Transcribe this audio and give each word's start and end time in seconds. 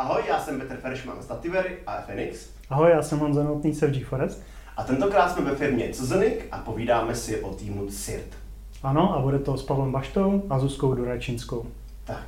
Ahoj, 0.00 0.22
já 0.28 0.40
jsem 0.40 0.60
Petr 0.60 0.76
Feršman 0.76 1.22
z 1.22 1.26
Dativery 1.26 1.76
a 1.86 2.00
FNX. 2.00 2.48
Ahoj, 2.70 2.90
já 2.90 3.02
jsem 3.02 3.18
Honza 3.18 3.42
Notný 3.42 3.72
z 3.72 3.80
GeForest. 3.80 4.42
A 4.76 4.84
tentokrát 4.84 5.28
jsme 5.28 5.44
ve 5.44 5.56
firmě 5.56 5.88
Cozenik 5.92 6.48
a 6.52 6.58
povídáme 6.58 7.14
si 7.14 7.40
o 7.40 7.54
týmu 7.54 7.86
CIRT. 7.86 8.34
Ano, 8.82 9.14
a 9.16 9.20
bude 9.20 9.38
to 9.38 9.56
s 9.56 9.62
Pavlem 9.62 9.92
Baštou 9.92 10.42
a 10.50 10.58
Zuzkou 10.58 10.94
Duračinskou. 10.94 11.66
Tak. 12.04 12.22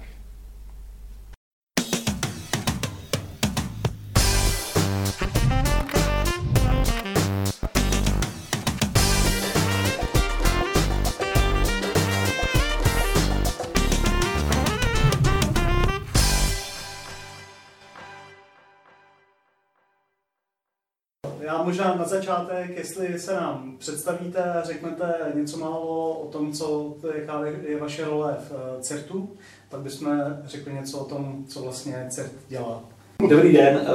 Možná 21.64 21.94
na 21.94 22.04
začátek, 22.04 22.76
jestli 22.76 23.18
se 23.18 23.34
nám 23.34 23.74
představíte 23.78 24.62
řeknete 24.64 25.14
něco 25.34 25.58
málo 25.58 26.10
o 26.10 26.26
tom, 26.26 26.52
co, 26.52 26.94
jaká 27.14 27.44
je 27.68 27.80
vaše 27.80 28.04
role 28.04 28.36
v 28.48 28.52
eh, 28.52 28.82
CERTu, 28.82 29.30
tak 29.68 29.80
bychom 29.80 30.36
řekli 30.44 30.72
něco 30.72 30.98
o 30.98 31.04
tom, 31.04 31.44
co 31.48 31.62
vlastně 31.62 32.06
CERT 32.10 32.32
dělá. 32.48 32.80
Dobrý 33.28 33.52
den, 33.52 33.80
eh, 33.82 33.90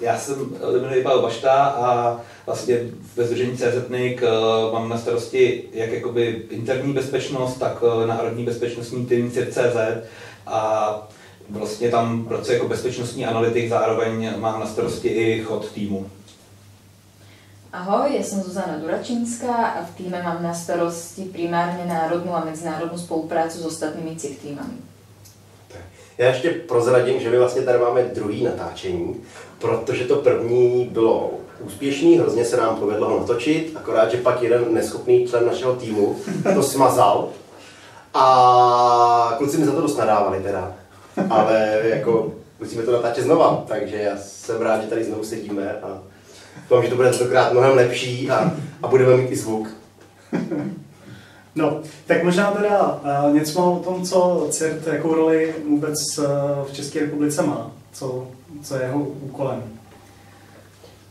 já 0.00 0.18
jsem 0.18 0.56
jmenuji 0.80 1.02
Pavel 1.02 1.22
Bašta 1.22 1.64
a 1.64 2.20
vlastně 2.46 2.78
ve 3.16 3.24
Združení 3.24 3.56
CZNIC 3.56 4.22
eh, 4.22 4.26
mám 4.72 4.88
na 4.88 4.98
starosti 4.98 5.64
jak 5.72 5.92
jakoby 5.92 6.42
interní 6.50 6.92
bezpečnost, 6.92 7.58
tak 7.58 7.82
národní 8.06 8.44
bezpečnostní 8.44 9.06
tým 9.06 9.30
CIRT.cz 9.30 9.76
a 10.46 11.08
vlastně 11.50 11.90
tam 11.90 12.24
pracuji 12.24 12.52
jako 12.52 12.68
bezpečnostní 12.68 13.26
analytik, 13.26 13.68
zároveň 13.68 14.30
mám 14.38 14.60
na 14.60 14.66
starosti 14.66 15.08
i 15.08 15.42
chod 15.42 15.72
týmu. 15.72 16.10
Ahoj, 17.68 18.16
ja 18.16 18.24
som 18.24 18.40
Zuzana 18.40 18.80
Duračinská 18.80 19.76
a 19.76 19.84
v 19.84 19.92
týme 20.00 20.24
mám 20.24 20.40
na 20.40 20.56
starosti 20.56 21.28
primárne 21.28 21.84
národnú 21.84 22.32
a 22.32 22.40
medzinárodnú 22.40 22.96
spoluprácu 22.96 23.60
s 23.60 23.76
ostatnými 23.76 24.16
CIK 24.16 24.40
týmami. 24.40 24.80
Já 26.18 26.26
ještě 26.26 26.50
prozradím, 26.50 27.20
že 27.20 27.30
my 27.30 27.38
vlastně 27.38 27.62
tady 27.62 27.78
máme 27.78 28.02
druhý 28.02 28.44
natáčení, 28.44 29.20
protože 29.58 30.04
to 30.04 30.16
první 30.16 30.88
bylo 30.92 31.30
úspěšný, 31.60 32.18
hrozně 32.18 32.44
se 32.44 32.56
nám 32.56 32.76
povedlo 32.76 33.10
ho 33.10 33.18
natočit, 33.20 33.76
akorát, 33.76 34.10
že 34.10 34.16
pak 34.16 34.42
jeden 34.42 34.74
neschopný 34.74 35.26
člen 35.28 35.46
našeho 35.46 35.76
týmu 35.76 36.16
to 36.54 36.62
smazal 36.62 37.28
a 38.14 39.34
kluci 39.38 39.58
mi 39.58 39.64
za 39.66 39.72
to 39.72 39.80
dost 39.80 39.96
nadávali 39.96 40.42
teda, 40.42 40.72
ale 41.30 41.80
jako 41.84 42.32
musíme 42.60 42.82
to 42.82 42.92
natáčet 42.92 43.24
znova, 43.24 43.64
takže 43.68 43.96
já 43.96 44.16
jsem 44.16 44.62
rád, 44.62 44.82
že 44.82 44.88
tady 44.88 45.04
znovu 45.04 45.24
sedíme 45.24 45.72
a 45.82 46.07
Doufám, 46.70 46.84
že 46.84 46.90
to 46.90 46.96
bude 46.96 47.10
tentokrát 47.10 47.52
mnohem 47.52 47.76
lepší 47.76 48.30
a, 48.30 48.52
a 48.82 48.88
budeme 48.88 49.16
mít 49.16 49.30
i 49.30 49.36
zvuk. 49.36 49.68
No, 51.54 51.80
tak 52.06 52.24
možná 52.24 52.50
teda 52.50 53.00
uh, 53.26 53.34
něco 53.34 53.72
o 53.72 53.78
tom, 53.78 54.04
co 54.04 54.46
CERT, 54.50 54.86
jakou 54.86 55.14
roli 55.14 55.54
vůbec 55.68 56.18
uh, 56.18 56.24
v 56.64 56.72
České 56.72 57.00
republice 57.00 57.42
má, 57.42 57.70
co, 57.92 58.26
co 58.62 58.74
je 58.74 58.82
jeho 58.82 59.00
úkolem. 59.00 59.62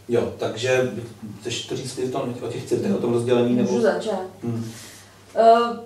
Jo, 0.10 0.34
takže 0.38 0.92
chceš 1.40 1.66
to 1.66 1.76
říct 1.76 2.00
o 2.42 2.48
těch 2.48 2.66
CERTech, 2.66 2.96
o 2.96 2.98
tom 2.98 3.14
rozdělení? 3.14 3.56
Nebo... 3.56 3.72
Můžu 3.72 3.84
začát. 3.84 4.22
Hmm. 4.44 4.72
Uh, 5.36 5.78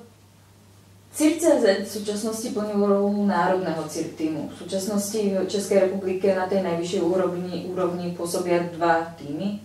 CIRT.cz 1.14 1.88
v 1.88 1.92
současnosti 1.92 2.50
plní 2.50 2.74
úlohu 2.74 3.26
národného 3.26 3.84
CIRT 3.84 4.16
týmu. 4.16 4.50
V 4.56 4.58
současnosti 4.58 5.38
v 5.46 5.48
České 5.48 5.80
republike 5.80 6.36
na 6.36 6.46
té 6.48 6.64
nejvyšší 6.64 7.00
úrovni, 7.00 7.66
úrovni 7.66 8.16
působí 8.18 8.52
dva 8.74 9.14
týmy. 9.18 9.60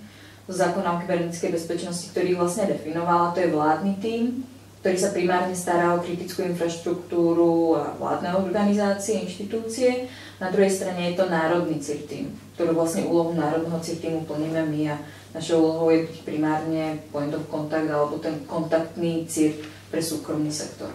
Zákona 0.49 0.93
o 0.93 1.01
kybernetické 1.01 1.53
bezpečnosti, 1.53 2.09
který 2.11 2.35
vlastně 2.35 2.67
definoval, 2.67 3.33
to 3.35 3.41
je 3.41 3.51
vládný 3.51 3.95
tým, 3.95 4.45
který 4.81 4.99
se 4.99 5.11
primárně 5.11 5.57
stará 5.57 5.95
o 5.95 5.99
kritickou 5.99 6.43
infrastrukturu 6.43 7.77
a 7.77 7.97
vládné 7.99 8.35
organizace, 8.35 9.13
instituce. 9.13 9.83
Na 10.41 10.51
druhé 10.51 10.71
straně 10.71 11.09
je 11.09 11.17
to 11.17 11.31
národný 11.31 11.81
CIRT 11.81 12.05
tým, 12.05 12.41
který 12.55 12.71
vlastně 12.71 13.03
úlohu 13.03 13.35
národného 13.35 13.81
CIRT 13.81 14.01
týmu 14.01 14.21
plníme 14.21 14.67
my 14.67 14.91
a 14.91 14.99
našou 15.35 15.63
úlohou 15.63 15.91
je 15.91 16.03
být 16.03 16.25
primárně 16.25 16.99
point 17.13 17.35
of 17.35 17.51
contact 17.51 17.91
alebo 17.91 18.19
ten 18.19 18.35
kontaktný 18.47 19.27
CIRT 19.29 19.57
pro 19.91 20.03
soukromý 20.03 20.53
sektor. 20.53 20.91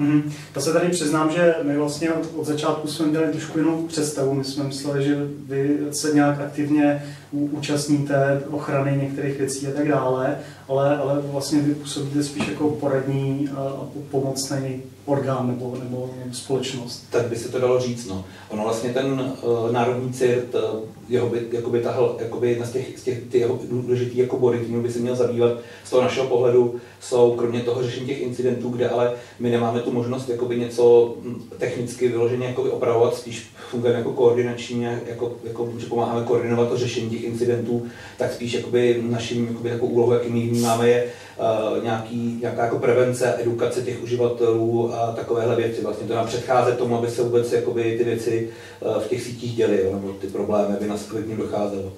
Mm-hmm. 0.00 0.22
Já 0.56 0.60
se 0.60 0.72
tady 0.72 0.88
přiznám, 0.88 1.30
že 1.30 1.54
my 1.62 1.76
vlastně 1.76 2.12
od, 2.12 2.28
od 2.36 2.46
začátku 2.46 2.88
jsme 2.88 3.06
měli 3.06 3.32
trošku 3.32 3.58
jinou 3.58 3.86
představu. 3.86 4.34
My 4.34 4.44
jsme 4.44 4.64
mysleli, 4.64 5.04
že 5.04 5.16
vy 5.46 5.78
se 5.90 6.14
nějak 6.14 6.40
aktivně 6.40 7.02
účastníte 7.32 8.42
ochrany 8.50 8.98
některých 9.02 9.38
věcí 9.38 9.66
a 9.66 9.70
tak 9.70 9.88
dále, 9.88 10.38
ale, 10.68 10.98
ale 10.98 11.20
vlastně 11.20 11.60
vy 11.60 11.74
působíte 11.74 12.22
spíš 12.22 12.48
jako 12.48 12.68
poradní 12.68 13.48
a 13.56 13.86
pomocný 14.10 14.82
orgán 15.04 15.46
nebo, 15.46 15.76
nebo 15.84 16.10
společnost. 16.32 17.04
Tak 17.10 17.26
by 17.26 17.36
se 17.36 17.48
to 17.48 17.58
dalo 17.58 17.80
říct. 17.80 18.06
No. 18.06 18.24
Ono 18.48 18.62
vlastně 18.62 18.92
ten 18.92 19.34
uh, 19.42 19.72
národní 19.72 20.12
CIRT, 20.12 20.54
uh, 20.54 20.60
jeho 21.08 21.28
by, 21.28 21.46
jakoby 21.52 21.80
tahl, 21.80 22.16
jakoby 22.20 22.50
jedna 22.50 22.66
z 22.66 22.72
těch, 22.72 22.98
z 22.98 23.02
těch 23.02 23.22
ty 23.30 23.38
jeho 23.38 23.58
důležitý 23.70 24.18
jako 24.18 24.38
body, 24.38 24.58
kterým 24.58 24.82
by 24.82 24.92
se 24.92 24.98
měl 24.98 25.16
zabývat 25.16 25.52
z 25.84 25.90
toho 25.90 26.02
našeho 26.02 26.26
pohledu, 26.26 26.74
jsou 27.00 27.34
kromě 27.36 27.60
toho 27.60 27.82
řešení 27.82 28.06
těch 28.06 28.20
incidentů, 28.22 28.68
kde 28.68 28.88
ale 28.88 29.12
my 29.38 29.50
nemáme 29.50 29.80
tu 29.80 29.92
možnost 29.92 30.28
jakoby 30.28 30.58
něco 30.58 31.14
hm, 31.22 31.42
technicky 31.58 32.08
vyloženě 32.08 32.46
jakoby 32.46 32.70
opravovat, 32.70 33.14
spíš 33.14 33.50
fungujeme 33.70 33.98
jako 33.98 34.12
koordinační, 34.12 34.82
jako, 35.06 35.32
jako, 35.44 35.72
že 35.78 35.86
pomáháme 35.86 36.24
koordinovat 36.24 36.68
to 36.68 36.76
řešení 36.76 37.10
incidentů, 37.24 37.86
tak 38.18 38.32
spíš 38.32 38.52
jakoby 38.52 39.02
naším 39.02 39.46
jakoby, 39.46 39.68
jako 39.68 39.86
úlohou, 39.86 40.12
jaký 40.12 40.28
my 40.28 40.40
vnímáme, 40.40 40.88
je 40.88 41.04
uh, 41.04 41.84
nějaký, 41.84 42.38
nějaká 42.40 42.64
jako 42.64 42.78
prevence, 42.78 43.36
edukace 43.40 43.82
těch 43.82 44.02
uživatelů 44.02 44.94
a 44.94 45.12
takovéhle 45.12 45.56
věci. 45.56 45.82
Vlastně 45.82 46.06
to 46.06 46.14
nám 46.14 46.26
předcházet 46.26 46.78
tomu, 46.78 46.98
aby 46.98 47.10
se 47.10 47.22
vůbec 47.22 47.52
jakoby, 47.52 47.98
ty 47.98 48.04
věci 48.04 48.50
uh, 48.80 49.02
v 49.02 49.08
těch 49.08 49.22
sítích 49.22 49.56
děly, 49.56 49.80
jo, 49.84 49.92
nebo 49.92 50.12
ty 50.12 50.26
problémy, 50.26 50.76
aby 50.76 50.86
nás 50.88 51.02
k 51.02 51.26
ním 51.26 51.36
docházelo. 51.36 51.92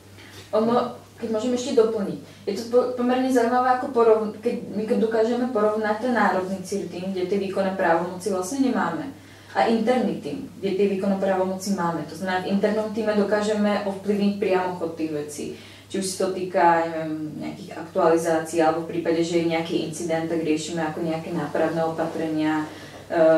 Ono, 0.53 1.01
keď 1.23 1.29
môžem 1.31 1.55
ešte 1.55 1.79
doplniť. 1.79 2.19
Je 2.51 2.59
to 2.59 2.99
pomerne 2.99 3.31
zaujímavé, 3.31 3.79
ako 3.79 3.95
porov, 3.95 4.35
keď 4.43 4.55
my 4.75 4.83
dokážeme 4.99 5.47
porovnať 5.55 5.97
ten 6.03 6.13
národný 6.19 6.59
CIR 6.67 6.91
tým, 6.91 7.15
kde 7.15 7.31
tie 7.31 7.39
výkonné 7.39 7.79
právomoci 7.79 8.35
vlastne 8.35 8.67
nemáme, 8.67 9.15
a 9.53 9.69
interný 9.69 10.25
tým, 10.25 10.49
kde 10.59 10.71
tie 10.81 10.87
výkonné 10.97 11.21
právomoci 11.21 11.77
máme. 11.77 12.09
To 12.09 12.17
znamená, 12.17 12.45
v 12.45 12.57
internom 12.57 12.89
týme 12.91 13.13
dokážeme 13.13 13.85
ovplyvniť 13.85 14.33
priamo 14.41 14.81
chod 14.81 14.97
tých 14.97 15.13
vecí. 15.13 15.45
Či 15.93 16.01
už 16.01 16.07
si 16.09 16.17
to 16.17 16.33
týka 16.33 16.89
neviem, 16.89 17.37
nejakých 17.37 17.77
aktualizácií, 17.77 18.65
alebo 18.65 18.89
v 18.89 18.97
prípade, 18.97 19.21
že 19.21 19.45
je 19.45 19.53
nejaký 19.53 19.93
incident, 19.93 20.25
tak 20.25 20.41
riešime 20.41 20.81
ako 20.81 21.05
nejaké 21.05 21.37
nápravné 21.37 21.85
opatrenia, 21.85 22.65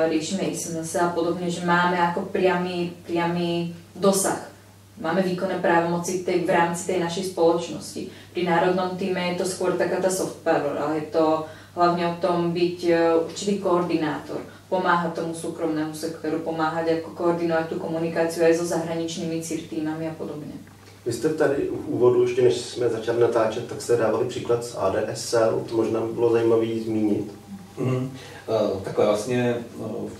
riešime 0.06 0.54
SMS 0.54 0.94
a 1.02 1.10
podobne, 1.10 1.50
že 1.50 1.66
máme 1.66 1.98
ako 1.98 2.30
priamy, 2.30 2.94
priamy 3.02 3.74
dosah 3.98 4.54
máme 5.00 5.26
výkonné 5.26 5.58
právomoci 5.58 6.22
tej, 6.22 6.46
v 6.46 6.50
rámci 6.54 6.86
tej 6.86 7.02
našej 7.02 7.34
spoločnosti. 7.34 8.02
Pri 8.30 8.42
národnom 8.46 8.94
týme 8.94 9.34
je 9.34 9.42
to 9.42 9.46
skôr 9.46 9.74
taká 9.74 9.98
tá 9.98 10.10
soft 10.10 10.38
power, 10.46 10.78
ale 10.78 11.02
je 11.02 11.06
to 11.10 11.50
hlavne 11.74 12.04
o 12.06 12.18
tom 12.22 12.54
byť 12.54 12.78
e, 12.86 12.92
určitý 13.26 13.58
koordinátor, 13.58 14.38
pomáhať 14.74 15.14
tomu 15.14 15.34
súkromnému 15.34 15.94
sektoru, 15.94 16.42
pomáhať 16.42 16.98
ako 16.98 17.14
koordinovať 17.14 17.66
tú 17.70 17.76
komunikáciu 17.78 18.42
aj 18.42 18.58
so 18.58 18.66
zahraničnými 18.66 19.38
CIR 19.38 19.70
týmami 19.70 20.10
a 20.10 20.14
podobne. 20.18 20.58
Vy 21.06 21.12
jste 21.12 21.28
tady 21.28 21.54
v 21.54 21.88
úvodu, 21.88 22.22
ještě 22.22 22.42
než 22.42 22.56
jsme 22.56 22.88
začali 22.88 23.20
natáčet, 23.20 23.66
tak 23.68 23.82
se 23.82 23.96
dávali 23.96 24.24
příklad 24.24 24.64
z 24.64 24.76
ADSL, 24.78 25.64
to 25.68 25.76
možná 25.76 26.00
by 26.00 26.12
bylo 26.12 26.32
zajímavé 26.32 26.66
zmínit. 26.84 27.32
Mm, 27.78 28.10
uh, 28.48 28.80
takhle 28.82 29.06
vlastně 29.06 29.56
uh, 29.78 30.10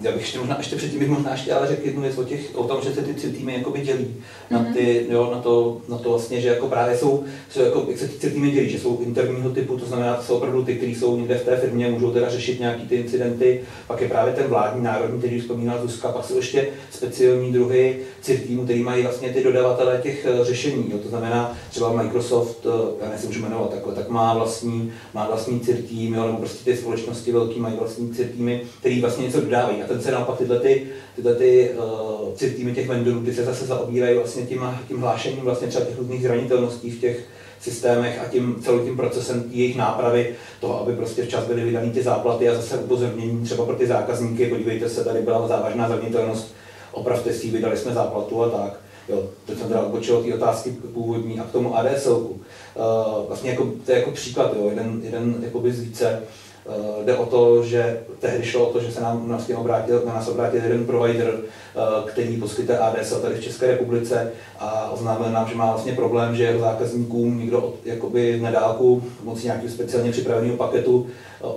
já 0.00 0.12
bych 0.12 0.20
ještě 0.20 0.38
možná, 0.38 0.56
ještě 0.58 0.76
předtím 0.76 0.98
bych 0.98 1.08
možná 1.08 1.32
ještě 1.32 1.52
ale 1.52 1.66
řekl 1.66 1.86
jednu 1.86 2.02
věc 2.02 2.18
o, 2.18 2.24
těch, 2.24 2.40
o 2.54 2.64
tom, 2.64 2.80
že 2.82 2.94
se 2.94 3.02
ty 3.02 3.14
tři 3.14 3.30
týmy 3.30 3.54
jakoby 3.54 3.80
dělí. 3.80 4.14
Na, 4.50 4.58
mhm. 4.58 4.74
ty, 4.74 5.06
jo, 5.10 5.30
na, 5.34 5.40
to, 5.40 5.80
na 5.88 5.98
to 5.98 6.10
vlastně, 6.10 6.40
že 6.40 6.48
jako 6.48 6.68
právě 6.68 6.96
jsou, 6.96 7.24
jsou 7.50 7.62
jako, 7.62 7.86
jak 7.88 7.98
se 7.98 8.08
ty 8.08 8.18
tři 8.18 8.30
týmy 8.30 8.50
dělí, 8.50 8.70
že 8.70 8.78
jsou 8.78 9.00
interního 9.00 9.50
typu, 9.50 9.78
to 9.78 9.86
znamená, 9.86 10.22
jsou 10.22 10.36
opravdu 10.36 10.64
ty, 10.64 10.74
kteří 10.74 10.94
jsou 10.94 11.16
někde 11.16 11.38
v 11.38 11.44
té 11.44 11.56
firmě, 11.56 11.88
můžou 11.88 12.10
teda 12.10 12.28
řešit 12.28 12.60
nějaký 12.60 12.88
ty 12.88 12.94
incidenty, 12.94 13.60
pak 13.86 14.00
je 14.00 14.08
právě 14.08 14.34
ten 14.34 14.46
vládní 14.46 14.82
národní, 14.82 15.18
který 15.18 15.40
vzpomínal 15.40 15.78
Zuzka, 15.82 16.12
pak 16.12 16.24
jsou 16.24 16.36
ještě 16.36 16.68
speciální 16.90 17.52
druhy 17.52 17.98
CIR 18.20 18.38
týmu, 18.38 18.64
který 18.64 18.82
mají 18.82 19.02
vlastně 19.02 19.28
ty 19.28 19.42
dodavatele 19.42 20.00
těch 20.02 20.26
eh, 20.26 20.44
řešení, 20.44 20.90
jo, 20.92 20.98
to 20.98 21.08
znamená 21.08 21.56
třeba 21.70 21.92
Microsoft, 21.92 22.66
eh, 22.66 23.04
já 23.04 23.08
nejsem 23.08 23.28
můžu 23.28 23.42
jmenovat 23.42 23.70
takhle, 23.70 23.94
tak 23.94 24.08
má 24.08 24.34
vlastní, 24.34 24.92
má 25.14 25.26
vlastní 25.26 25.60
CIR 25.60 25.76
tým, 25.76 26.14
jo, 26.14 26.26
nebo 26.26 26.38
prostě 26.38 26.70
ty 26.70 26.76
společnosti 26.76 27.32
velký 27.32 27.60
mají 27.60 27.76
vlastní 27.76 28.14
CIR 28.14 28.26
týmy, 28.26 28.62
který 28.80 29.00
vlastně 29.00 29.24
něco 29.24 29.40
dodávají 29.40 29.78
ten 29.88 30.00
se 30.00 30.10
naopak 30.10 30.38
tyhle, 30.38 30.60
ty, 30.60 30.86
tyhle 31.16 31.34
ty, 31.34 31.70
uh, 31.70 32.50
týmy 32.56 32.74
těch 32.74 32.88
vendorů, 32.88 33.20
ty 33.20 33.34
se 33.34 33.44
zase 33.44 33.66
zaobírají 33.66 34.16
vlastně 34.16 34.42
tím, 34.42 34.60
tím 34.88 35.00
hlášením 35.00 35.44
vlastně 35.44 35.68
třeba 35.68 35.84
těch 35.84 35.98
různých 35.98 36.22
zranitelností 36.22 36.90
v 36.90 37.00
těch 37.00 37.24
systémech 37.60 38.20
a 38.24 38.28
tím 38.28 38.56
celým 38.64 38.84
tím 38.84 38.96
procesem 38.96 39.44
jejich 39.50 39.76
nápravy, 39.76 40.34
toho, 40.60 40.80
aby 40.80 40.92
prostě 40.92 41.22
včas 41.22 41.44
byly 41.44 41.64
vydány 41.64 41.90
ty 41.90 42.02
záplaty 42.02 42.48
a 42.48 42.54
zase 42.54 42.78
upozornění 42.78 43.44
třeba 43.44 43.64
pro 43.64 43.74
ty 43.74 43.86
zákazníky, 43.86 44.46
podívejte 44.46 44.88
se, 44.88 45.04
tady 45.04 45.22
byla 45.22 45.48
závažná 45.48 45.88
zranitelnost, 45.88 46.54
opravte 46.92 47.32
si, 47.32 47.50
vydali 47.50 47.76
jsme 47.76 47.94
záplatu 47.94 48.42
a 48.42 48.48
tak. 48.48 48.80
Jo, 49.08 49.28
teď 49.46 49.58
jsem 49.58 49.68
teda 49.68 49.80
odbočil 49.80 50.16
od 50.16 50.26
té 50.26 50.34
otázky 50.34 50.70
původní 50.70 51.40
a 51.40 51.44
k 51.44 51.52
tomu 51.52 51.76
ADSLku. 51.76 52.28
Uh, 52.30 53.26
vlastně 53.26 53.50
jako, 53.50 53.72
to 53.86 53.92
je 53.92 53.98
jako 53.98 54.10
příklad, 54.10 54.52
jo, 54.56 54.68
jeden, 54.68 55.00
jeden 55.02 55.34
jakoby 55.42 55.72
z 55.72 55.80
více. 55.80 56.22
Uh, 56.22 56.47
jde 57.04 57.16
o 57.16 57.26
to, 57.26 57.62
že 57.62 58.00
tehdy 58.18 58.44
šlo 58.44 58.68
o 58.68 58.72
to, 58.72 58.80
že 58.80 58.92
se 58.92 59.00
nám 59.00 59.28
vlastně 59.28 59.56
obrátil, 59.56 60.02
na 60.06 60.14
nás 60.14 60.28
obrátil 60.28 60.62
jeden 60.62 60.86
provider, 60.86 61.34
uh, 61.34 62.08
který 62.08 62.36
poskytuje 62.36 62.78
ADSL 62.78 63.20
tady 63.20 63.34
v 63.34 63.42
České 63.42 63.66
republice 63.66 64.32
a 64.58 64.90
oznámil 64.90 65.30
nám, 65.30 65.48
že 65.48 65.54
má 65.54 65.66
vlastně 65.66 65.92
problém, 65.92 66.36
že 66.36 66.44
jeho 66.44 66.60
zákazníkům 66.60 67.38
někdo 67.38 67.60
od, 67.60 67.74
jakoby 67.84 68.40
na 68.40 68.50
dálku 68.50 69.02
pomocí 69.24 69.44
nějakého 69.44 69.72
speciálně 69.72 70.12
připraveného 70.12 70.56
paketu 70.56 70.96
uh, 70.96 71.06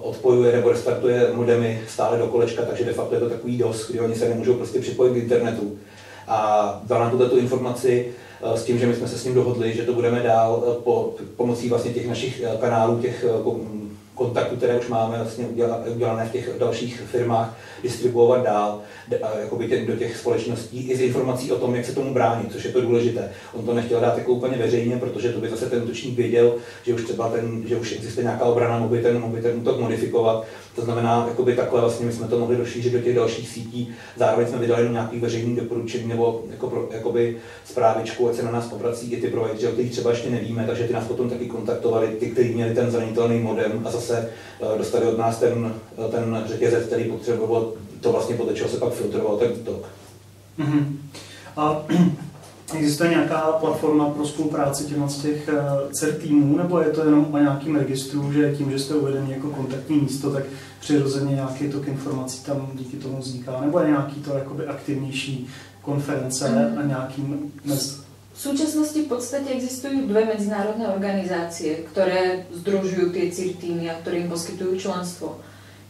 odpojuje 0.02 0.56
nebo 0.56 0.70
restartuje 0.70 1.32
modemy 1.34 1.82
stále 1.88 2.18
do 2.18 2.28
kolečka, 2.28 2.62
takže 2.62 2.86
de 2.86 2.94
facto 2.94 3.16
je 3.16 3.22
to 3.22 3.30
takový 3.30 3.58
DOS, 3.58 3.90
kdy 3.90 4.00
oni 4.00 4.16
se 4.16 4.30
nemůžou 4.30 4.54
prostě 4.54 4.80
připojit 4.80 5.14
k 5.14 5.18
internetu. 5.18 5.78
A 6.28 6.82
dal 6.84 7.00
nám 7.00 7.12
tuto 7.12 7.38
informaci 7.38 8.08
eh, 8.42 8.58
s 8.58 8.64
tím, 8.66 8.80
že 8.80 8.88
my 8.88 8.96
jsme 8.96 9.08
se 9.08 9.18
s 9.18 9.26
ním 9.26 9.34
dohodli, 9.34 9.74
že 9.74 9.84
to 9.84 9.94
budeme 9.94 10.20
dál 10.20 10.64
eh, 10.68 10.82
po, 10.84 11.14
pomocí 11.36 11.70
vlastně 11.70 11.94
těch 11.94 12.08
našich 12.08 12.42
eh, 12.44 12.58
kanálů, 12.58 13.00
těch 13.02 13.26
kontaktů, 14.16 14.56
které 14.56 14.80
už 14.80 14.88
máme 14.88 15.18
vlastně 15.18 15.46
udělané 15.96 16.26
v 16.26 16.32
těch 16.32 16.50
dalších 16.60 17.02
firmách, 17.02 17.58
distribuovat 17.84 18.44
dál 18.44 18.82
jakoby 19.42 19.68
tě, 19.68 19.86
do 19.86 19.96
těch 19.96 20.18
společností 20.18 20.90
i 20.90 20.96
s 20.96 21.02
informací 21.02 21.52
o 21.52 21.60
tom, 21.60 21.76
jak 21.76 21.86
se 21.86 21.96
tomu 21.96 22.14
bránit, 22.14 22.52
což 22.52 22.66
je 22.66 22.72
to 22.72 22.82
důležité. 22.82 23.32
On 23.54 23.66
to 23.66 23.74
nechtěl 23.74 24.00
dát 24.00 24.18
jako 24.18 24.32
úplně 24.32 24.58
veřejně, 24.58 24.98
protože 24.98 25.30
to 25.30 25.40
by 25.40 25.50
zase 25.50 25.70
ten 25.70 25.84
útočník 25.84 26.18
věděl, 26.18 26.56
že 26.84 26.94
už 26.94 27.04
třeba 27.04 27.30
ten, 27.30 27.64
že 27.68 27.76
už 27.76 27.92
existuje 27.92 28.24
nějaká 28.24 28.46
obrana, 28.46 28.80
mohl 28.80 28.96
by 28.96 29.02
ten, 29.02 29.20
mohl 29.20 29.34
by 29.36 29.42
ten 29.42 29.58
útok 29.58 29.80
modifikovat. 29.80 30.46
To 30.76 30.82
znamená, 30.82 31.26
jakoby 31.28 31.56
takhle 31.56 31.82
vlastně 31.82 32.06
my 32.06 32.12
jsme 32.12 32.28
to 32.28 32.40
mohli 32.40 32.58
rozšířit 32.58 32.94
do 32.94 33.00
těch 33.00 33.16
dalších 33.16 33.50
sítí. 33.50 33.94
Zároveň 34.18 34.48
jsme 34.48 34.58
vydali 34.58 34.90
nějaký 34.90 35.20
veřejný 35.20 35.56
doporučení 35.56 36.08
nebo 36.08 36.44
jako 36.52 36.70
pro, 36.70 36.90
jakoby 36.92 37.38
zprávičku, 37.66 38.30
ať 38.30 38.36
se 38.36 38.44
na 38.44 38.52
nás 38.52 38.72
obrací 38.72 39.14
i 39.14 39.22
ty 39.22 39.28
provideři, 39.28 39.68
o 39.68 39.72
kterých 39.72 39.92
třeba 39.92 40.10
ještě 40.10 40.30
nevíme, 40.30 40.64
takže 40.68 40.84
ty 40.84 40.94
nás 40.94 41.04
potom 41.04 41.30
taky 41.30 41.46
kontaktovali, 41.46 42.08
ty, 42.08 42.30
kteří 42.30 42.54
měli 42.54 42.76
ten 42.76 42.92
zranitelný 42.92 43.40
modem 43.40 43.82
a 43.86 43.92
zase 43.92 44.30
uh, 44.60 44.78
dostali 44.78 45.06
od 45.06 45.18
nás 45.18 45.40
ten, 45.40 45.74
ten 46.12 46.44
řetězec, 46.48 46.86
který 46.86 47.04
potřeboval 47.04 47.71
to 48.02 48.12
vlastně 48.12 48.36
podle 48.36 48.54
čeho 48.54 48.70
se 48.70 48.78
pak 48.78 48.94
filtroval 48.94 49.38
ten 49.38 49.52
útok. 49.52 49.86
Mm-hmm. 50.60 50.98
A 51.58 51.86
existuje 52.78 53.10
nějaká 53.10 53.40
platforma 53.40 54.10
pro 54.10 54.28
spolupráci 54.28 54.86
těma 54.86 55.08
z 55.08 55.22
těch 55.22 55.50
uh, 55.54 55.92
CER 55.92 56.14
týmů, 56.14 56.58
nebo 56.58 56.80
je 56.80 56.90
to 56.90 57.06
jenom 57.06 57.28
o 57.34 57.38
nějakým 57.38 57.76
registru, 57.76 58.34
že 58.34 58.56
tím, 58.58 58.72
že 58.72 58.80
jste 58.80 58.96
uvedeni 58.96 59.34
jako 59.34 59.50
kontaktní 59.50 59.98
místo, 59.98 60.32
tak 60.32 60.44
přirozeně 60.80 61.36
nějaký 61.36 61.70
tok 61.70 61.88
informací 61.88 62.44
tam 62.44 62.70
díky 62.74 62.98
tomu 62.98 63.18
vzniká, 63.18 63.62
nebo 63.62 63.80
je 63.80 63.88
nějaký 63.88 64.22
to 64.22 64.34
jakoby 64.34 64.66
aktivnější 64.68 65.48
konference 65.82 66.50
mm. 66.50 66.78
a 66.78 66.84
nějaký 66.84 67.26
mez... 67.66 68.02
V 68.34 68.42
současnosti 68.42 69.02
v 69.02 69.08
podstatě 69.08 69.50
existují 69.50 70.02
dvě 70.02 70.26
mezinárodné 70.26 70.88
organizace, 70.88 71.64
které 71.64 72.46
združují 72.52 73.12
ty 73.12 73.32
CIR 73.32 73.54
týmy 73.54 73.92
a 73.92 73.94
které 73.94 74.18
jim 74.18 74.30
poskytují 74.30 74.80
členstvo. 74.80 75.40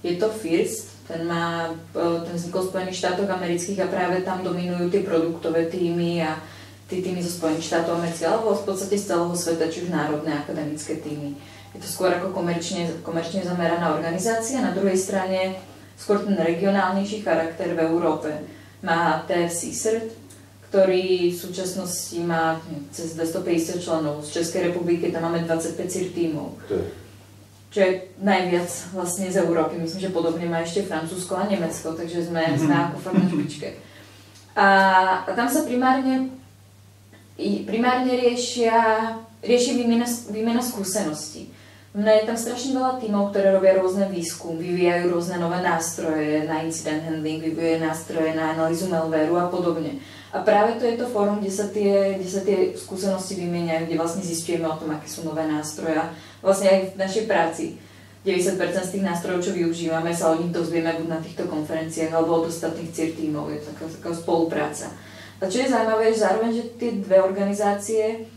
Je 0.03 0.15
to 0.15 0.29
FIRST, 0.29 0.90
ten, 1.11 1.27
má, 1.27 1.69
e, 1.95 2.25
ten 2.25 2.35
vznikl 2.35 2.61
v 2.61 2.67
Spojených 2.67 2.95
štátoch 2.95 3.29
amerických 3.29 3.79
a 3.79 3.87
právě 3.87 4.21
tam 4.21 4.43
dominují 4.43 4.91
ty 4.91 4.99
produktové 4.99 5.65
týmy 5.65 6.27
a 6.27 6.39
ty 6.87 7.01
týmy 7.01 7.23
zo 7.23 7.29
Spojených 7.29 7.65
štátov 7.65 7.95
amerických, 7.95 8.27
alebo 8.27 8.55
v 8.55 8.65
podstate 8.65 8.97
z 8.97 9.05
celého 9.05 9.35
sveta, 9.35 9.71
či 9.71 9.81
už 9.81 9.89
národné 9.89 10.39
akademické 10.39 10.95
týmy. 10.95 11.35
Je 11.71 11.79
to 11.79 11.87
skôr 11.87 12.11
ako 12.11 12.35
komerčne, 12.35 12.99
komerčne 12.99 13.47
zameraná 13.47 13.95
organizácia. 13.95 14.59
Na 14.59 14.75
druhej 14.75 14.99
strane 14.99 15.55
skôr 15.95 16.19
ten 16.19 16.35
regionálnejší 16.35 17.23
charakter 17.23 17.71
v 17.71 17.87
Európe 17.87 18.27
má 18.83 19.23
TFC 19.23 19.71
CERT, 19.71 20.09
ktorý 20.67 21.31
v 21.31 21.37
súčasnosti 21.37 22.15
má 22.23 22.59
cez 22.91 23.15
250 23.15 23.79
členov. 23.83 24.23
Z 24.23 24.43
Českej 24.43 24.71
republiky 24.71 25.11
tam 25.11 25.31
máme 25.31 25.47
25 25.47 25.79
CIR 25.87 26.07
týmov 26.11 26.59
čo 27.71 27.79
je 27.79 27.91
najviac 28.19 28.67
vlastne 28.91 29.31
z 29.31 29.39
Európy. 29.47 29.79
Myslím, 29.79 30.11
že 30.11 30.11
podobne 30.11 30.43
má 30.51 30.59
ešte 30.59 30.83
Francúzsko 30.83 31.39
a 31.39 31.47
Nemecko, 31.47 31.95
takže 31.95 32.27
sme, 32.27 32.43
mm-hmm. 32.43 32.63
sme 32.67 32.75
ako 32.75 32.97
fakt 32.99 33.17
na 33.17 33.27
špičke. 33.31 33.69
A, 34.59 34.67
a 35.23 35.31
tam 35.31 35.47
sa 35.47 35.63
primárne, 35.63 36.35
primárne 37.39 38.11
riešia, 38.11 38.75
rieši 39.39 39.79
výmena, 39.79 40.03
výmena 40.27 40.59
skúseností. 40.59 41.47
Mne 41.91 42.23
je 42.23 42.27
tam 42.27 42.37
strašne 42.39 42.75
veľa 42.75 43.03
tímov, 43.03 43.31
ktoré 43.31 43.51
robia 43.51 43.75
rôzne 43.75 44.07
výskum, 44.07 44.55
vyvíjajú 44.55 45.11
rôzne 45.11 45.39
nové 45.39 45.59
nástroje 45.59 46.47
na 46.47 46.63
incident 46.63 47.03
handling, 47.03 47.43
vyvíjajú 47.43 47.83
nástroje 47.83 48.31
na 48.31 48.55
analýzu 48.55 48.87
malwareu 48.87 49.35
a 49.35 49.51
podobne. 49.51 49.99
A 50.31 50.39
práve 50.39 50.79
to 50.79 50.87
je 50.87 50.95
to 50.95 51.11
fórum, 51.11 51.43
kde 51.43 51.51
sa 51.51 51.67
tie, 51.67 52.15
kde 52.15 52.29
sa 52.31 52.39
tie 52.47 52.71
skúsenosti 52.79 53.35
vymieňajú, 53.35 53.91
kde 53.91 53.99
vlastne 53.99 54.23
zistujeme 54.23 54.63
o 54.71 54.79
tom, 54.79 54.95
aké 54.95 55.03
sú 55.11 55.27
nové 55.27 55.43
nástroje. 55.43 55.99
Vlastne 56.41 56.67
aj 56.69 56.79
v 56.93 56.99
našej 56.99 57.23
práci 57.29 57.65
90% 58.21 58.57
z 58.85 58.91
tých 58.97 59.05
nástrojov, 59.05 59.41
čo 59.41 59.57
využívame, 59.57 60.13
sa 60.13 60.29
o 60.29 60.37
nich 60.37 60.53
dozvieme 60.53 60.93
buď 60.93 61.07
na 61.09 61.19
týchto 61.21 61.49
konferenciách 61.49 62.13
alebo 62.13 62.41
od 62.41 62.53
ostatných 62.53 62.93
CIR 62.93 63.17
tímov. 63.17 63.49
Je 63.49 63.65
to 63.65 63.73
taká, 63.73 63.85
taká 63.89 64.11
spolupráca. 64.13 64.93
A 65.41 65.49
čo 65.49 65.57
je 65.57 65.73
zaujímavé, 65.73 66.13
že 66.13 66.21
zároveň, 66.21 66.51
že 66.53 66.63
tie 66.77 67.01
dve 67.01 67.17
organizácie 67.17 68.29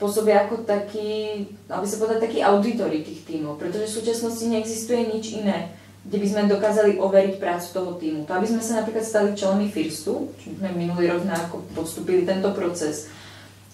pôsobia 0.00 0.48
ako 0.48 0.64
taký, 0.64 1.44
aby 1.68 1.86
sa 1.88 2.00
povedať, 2.00 2.24
taký 2.24 2.40
auditory 2.40 3.04
tých 3.04 3.28
tímov, 3.28 3.60
pretože 3.60 3.88
v 3.88 3.96
súčasnosti 4.00 4.44
neexistuje 4.48 5.12
nič 5.12 5.44
iné 5.44 5.76
kde 6.06 6.22
by 6.22 6.26
sme 6.30 6.42
dokázali 6.46 7.02
overiť 7.02 7.34
prácu 7.42 7.66
toho 7.74 7.90
týmu. 7.98 8.20
To 8.30 8.32
aby 8.38 8.46
sme 8.46 8.62
sa 8.62 8.78
napríklad 8.78 9.02
stali 9.02 9.34
členmi 9.34 9.66
FIRSTu, 9.66 10.14
čo 10.38 10.48
sme 10.54 10.70
minulý 10.70 11.10
rok 11.10 11.26
ako 11.26 11.66
podstúpili 11.74 12.22
tento 12.22 12.54
proces, 12.54 13.10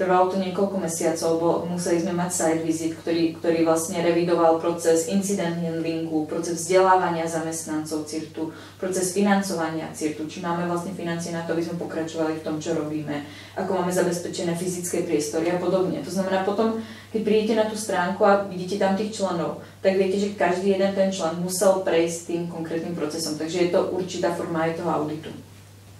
Trvalo 0.02 0.34
to 0.34 0.42
niekoľko 0.42 0.82
mesiacov, 0.82 1.30
bo 1.38 1.50
museli 1.70 2.02
sme 2.02 2.10
mať 2.10 2.30
site 2.34 2.66
visit, 2.66 2.98
ktorý, 2.98 3.38
ktorý 3.38 3.62
vlastne 3.62 4.02
revidoval 4.02 4.58
proces 4.58 5.06
incident 5.06 5.62
handlingu, 5.62 6.26
proces 6.26 6.58
vzdelávania 6.58 7.22
zamestnancov 7.30 8.10
CIRTu, 8.10 8.50
proces 8.82 9.14
financovania 9.14 9.94
CIRTu, 9.94 10.26
či 10.26 10.42
máme 10.42 10.66
vlastne 10.66 10.90
financie 10.90 11.30
na 11.30 11.46
to, 11.46 11.54
aby 11.54 11.62
sme 11.62 11.78
pokračovali 11.78 12.34
v 12.34 12.42
tom, 12.42 12.58
čo 12.58 12.74
robíme, 12.74 13.22
ako 13.54 13.78
máme 13.78 13.94
zabezpečené 13.94 14.58
fyzické 14.58 15.06
priestory 15.06 15.54
a 15.54 15.62
podobne. 15.62 16.02
To 16.02 16.10
znamená 16.10 16.42
potom, 16.42 16.82
keď 17.14 17.20
prídete 17.22 17.54
na 17.54 17.70
tú 17.70 17.78
stránku 17.78 18.26
a 18.26 18.42
vidíte 18.50 18.82
tam 18.82 18.98
tých 18.98 19.14
členov, 19.14 19.62
tak 19.86 20.02
viete, 20.02 20.18
že 20.18 20.34
každý 20.34 20.74
jeden 20.74 20.90
ten 20.98 21.14
člen 21.14 21.38
musel 21.38 21.86
prejsť 21.86 22.18
tým 22.26 22.42
konkrétnym 22.50 22.98
procesom. 22.98 23.38
Takže 23.38 23.58
je 23.62 23.70
to 23.70 23.86
určitá 23.94 24.34
forma 24.34 24.66
aj 24.66 24.82
toho 24.82 24.90
auditu. 24.90 25.30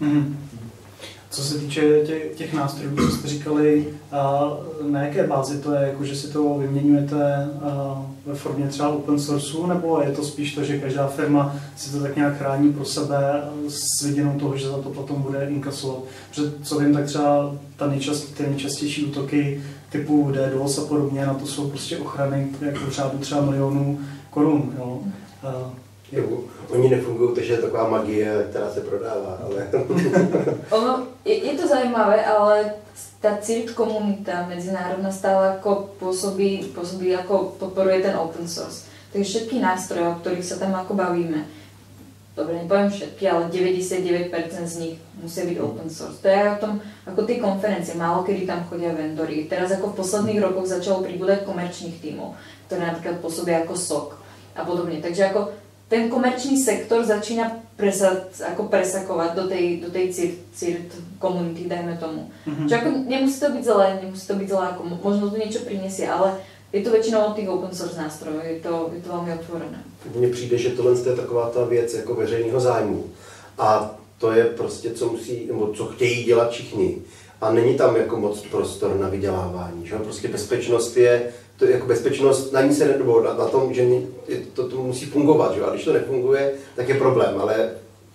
Mm. 0.03 0.35
Co 1.33 1.43
se 1.43 1.59
týče 1.59 2.01
těch, 2.07 2.37
těch 2.37 2.53
nástrojů, 2.53 2.97
co 2.97 3.17
jste 3.17 3.29
říkali, 3.29 3.89
na 4.91 5.03
jaké 5.03 5.27
bázi 5.27 5.59
to 5.59 5.73
je, 5.75 5.81
jako 5.83 6.05
že 6.05 6.17
si 6.17 6.33
to 6.33 6.55
vyměňujete 6.59 7.49
ve 8.27 8.35
formě 8.35 8.67
třeba 8.67 8.89
open 8.89 9.19
sourceu, 9.19 9.67
nebo 9.67 10.01
je 10.01 10.13
to 10.13 10.25
spíš 10.25 10.55
to, 10.55 10.65
že 10.65 10.79
každá 10.79 11.07
firma 11.07 11.57
si 11.77 11.93
to 11.93 12.03
tak 12.03 12.17
nějak 12.17 12.39
chrání 12.39 12.73
pro 12.73 12.85
sebe 12.85 13.43
s 13.69 14.03
viděnou 14.03 14.39
toho, 14.39 14.57
že 14.57 14.69
za 14.69 14.79
to 14.79 14.91
potom 14.91 15.23
bude 15.23 15.47
inkasovat. 15.51 15.99
Protože 16.31 16.53
co 16.63 16.79
vím, 16.79 16.95
tak 16.95 17.05
třeba 17.05 17.55
ta 17.77 17.87
nejčast, 17.87 18.35
ty 18.35 18.43
nejčastější 18.43 19.05
útoky 19.05 19.63
typu 19.91 20.33
DDoS 20.33 20.79
a 20.79 20.85
podobně, 20.85 21.27
na 21.27 21.35
to 21.35 21.47
jsou 21.47 21.69
prostě 21.69 21.99
ochrany 21.99 22.49
jako 22.61 22.91
řádu 22.91 23.19
třeba 23.19 23.41
milionů 23.41 24.01
korun. 24.31 24.75
Jo. 24.79 24.99
Jo, 26.13 26.25
oni 26.69 26.89
nefungují, 26.89 27.35
takže 27.35 27.53
je 27.53 27.59
taková 27.59 27.89
magie, 27.89 28.47
která 28.51 28.71
se 28.71 28.81
prodává, 28.81 29.39
ale... 29.45 29.69
ono, 30.71 31.07
je, 31.25 31.35
je 31.47 31.59
to 31.59 31.69
zajímavé, 31.69 32.25
ale 32.25 32.73
ta 33.21 33.37
CIRT 33.41 33.71
komunita 33.71 34.47
medzinárodná 34.49 35.13
stále 35.13 35.47
jako 35.47 35.91
působí, 35.99 36.59
působí 36.75 37.09
jako 37.09 37.55
podporuje 37.59 38.01
ten 38.01 38.17
open 38.17 38.49
source. 38.49 38.85
Takže 39.13 39.29
všetky 39.29 39.59
nástroje, 39.59 40.09
o 40.09 40.15
kterých 40.15 40.45
se 40.45 40.59
tam 40.59 40.73
jako 40.73 40.95
bavíme, 40.95 41.45
dobre, 42.37 42.55
nepoviem 42.55 42.91
všetky, 42.91 43.31
ale 43.31 43.49
99% 43.49 44.65
z 44.65 44.77
nich 44.77 44.99
musí 45.23 45.41
být 45.41 45.61
open 45.61 45.91
source. 45.91 46.23
To 46.23 46.29
je 46.29 46.51
o 46.51 46.61
tom, 46.61 46.81
ako 47.07 47.23
ty 47.23 47.37
konferencie, 47.37 47.95
málo 47.95 48.23
kedy 48.23 48.47
tam 48.47 48.65
chodí 48.69 48.87
vendory. 48.87 49.45
Teraz 49.45 49.71
jako 49.71 49.87
v 49.87 49.95
posledných 49.97 50.41
rokoch 50.41 50.67
začalo 50.67 51.03
pribúdať 51.03 51.45
komerčných 51.45 52.01
týmov, 52.01 52.35
ktoré 52.67 52.87
napríklad 52.87 53.21
pôsobí 53.21 53.53
jako 53.53 53.77
SOC 53.77 54.09
a 54.57 54.65
podobně. 54.65 54.99
Takže 55.03 55.23
jako 55.23 55.49
ten 55.93 56.09
komerčný 56.09 56.57
sektor 56.57 57.05
začína 57.05 57.53
presat, 57.77 58.33
ako 58.41 58.73
presakovat 58.73 59.37
do 59.37 59.45
tej, 59.45 59.85
do 59.85 59.93
tej 59.93 60.09
CIRT, 60.09 60.39
CIRT 60.57 60.89
komunity, 61.21 61.69
dajme 61.69 62.01
tomu. 62.01 62.33
Mm-hmm. 62.49 62.65
Čo 62.65 62.75
ako 62.81 62.89
nemusí 63.05 63.37
to 63.37 63.53
byť 63.53 63.65
zlé, 63.65 63.87
nemusí 64.01 64.25
to 64.25 64.35
byť 64.41 64.49
zlé, 64.49 64.65
ako 64.73 64.83
možno 65.05 65.29
to 65.29 65.37
niečo 65.37 65.61
prinesie, 65.69 66.09
ale 66.09 66.41
je 66.73 66.81
to 66.81 66.91
většinou 66.91 67.21
od 67.21 67.37
těch 67.37 67.49
open 67.49 67.77
source 67.77 68.01
nástrojů, 68.01 68.41
je 68.41 68.61
to, 68.65 68.91
je 68.97 69.01
to 69.05 69.09
velmi 69.13 69.33
otvorené. 69.37 69.81
Mně 70.17 70.29
přijde, 70.29 70.59
že 70.59 70.71
tohle 70.71 70.93
je 70.93 71.17
taková 71.17 71.51
ta 71.51 71.65
věc 71.65 71.95
jako 71.95 72.15
veřejného 72.15 72.61
zájmu. 72.61 73.05
A 73.59 73.95
to 74.19 74.33
je 74.33 74.45
prostě, 74.45 74.91
co 74.91 75.13
musí, 75.13 75.47
nebo 75.47 75.73
co 75.77 75.87
chtějí 75.87 76.25
dělat 76.25 76.51
všichni. 76.51 76.99
A 77.41 77.53
není 77.53 77.77
tam 77.77 77.97
jako 77.97 78.17
moc 78.17 78.41
prostor 78.41 78.97
na 78.97 79.09
vydělávání. 79.09 79.87
Že? 79.87 79.97
Prostě 79.97 80.29
bezpečnost 80.29 80.97
je 80.97 81.33
to 81.63 81.69
jako 81.69 81.87
bezpečnost, 81.87 82.53
na 82.53 82.63
ní 82.63 82.75
se 82.75 82.89
nebo 82.89 83.23
na, 83.23 83.35
na 83.35 83.47
tom, 83.47 83.75
že 83.75 83.87
to, 84.55 84.69
to 84.69 84.77
musí 84.77 85.07
fungovat, 85.07 85.55
že? 85.55 85.65
a 85.65 85.71
když 85.71 85.85
to 85.85 85.93
nefunguje, 85.93 86.53
tak 86.77 86.89
je 86.89 86.95
problém, 86.95 87.41
ale 87.41 87.71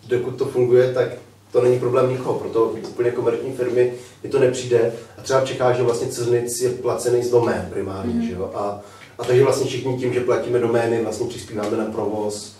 dokud 0.08 0.36
to 0.36 0.46
funguje, 0.46 0.94
tak 0.94 1.08
to 1.52 1.62
není 1.62 1.80
problém 1.80 2.10
nikoho, 2.10 2.40
proto 2.40 2.76
úplně 2.90 3.12
komerční 3.12 3.54
firmy 3.54 3.94
mi 4.24 4.30
to 4.30 4.40
nepřijde. 4.40 4.94
A 5.18 5.22
třeba 5.22 5.40
v 5.42 5.46
Čechách, 5.46 5.76
že 5.76 5.84
vlastně 5.84 6.08
Ciznic 6.08 6.62
je 6.62 6.70
placený 6.70 7.24
z 7.24 7.30
domén 7.30 7.68
primárně, 7.70 8.14
mm. 8.14 8.22
že 8.22 8.34
jo? 8.34 8.52
A, 8.56 8.82
a 9.20 9.24
takže 9.24 9.44
vlastně 9.44 9.68
všichni 9.68 9.98
tím, 9.98 10.14
že 10.14 10.22
platíme 10.22 10.60
domény, 10.60 11.04
vlastně 11.04 11.28
přispíváme 11.28 11.78
na 11.78 11.86
provoz. 11.86 12.58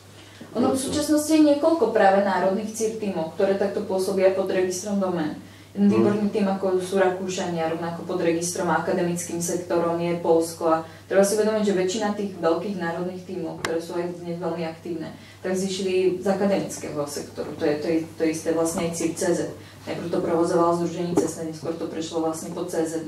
Ono 0.56 0.74
v 0.74 0.80
súčasnosti 0.80 1.34
je 1.34 1.44
niekoľko 1.54 1.92
práve 1.92 2.24
národných 2.24 2.72
tímov, 2.72 3.36
ktoré 3.36 3.60
takto 3.60 3.84
pôsobia 3.84 4.32
pod 4.34 4.48
registrom 4.50 4.98
domén. 4.98 5.38
Výborný 5.78 6.34
tým, 6.34 6.50
ako 6.50 6.82
sú 6.82 6.98
Rakúšania, 6.98 7.70
rovnako 7.70 8.10
pod 8.10 8.18
registrom 8.26 8.66
a 8.74 8.82
akademickým 8.82 9.38
sektorom 9.38 10.02
je 10.02 10.18
Polsko 10.18 10.64
a 10.66 10.78
treba 11.06 11.22
si 11.22 11.38
uvedomiť, 11.38 11.64
že 11.70 11.78
väčšina 11.78 12.18
tých 12.18 12.34
veľkých 12.42 12.82
národných 12.82 13.22
tímov, 13.30 13.62
ktoré 13.62 13.78
sú 13.78 13.94
aj 13.94 14.26
dnes 14.26 14.42
veľmi 14.42 14.66
aktívne, 14.66 15.14
tak 15.46 15.54
zišli 15.54 16.18
z 16.18 16.26
akademického 16.26 16.98
sektoru. 17.06 17.54
To 17.62 17.64
je 17.70 17.76
to, 17.78 17.88
je, 17.94 17.98
to 18.18 18.24
isté 18.26 18.58
vlastne 18.58 18.90
aj 18.90 18.98
CZ. 18.98 19.54
Najprv 19.86 20.10
to 20.10 20.20
provozovalo 20.26 20.82
Združení 20.82 21.14
cestné, 21.14 21.54
neskôr 21.54 21.78
to 21.78 21.86
prešlo 21.86 22.26
vlastne 22.26 22.50
pod 22.58 22.74
CZ. 22.74 23.06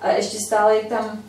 A 0.00 0.16
ešte 0.16 0.40
stále 0.40 0.80
je 0.80 0.84
tam 0.88 1.20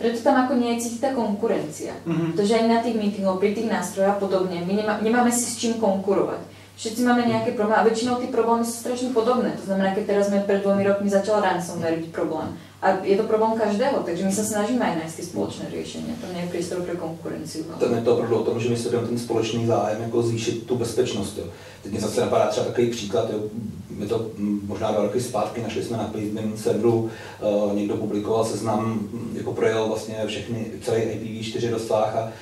preto 0.00 0.24
tam 0.24 0.48
ako 0.48 0.56
nie 0.56 0.72
je 0.74 0.88
cítiť 0.88 1.00
tá 1.04 1.10
konkurencia. 1.12 1.92
Mm-hmm. 2.08 2.32
To, 2.32 2.40
že 2.40 2.56
aj 2.56 2.66
na 2.72 2.80
tých 2.80 2.96
meetingoch, 2.96 3.36
pri 3.36 3.52
tých 3.52 3.68
nástrojoch 3.68 4.16
a 4.16 4.20
podobne, 4.20 4.64
my 4.64 4.72
nemá, 4.72 4.96
nemáme 5.04 5.28
si 5.28 5.44
s 5.44 5.60
čím 5.60 5.76
konkurovať. 5.76 6.40
Všetci 6.80 7.04
máme 7.04 7.28
nejaké 7.28 7.52
problémy 7.52 7.84
a 7.84 7.88
väčšinou 7.92 8.16
tie 8.24 8.32
problémy 8.32 8.64
sú 8.64 8.72
strašne 8.72 9.12
podobné. 9.12 9.52
To 9.52 9.68
znamená, 9.68 9.92
keď 9.92 10.16
teraz 10.16 10.32
sme 10.32 10.40
pred 10.48 10.64
dvomi 10.64 10.80
rokmi 10.80 11.12
začal 11.12 11.44
ransomware 11.44 12.00
byť 12.00 12.08
problém, 12.08 12.56
a 12.80 13.04
je 13.04 13.16
to 13.16 13.22
problém 13.22 13.58
každého, 13.60 14.00
takže 14.00 14.24
my 14.24 14.32
se 14.32 14.44
snažíme 14.44 14.80
aj 14.80 14.96
nájsť 14.96 15.16
ty 15.16 15.22
společné 15.22 15.64
řešení. 15.70 16.16
To 16.20 16.32
nie 16.32 16.40
je 16.42 16.48
priestor 16.48 16.80
pro 16.80 16.96
konkurenci. 16.96 17.64
Tam 17.80 17.94
je 17.94 18.00
to 18.00 18.16
opravdu 18.16 18.36
o 18.36 18.44
tom, 18.44 18.60
že 18.60 18.68
my 18.68 18.76
sledujeme 18.76 19.08
ten 19.08 19.18
společný 19.18 19.66
zájem, 19.66 20.02
jako 20.02 20.22
zvýšit 20.22 20.66
tu 20.66 20.76
bezpečnost. 20.76 21.38
Jo. 21.38 21.44
Teď 21.82 21.92
mě 21.92 22.00
zase 22.00 22.20
napadá 22.20 22.46
třeba 22.46 22.66
takový 22.66 22.90
příklad, 22.90 23.30
jo. 23.32 23.38
my 23.90 24.06
to 24.06 24.26
možná 24.66 24.92
dva 24.92 25.02
roky 25.02 25.20
zpátky 25.20 25.62
našli 25.62 25.84
jsme 25.84 25.96
na 25.96 26.04
Pavement 26.04 26.58
serveru, 26.58 27.10
uh, 27.40 27.74
někdo 27.74 27.96
publikoval 27.96 28.44
seznam, 28.44 29.08
jako 29.34 29.52
projel 29.52 29.88
vlastně 29.88 30.16
všechny, 30.26 30.66
celý 30.82 31.00
IPv4 31.00 31.70
dosah 31.70 32.16
a 32.16 32.32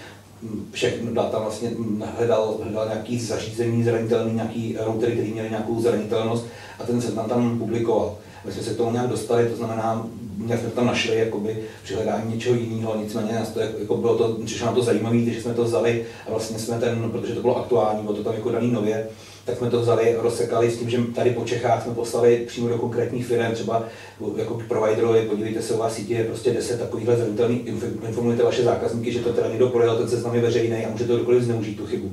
všechno 0.73 1.13
data 1.13 1.39
vlastně 1.39 1.71
hledal, 2.17 2.57
hledal 2.63 2.89
nějaký 2.89 3.21
zařízení 3.21 3.85
zranitelný, 3.85 4.35
nějaký 4.35 4.77
routery, 4.81 5.13
který 5.13 5.33
měli 5.33 5.51
nějakou 5.51 5.81
zranitelnost 5.81 6.47
a 6.79 6.85
ten 6.85 7.01
seznam 7.01 7.29
tam 7.29 7.59
publikoval. 7.59 8.17
My 8.45 8.53
jsme 8.53 8.63
se 8.63 8.75
k 8.75 8.77
tomu 8.77 8.93
nějak 8.93 9.09
dostali, 9.09 9.49
to 9.49 9.57
znamená, 9.57 10.07
nějak 10.39 10.61
jsme 10.61 10.71
tam 10.71 10.87
našli 10.87 11.19
jakoby, 11.19 11.65
při 11.83 11.95
hledání 11.95 12.35
něčeho 12.35 12.57
jiného, 12.57 12.97
nicméně 13.03 13.33
nás 13.33 13.49
to, 13.49 13.61
jako 13.61 13.97
bylo 13.97 14.19
to, 14.19 14.39
přišlo 14.45 14.67
nám 14.67 14.75
to 14.75 14.83
zajímavé, 14.83 15.19
že 15.19 15.43
jsme 15.43 15.55
to 15.55 15.65
vzali 15.65 16.05
a 16.27 16.31
vlastně 16.31 16.59
jsme 16.59 16.79
ten, 16.79 17.11
protože 17.11 17.35
to 17.35 17.41
bylo 17.41 17.57
aktuální, 17.57 18.03
bylo 18.03 18.15
to 18.15 18.25
tam 18.25 18.35
jako 18.35 18.51
daný 18.51 18.71
nově, 18.71 19.09
tak 19.49 19.59
jsme 19.59 19.71
to 19.71 19.81
vzali, 19.81 20.17
rozsekali 20.19 20.71
s 20.71 20.79
tím, 20.79 20.91
že 20.91 20.99
tady 21.15 21.31
po 21.31 21.45
Čechách 21.45 21.83
jsme 21.83 21.95
poslali 21.95 22.45
přímo 22.47 22.69
do 22.69 22.79
konkrétních 22.79 23.27
firm, 23.27 23.53
třeba 23.53 23.85
jako 24.37 24.63
providerovi, 24.69 25.23
podívejte 25.23 25.63
se, 25.63 25.75
u 25.75 25.79
vás 25.79 25.95
sítě 25.95 26.15
je 26.15 26.25
prostě 26.25 26.51
10 26.51 26.81
takovýchhle 26.81 27.17
zranitelných, 27.17 27.67
informujte 28.09 28.43
vaše 28.43 28.63
zákazníky, 28.63 29.13
že 29.13 29.19
to 29.19 29.33
teda 29.33 29.49
někdo 29.49 29.69
projel, 29.69 29.97
ten 29.97 30.09
seznam 30.09 30.35
je 30.35 30.41
veřejný 30.41 30.85
a 30.85 30.91
může 30.91 31.05
to 31.05 31.17
kdokoliv 31.17 31.43
zneužít 31.43 31.77
tu 31.77 31.87
chybu. 31.87 32.11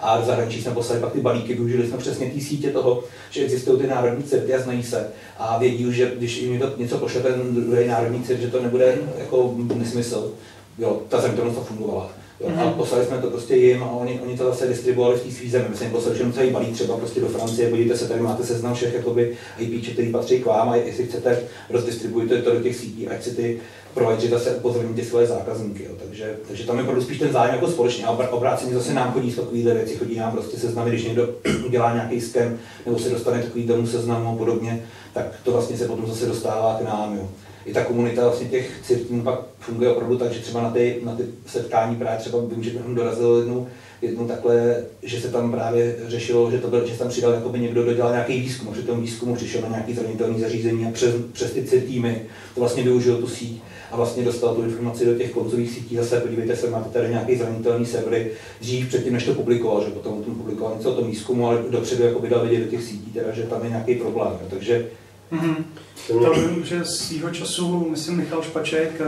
A 0.00 0.20
v 0.20 0.24
zahraničí 0.24 0.62
jsme 0.62 0.72
poslali 0.72 1.00
pak 1.00 1.12
ty 1.12 1.20
balíky, 1.20 1.54
využili 1.54 1.88
jsme 1.88 1.98
přesně 1.98 2.30
ty 2.30 2.40
sítě 2.40 2.70
toho, 2.70 3.04
že 3.30 3.44
existují 3.44 3.80
ty 3.80 3.86
národní 3.86 4.24
certy 4.24 4.54
a 4.54 4.62
znají 4.62 4.82
se 4.82 5.08
a 5.38 5.58
vědí 5.58 5.86
už, 5.86 5.94
že 5.94 6.12
když 6.18 6.42
jim 6.42 6.58
to 6.58 6.72
něco 6.76 6.98
pošle 6.98 7.20
ten 7.20 7.54
druhý 7.54 7.86
národní 7.86 8.22
cert, 8.22 8.40
že 8.40 8.50
to 8.50 8.62
nebude 8.62 8.98
jako 9.18 9.54
nesmysl. 9.74 10.32
Jo, 10.78 11.00
ta 11.08 11.20
zranitelnost 11.20 11.58
fungovala. 11.58 12.10
Jo, 12.40 12.48
a 12.56 12.70
poslali 12.70 13.04
jsme 13.04 13.18
to 13.18 13.30
prostě 13.30 13.56
jim 13.56 13.82
a 13.82 13.90
oni, 13.90 14.20
oni 14.20 14.38
to 14.38 14.44
zase 14.44 14.66
distribuovali 14.66 15.18
v 15.18 15.22
té 15.22 15.30
svý 15.30 15.50
zemi. 15.50 15.64
My 15.68 15.76
jsme 15.76 15.86
jim 15.86 15.92
poslali 15.92 16.14
všechno 16.14 16.32
celý 16.32 16.50
balík 16.50 16.74
třeba 16.74 16.96
prostě 16.96 17.20
do 17.20 17.28
Francie, 17.28 17.68
podívejte 17.68 17.98
se, 17.98 18.08
tady 18.08 18.20
máte 18.20 18.44
seznam 18.44 18.74
všech 18.74 18.94
jakoby 18.94 19.36
IP, 19.58 19.92
který 19.92 20.12
patří 20.12 20.40
k 20.40 20.46
vám 20.46 20.68
a 20.68 20.76
jestli 20.76 21.06
chcete, 21.06 21.42
rozdistribujte 21.70 22.42
to 22.42 22.54
do 22.54 22.60
těch 22.60 22.76
sítí, 22.76 23.08
ať 23.08 23.22
si 23.22 23.30
ty 23.34 23.60
provajdři 23.94 24.28
zase 24.28 24.50
upozorní 24.50 24.94
ty 24.94 25.04
svoje 25.04 25.26
zákazníky. 25.26 25.84
Jo. 25.84 25.90
Takže, 26.06 26.36
takže 26.48 26.66
tam 26.66 26.76
je 26.76 26.82
opravdu 26.82 27.02
spíš 27.02 27.18
ten 27.18 27.32
zájem 27.32 27.54
jako 27.54 27.68
společně. 27.68 28.04
A 28.04 28.10
obráceně 28.10 28.74
zase 28.74 28.94
nám 28.94 29.12
chodí 29.12 29.32
takovýhle 29.32 29.74
věci, 29.74 29.96
chodí 29.96 30.16
nám 30.16 30.32
prostě 30.32 30.56
seznamy, 30.56 30.90
když 30.90 31.04
někdo 31.04 31.28
dělá 31.70 31.94
nějaký 31.94 32.20
skem 32.20 32.58
nebo 32.86 32.98
se 32.98 33.10
dostane 33.10 33.42
takový 33.42 33.66
domů 33.66 33.86
seznamu 33.86 34.28
a 34.28 34.36
podobně, 34.36 34.82
tak 35.12 35.26
to 35.44 35.52
vlastně 35.52 35.76
se 35.76 35.88
potom 35.88 36.06
zase 36.06 36.26
dostává 36.26 36.78
k 36.80 36.84
nám. 36.84 37.16
Jo 37.16 37.28
i 37.66 37.72
ta 37.72 37.84
komunita 37.84 38.22
vlastně 38.22 38.48
těch 38.48 38.70
církví 38.82 39.20
pak 39.20 39.40
funguje 39.58 39.90
opravdu 39.90 40.18
tak, 40.18 40.32
že 40.32 40.40
třeba 40.40 40.62
na 40.62 40.70
ty, 40.70 41.00
na 41.04 41.14
ty 41.14 41.22
setkání 41.46 41.96
právě 41.96 42.18
třeba 42.18 42.38
vím, 42.40 42.62
že 42.62 42.70
jsem 42.70 42.94
dorazil 42.94 43.36
jednou, 43.36 43.66
jednou 44.02 44.26
takhle, 44.26 44.82
že 45.02 45.20
se 45.20 45.28
tam 45.28 45.52
právě 45.52 45.96
řešilo, 46.08 46.50
že 46.50 46.58
to 46.58 46.68
byl, 46.68 46.86
že 46.86 46.92
se 46.92 46.98
tam 46.98 47.08
přidal 47.08 47.32
jakoby 47.32 47.58
někdo, 47.58 47.82
kdo 47.82 47.94
dělal 47.94 48.12
nějaký 48.12 48.40
výzkum, 48.40 48.72
při 48.72 48.82
tom 48.82 49.00
výzkumu 49.00 49.34
přišel 49.34 49.60
na 49.60 49.68
nějaký 49.68 49.94
zranitelný 49.94 50.40
zařízení 50.40 50.86
a 50.86 50.90
přes, 50.90 51.14
přes 51.32 51.52
ty 51.52 51.80
týmy 51.80 52.22
to 52.54 52.60
vlastně 52.60 52.82
využil 52.82 53.16
tu 53.16 53.26
síť 53.26 53.62
a 53.90 53.96
vlastně 53.96 54.24
dostal 54.24 54.54
tu 54.54 54.62
informaci 54.62 55.06
do 55.06 55.14
těch 55.14 55.30
koncových 55.30 55.70
sítí. 55.70 55.96
Zase 55.96 56.20
podívejte 56.20 56.56
se, 56.56 56.70
máte 56.70 56.90
tady 56.90 57.08
nějaký 57.08 57.36
zranitelný 57.36 57.86
servery, 57.86 58.30
dřív 58.60 58.88
předtím, 58.88 59.12
než 59.12 59.24
to 59.24 59.34
publikoval, 59.34 59.84
že 59.84 59.90
potom 59.90 60.22
tom 60.22 60.34
publikoval 60.34 60.74
něco 60.76 60.92
o 60.92 60.94
tom 60.94 61.10
výzkumu, 61.10 61.46
ale 61.46 61.62
dopředu 61.70 62.02
jako 62.02 62.26
dal 62.26 62.46
vidět 62.46 62.64
do 62.64 62.70
těch 62.70 62.82
sítí, 62.82 63.10
teda, 63.12 63.32
že 63.32 63.42
tam 63.42 63.64
je 63.64 63.70
nějaký 63.70 63.94
problém. 63.94 64.32
Takže 64.50 64.86
Mm-hmm. 65.32 65.64
To 66.08 66.32
vím, 66.32 66.64
že 66.64 66.84
svýho 66.84 67.30
času, 67.30 67.86
myslím, 67.90 68.16
Michal 68.16 68.42
Špaček, 68.42 69.00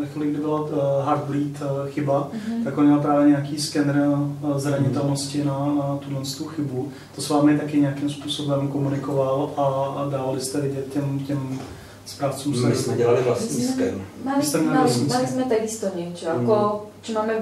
ve 0.00 0.06
chvíli, 0.06 0.30
kdy 0.30 0.40
byla 0.40 0.68
Heartbleed 1.04 1.60
uh, 1.60 1.90
chyba, 1.90 2.30
mm-hmm. 2.30 2.64
tak 2.64 2.78
on 2.78 2.86
měl 2.86 2.98
právě 2.98 3.28
nějaký 3.28 3.58
skener 3.58 3.96
uh, 3.96 4.58
zranitelnosti 4.58 5.44
na, 5.44 5.74
na 5.78 5.98
tuhle 6.00 6.22
tu 6.38 6.44
chybu. 6.44 6.92
To 7.14 7.22
s 7.22 7.28
vámi 7.28 7.58
taky 7.58 7.80
nějakým 7.80 8.10
způsobem 8.10 8.68
komunikoval 8.68 9.50
a, 9.56 9.62
a 10.00 10.08
dávali 10.10 10.40
jste 10.40 10.60
vidět 10.60 10.92
těm, 10.92 11.18
těm 11.18 11.60
správcům 12.06 12.68
My 12.68 12.76
jsme 12.76 12.96
dělali 12.96 13.22
vlastní 13.22 13.64
sken. 13.64 14.02
Mali, 14.24 14.42
mali, 14.64 14.90
mali 15.08 15.26
sme 15.26 15.44
takisto 15.50 15.90
niečo, 15.94 16.30
mm. 16.30 16.34
ako, 16.38 16.54
čo 17.02 17.10
máme 17.14 17.34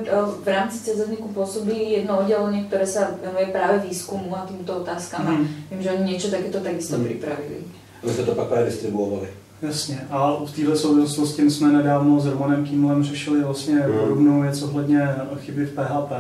v 0.45 0.49
rámci 0.49 0.85
CZ 0.85 1.05
pôsobí 1.37 2.01
jedno 2.01 2.25
oddelenie, 2.25 2.65
ktoré 2.69 2.89
sa 2.89 3.13
venuje 3.21 3.53
práve 3.53 3.85
výskumu 3.85 4.33
a 4.33 4.49
týmto 4.49 4.81
otázkam 4.81 5.25
mm. 5.25 5.45
viem, 5.69 5.81
že 5.85 5.93
oni 5.93 6.05
niečo 6.05 6.29
takéto 6.33 6.65
takisto 6.65 6.97
mm. 6.97 7.05
pripravili 7.05 7.84
aby 8.05 8.13
se 8.13 8.23
to 8.23 8.35
pak 8.35 8.47
právě 8.49 8.67
distribuovali. 8.67 9.29
Jasně. 9.63 10.07
A 10.11 10.37
v 10.45 10.53
této 10.53 10.77
souvislosti 10.77 11.51
jsme 11.51 11.73
nedávno 11.73 12.21
s 12.21 12.27
Romanem 12.27 12.65
Kýmlem 12.65 13.05
řešili 13.05 13.43
vlastně 13.43 13.75
hmm. 13.75 13.99
podobnou 13.99 14.41
věc 14.41 14.63
ohledně 14.63 15.09
chyby 15.41 15.67
v 15.67 15.75
PHP 15.75 16.13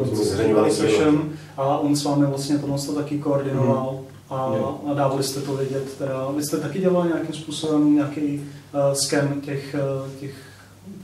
uh, 0.00 0.68
session, 0.68 1.32
a 1.56 1.78
on 1.78 1.96
s 1.96 2.04
vámi 2.04 2.26
vlastně 2.26 2.58
tohle 2.58 2.78
to 2.78 2.94
taky 2.94 3.18
koordinoval 3.18 3.90
hmm. 4.30 4.38
a, 4.38 4.90
a 4.90 4.94
dávali 4.94 5.22
jste 5.22 5.40
to 5.40 5.56
vědět. 5.56 5.98
Teda, 5.98 6.30
vy 6.36 6.44
jste 6.44 6.56
taky 6.56 6.78
dělali 6.78 7.08
nějakým 7.08 7.34
způsobem 7.34 7.94
nějaký 7.94 8.50
uh, 8.74 8.92
scan 8.92 9.40
těch, 9.40 9.76
uh, 10.04 10.10
těch, 10.20 10.34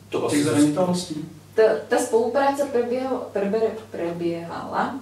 to 0.09 0.29
těch 0.31 0.45
zranitelností? 0.45 1.25
Ta, 1.55 1.63
ta 1.89 1.99
spolupráce 1.99 2.65
prebiehala, 2.65 3.27
prebiehala 3.91 5.01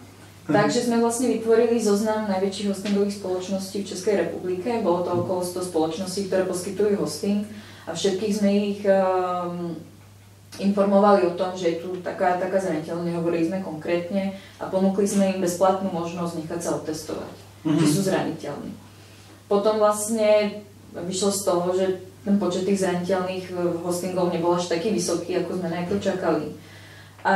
Takže 0.53 0.81
jsme 0.81 1.01
vlastně 1.01 1.29
vytvorili 1.29 1.85
zoznam 1.85 2.29
najväčších 2.29 2.69
hostingových 2.69 3.15
spoločností 3.15 3.85
v 3.85 3.89
České 3.89 4.17
republike. 4.17 4.81
Bylo 4.83 5.05
to 5.05 5.11
okolo 5.13 5.45
100 5.45 5.65
spoločností, 5.65 6.25
které 6.25 6.45
poskytují 6.45 6.95
hosting 6.95 7.49
a 7.87 7.95
všetkých 7.95 8.37
jsme 8.37 8.53
jich 8.53 8.87
um, 8.87 9.77
informovali 10.59 11.23
o 11.23 11.31
tom, 11.31 11.53
že 11.55 11.69
je 11.69 11.77
tu 11.85 11.97
taká, 12.01 12.41
taká 12.41 12.61
zraniteľnosť, 12.61 13.13
hovorili 13.15 13.45
sme 13.47 13.61
konkrétne 13.61 14.33
a 14.61 14.67
ponúkli 14.67 15.05
sme 15.05 15.37
im 15.37 15.45
bezplatnú 15.45 15.93
možnosť 15.93 16.35
nechať 16.41 16.61
sa 16.65 16.71
otestovať, 16.81 17.35
mm-hmm. 17.65 17.79
že 17.79 17.87
sú 17.87 18.01
zraniteľní. 18.03 18.73
Potom 19.49 19.77
vlastne 19.77 20.65
vyšlo 20.97 21.31
z 21.31 21.41
toho, 21.45 21.67
že 21.77 21.87
ten 22.25 22.41
počet 22.41 22.65
tých 22.65 22.81
zraniteľných 22.81 23.53
hostingov 23.85 24.33
nebol 24.33 24.57
až 24.57 24.73
taký 24.73 24.97
vysoký, 24.97 25.45
ako 25.45 25.61
sme 25.61 25.69
najprv 25.69 26.01
čakali. 26.01 26.47
A 27.29 27.35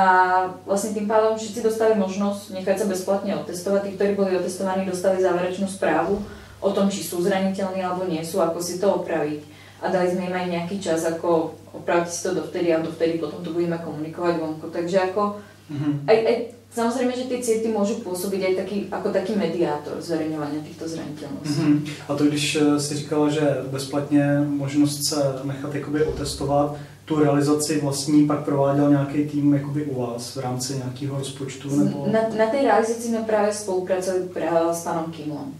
vlastne 0.65 0.97
tým 0.97 1.05
pádom 1.05 1.37
všetci 1.37 1.61
dostali 1.61 1.93
možnosť 2.01 2.57
nechať 2.57 2.77
sa 2.81 2.87
bezplatne 2.89 3.37
otestovať. 3.45 3.81
Tí, 3.85 3.91
ktorí 4.01 4.17
boli 4.17 4.33
otestovaní, 4.41 4.89
dostali 4.89 5.21
záverečnú 5.21 5.69
správu 5.69 6.17
o 6.65 6.71
tom, 6.73 6.89
či 6.89 7.05
sú 7.05 7.21
zraniteľní 7.21 7.85
alebo 7.85 8.09
nie 8.09 8.25
sú, 8.25 8.41
ako 8.41 8.57
si 8.57 8.81
to 8.81 8.89
opraviť. 8.89 9.45
A 9.85 9.93
dali 9.93 10.09
sme 10.09 10.33
im 10.33 10.37
aj 10.39 10.49
nejaký 10.49 10.81
čas, 10.81 11.05
ako 11.05 11.53
opravte 11.77 12.09
si 12.09 12.25
to 12.25 12.33
dovtedy 12.33 12.73
a 12.73 12.81
dovtedy 12.81 13.21
potom 13.21 13.45
to 13.45 13.53
budeme 13.53 13.77
komunikovať 13.77 14.35
vonku. 14.41 14.73
Takže 14.73 15.13
ako, 15.13 15.43
mm-hmm. 15.69 15.93
aj, 16.09 16.19
aj, 16.25 16.37
samozrejme, 16.73 17.13
že 17.13 17.29
tie 17.29 17.45
cirty 17.45 17.69
môžu 17.69 18.01
pôsobiť 18.01 18.41
aj 18.49 18.55
taký, 18.65 18.77
ako 18.89 19.13
taký 19.13 19.37
mediátor 19.37 20.01
zverejňovania 20.01 20.65
týchto 20.65 20.89
zraniteľností. 20.89 21.63
Mm-hmm. 21.69 22.09
A 22.09 22.11
to 22.17 22.25
když 22.25 22.45
eh, 22.57 22.81
si 22.81 22.93
říkala, 22.95 23.29
že 23.29 23.45
bezplatně 23.69 24.25
možnost 24.49 25.05
se 25.05 25.21
nechat 25.45 25.75
jakoby 25.75 26.05
otestovat, 26.05 26.81
tu 27.14 27.21
realizaci 27.21 27.81
vlastní 27.81 28.26
pak 28.26 28.45
prováděl 28.45 28.90
nějaký 28.90 29.25
tým 29.25 29.54
jakoby 29.54 29.85
u 29.85 30.00
vás 30.00 30.37
v 30.37 30.40
rámci 30.40 30.75
nějakého 30.75 31.19
rozpočtu? 31.19 31.76
Nebo... 31.76 32.07
Na, 32.12 32.21
na 32.38 32.47
té 32.47 32.62
realizaci 32.62 33.02
jsme 33.02 33.19
právě 33.19 33.52
spolupracovali 33.52 34.28
s 34.73 34.85
panem 34.85 35.04
Kimlem. 35.04 35.54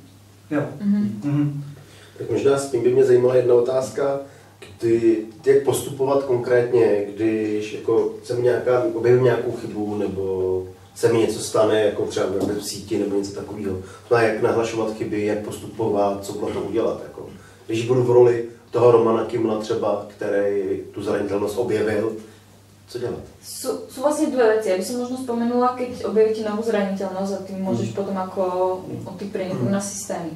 Jo. 0.51 0.61
Mm-hmm. 0.61 1.09
Mm-hmm. 1.25 1.51
Tak 2.19 2.31
možná 2.31 2.59
s 2.59 2.71
tím 2.71 2.83
by 2.83 2.93
mě 2.93 3.05
zajímala 3.05 3.35
jedna 3.35 3.55
otázka, 3.55 4.21
kdy, 4.81 5.19
jak 5.47 5.63
postupovat 5.63 6.25
konkrétně, 6.25 7.07
když 7.15 7.73
jako 7.73 8.11
jsem 8.25 8.43
nějaká, 8.43 8.85
objevím 8.95 9.25
nějakou 9.25 9.53
chybu 9.53 9.97
nebo 9.97 10.67
se 10.95 11.13
mi 11.13 11.19
něco 11.19 11.41
stane, 11.41 11.85
jako 11.85 12.07
třeba 12.07 12.27
ve 12.27 12.55
v 12.55 12.65
síti 12.65 12.99
nebo 12.99 13.17
něco 13.17 13.33
takového. 13.33 13.79
To 14.09 14.17
jak 14.17 14.43
nahlašovat 14.43 14.97
chyby, 14.97 15.27
jak 15.27 15.39
postupovat, 15.39 16.25
co 16.25 16.33
pro 16.33 16.47
to 16.49 16.61
udělat. 16.61 17.01
Jako. 17.03 17.27
Když 17.67 17.87
budu 17.87 18.03
v 18.03 18.11
roli 18.11 18.45
toho 18.73 18.91
Romana 18.91 19.25
Kimla 19.25 19.59
třeba, 19.61 20.07
který 20.09 20.81
tu 20.95 21.03
zranitelnost 21.03 21.59
objevil, 21.59 22.17
co 22.89 22.99
dělat? 22.99 23.21
Sú, 23.43 23.89
sú 23.89 23.99
vlastne 24.05 24.31
dve 24.31 24.59
veci. 24.59 24.69
Ja 24.71 24.77
by 24.77 24.85
som 24.85 25.03
možno 25.03 25.17
spomenula, 25.19 25.75
keď 25.75 26.07
objavíte 26.07 26.45
novú 26.45 26.63
zraniteľnosť 26.63 27.33
a 27.33 27.45
ty 27.45 27.53
môžeš 27.57 27.91
mm. 27.93 27.97
potom 27.97 28.17
ako 28.17 28.43
od 29.09 29.17
tých 29.17 29.33
preniknúť 29.33 29.71
mm. 29.73 29.77
na 29.77 29.83
systémy. 29.83 30.33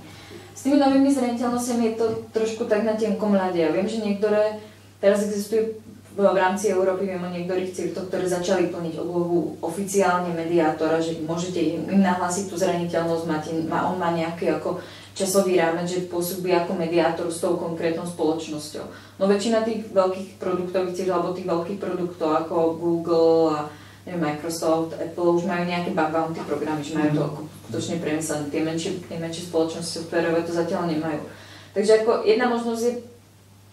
S 0.56 0.60
tými 0.64 0.80
novými 0.80 1.12
zraniteľnosťami 1.12 1.82
je 1.84 1.94
to 2.00 2.06
trošku 2.32 2.64
tak 2.64 2.82
na 2.82 2.96
tenkom 2.96 3.36
ľade. 3.36 3.60
Ja 3.60 3.70
viem, 3.70 3.86
že 3.86 4.00
niektoré 4.00 4.58
teraz 4.98 5.22
existujú 5.22 5.78
v 6.16 6.38
rámci 6.40 6.72
Európy, 6.72 7.12
viem 7.12 7.20
o 7.20 7.28
niektorých 7.28 7.76
cirtoch, 7.76 8.08
ktoré 8.08 8.24
začali 8.24 8.72
plniť 8.72 8.96
úlohu 9.04 9.60
oficiálne 9.60 10.32
mediátora, 10.32 10.96
že 10.96 11.20
môžete 11.20 11.60
im 11.60 12.00
nahlásiť 12.00 12.48
tú 12.48 12.56
zraniteľnosť, 12.56 13.24
máte, 13.28 13.52
má, 13.68 13.84
on 13.92 14.00
má 14.00 14.16
nejaký 14.16 14.56
ako 14.56 14.80
časový 15.16 15.56
rámec, 15.56 15.88
že 15.88 16.12
pôsobí 16.12 16.52
ako 16.52 16.76
mediátor 16.76 17.32
s 17.32 17.40
tou 17.40 17.56
konkrétnou 17.56 18.04
spoločnosťou. 18.04 18.84
No 19.16 19.24
väčšina 19.24 19.64
tých 19.64 19.88
veľkých 19.88 20.36
produktových 20.36 20.92
cieľ, 20.92 21.18
alebo 21.18 21.32
tých 21.32 21.48
veľkých 21.48 21.80
produktov 21.80 22.36
ako 22.44 22.76
Google 22.76 23.56
a 23.56 23.60
neviem, 24.04 24.36
Microsoft, 24.36 24.92
Apple 25.00 25.40
už 25.40 25.48
majú 25.48 25.64
nejaké 25.64 25.96
bug 25.96 26.12
bounty 26.12 26.40
programy, 26.44 26.84
že 26.84 27.00
majú 27.00 27.10
to 27.16 27.22
ako 27.24 27.40
skutočne 27.64 27.96
premyslené. 28.04 28.44
Tie 28.52 28.60
menšie, 28.62 28.90
tie 29.08 29.18
menšie 29.18 29.48
spoločnosti 29.48 30.04
softwarové 30.04 30.44
to 30.44 30.52
zatiaľ 30.52 30.84
nemajú. 30.84 31.24
Takže 31.72 32.04
ako 32.04 32.28
jedna 32.28 32.46
možnosť 32.52 32.82
je 32.84 32.92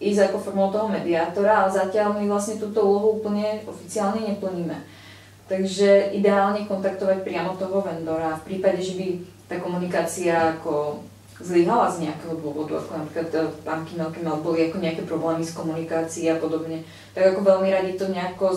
ísť 0.00 0.32
ako 0.32 0.36
formou 0.42 0.72
toho 0.72 0.88
mediátora, 0.88 1.64
ale 1.64 1.70
zatiaľ 1.76 2.16
my 2.18 2.24
vlastne 2.26 2.56
túto 2.56 2.80
úlohu 2.82 3.20
úplne 3.20 3.62
oficiálne 3.68 4.24
neplníme. 4.32 4.80
Takže 5.44 6.16
ideálne 6.16 6.64
kontaktovať 6.64 7.20
priamo 7.20 7.54
toho 7.60 7.84
vendora. 7.84 8.40
V 8.40 8.48
prípade, 8.48 8.80
že 8.80 8.96
by 8.96 9.06
tá 9.44 9.60
komunikácia 9.60 10.56
ako 10.56 11.04
zlyhala 11.40 11.90
z 11.90 12.06
nejakého 12.06 12.34
dôvodu, 12.38 12.78
ako 12.78 12.90
napríklad 12.94 13.28
eh, 13.34 13.50
pán 13.66 13.82
Kimel 13.86 14.10
Kimel 14.14 14.38
boli 14.38 14.70
ako 14.70 14.78
nejaké 14.78 15.02
problémy 15.02 15.42
s 15.42 15.56
komunikácií 15.56 16.30
a 16.30 16.38
podobne, 16.38 16.86
tak 17.14 17.34
ako 17.34 17.40
veľmi 17.42 17.68
radi 17.70 17.98
to 17.98 18.06
nejako 18.10 18.54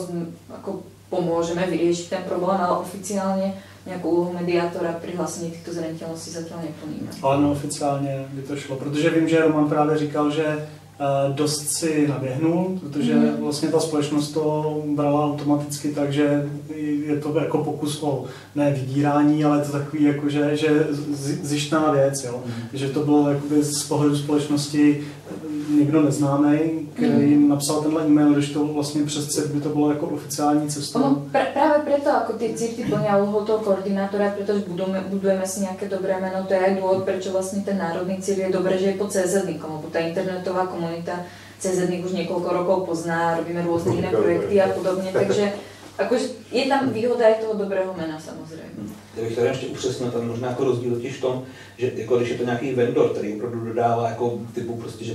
ako 0.53 0.69
pomôžeme 1.07 1.63
vyriešiť 1.63 2.07
ten 2.12 2.24
problém, 2.27 2.60
ale 2.60 2.84
oficiálne 2.84 3.55
nějakou 3.88 4.10
úlohu 4.10 4.34
mediátora 4.36 5.00
pri 5.00 5.15
hlásení 5.15 5.51
těchto 5.51 5.74
zranitelností 5.74 6.31
zatím 6.31 6.57
neplníme. 6.60 7.07
Ale 7.24 7.41
neoficiálně 7.41 8.27
by 8.34 8.41
to 8.41 8.55
šlo, 8.55 8.75
protože 8.75 9.10
vím, 9.10 9.29
že 9.29 9.41
Roman 9.41 9.69
právě 9.69 9.98
říkal, 9.98 10.31
že 10.31 10.43
Eh, 10.46 10.76
dost 11.34 11.70
si 11.70 12.08
naběhnul, 12.08 12.80
protože 12.80 13.16
mm. 13.16 13.38
vlastně 13.39 13.70
ta 13.70 13.80
společnost 13.80 14.32
to 14.32 14.77
brala 14.96 15.25
automaticky 15.25 15.92
tak, 15.92 16.13
že 16.13 16.50
je 17.06 17.16
to 17.16 17.39
jako 17.39 17.58
pokus 17.58 18.04
o 18.04 18.25
ne 18.56 18.74
vydírání, 18.74 19.46
ale 19.46 19.66
to 19.66 19.72
takový 19.72 20.04
jako, 20.04 20.30
že, 20.30 20.58
že 20.58 20.88
zjištná 21.42 21.92
věc, 21.92 22.24
jo. 22.24 22.44
Mm. 22.46 22.54
že 22.74 22.89
to 22.89 23.00
bylo 23.00 23.30
jakoby 23.30 23.63
z 23.63 23.84
pohledu 23.84 24.18
společnosti 24.18 25.08
někdo 25.70 26.02
neznámý, 26.02 26.60
který 26.94 27.36
mm. 27.36 27.50
napsal 27.50 27.82
tenhle 27.82 28.06
e-mail, 28.06 28.34
když 28.34 28.50
to 28.50 28.66
vlastně 28.66 29.04
přes 29.04 29.28
CIRT 29.28 29.52
by 29.52 29.62
to 29.62 29.70
bylo 29.70 29.92
jako 29.92 30.08
oficiální 30.08 30.70
cestou. 30.70 31.00
Ono 31.00 31.16
pr 31.32 31.40
právě 31.54 31.82
proto, 31.86 32.10
jako 32.10 32.34
ty 32.34 32.54
CIRTy 32.54 32.84
plnia 32.84 33.18
úlohu 33.18 33.46
toho 33.46 33.60
koordinátora, 33.60 34.34
protože 34.38 34.60
budujeme, 34.68 35.04
budujeme 35.08 35.48
si 35.48 35.60
nějaké 35.60 35.90
dobré 35.90 36.20
jméno, 36.20 36.46
to 36.48 36.54
je 36.54 36.78
důvod, 36.82 37.04
proč 37.04 37.28
vlastně 37.28 37.62
ten 37.62 37.78
národný 37.78 38.18
CIRT 38.18 38.38
je 38.38 38.50
dobré, 38.52 38.78
že 38.78 38.86
je 38.86 38.94
po 38.94 39.08
CZ, 39.08 39.34
lebo 39.46 39.84
ta 39.92 40.00
internetová 40.00 40.68
komunita 40.68 41.12
CZ 41.60 42.06
už 42.06 42.12
několik 42.12 42.52
rokov 42.52 42.86
pozná, 42.86 43.38
robíme 43.38 43.62
různé 43.62 43.96
jiné 43.96 44.10
projekty 44.10 44.62
a 44.62 44.70
podobně, 44.70 45.10
takže 45.14 45.54
Akože 45.98 46.30
je 46.54 46.70
tam 46.70 46.94
výhoda 46.94 47.26
aj 47.26 47.42
toho 47.42 47.54
dobrého 47.58 47.94
jména 47.98 48.20
samozřejmě. 48.20 48.94
Já 49.18 49.24
bych 49.24 49.36
tady 49.36 49.48
ještě 49.48 49.68
upřesnil, 49.68 50.12
tam 50.12 50.28
možná 50.28 50.50
jako 50.50 50.64
rozdíl 50.64 50.96
totiž 50.96 51.18
v 51.18 51.22
tom, 51.22 51.44
že 51.78 51.92
jako 51.96 52.18
když 52.18 52.30
je 52.30 52.38
to 52.38 52.44
nějaký 52.44 52.74
vendor, 52.74 53.10
který 53.10 53.34
opravdu 53.34 53.66
dodává 53.66 54.10
jako 54.10 54.40
typu 54.54 54.76
prostě, 54.76 55.06
že 55.06 55.14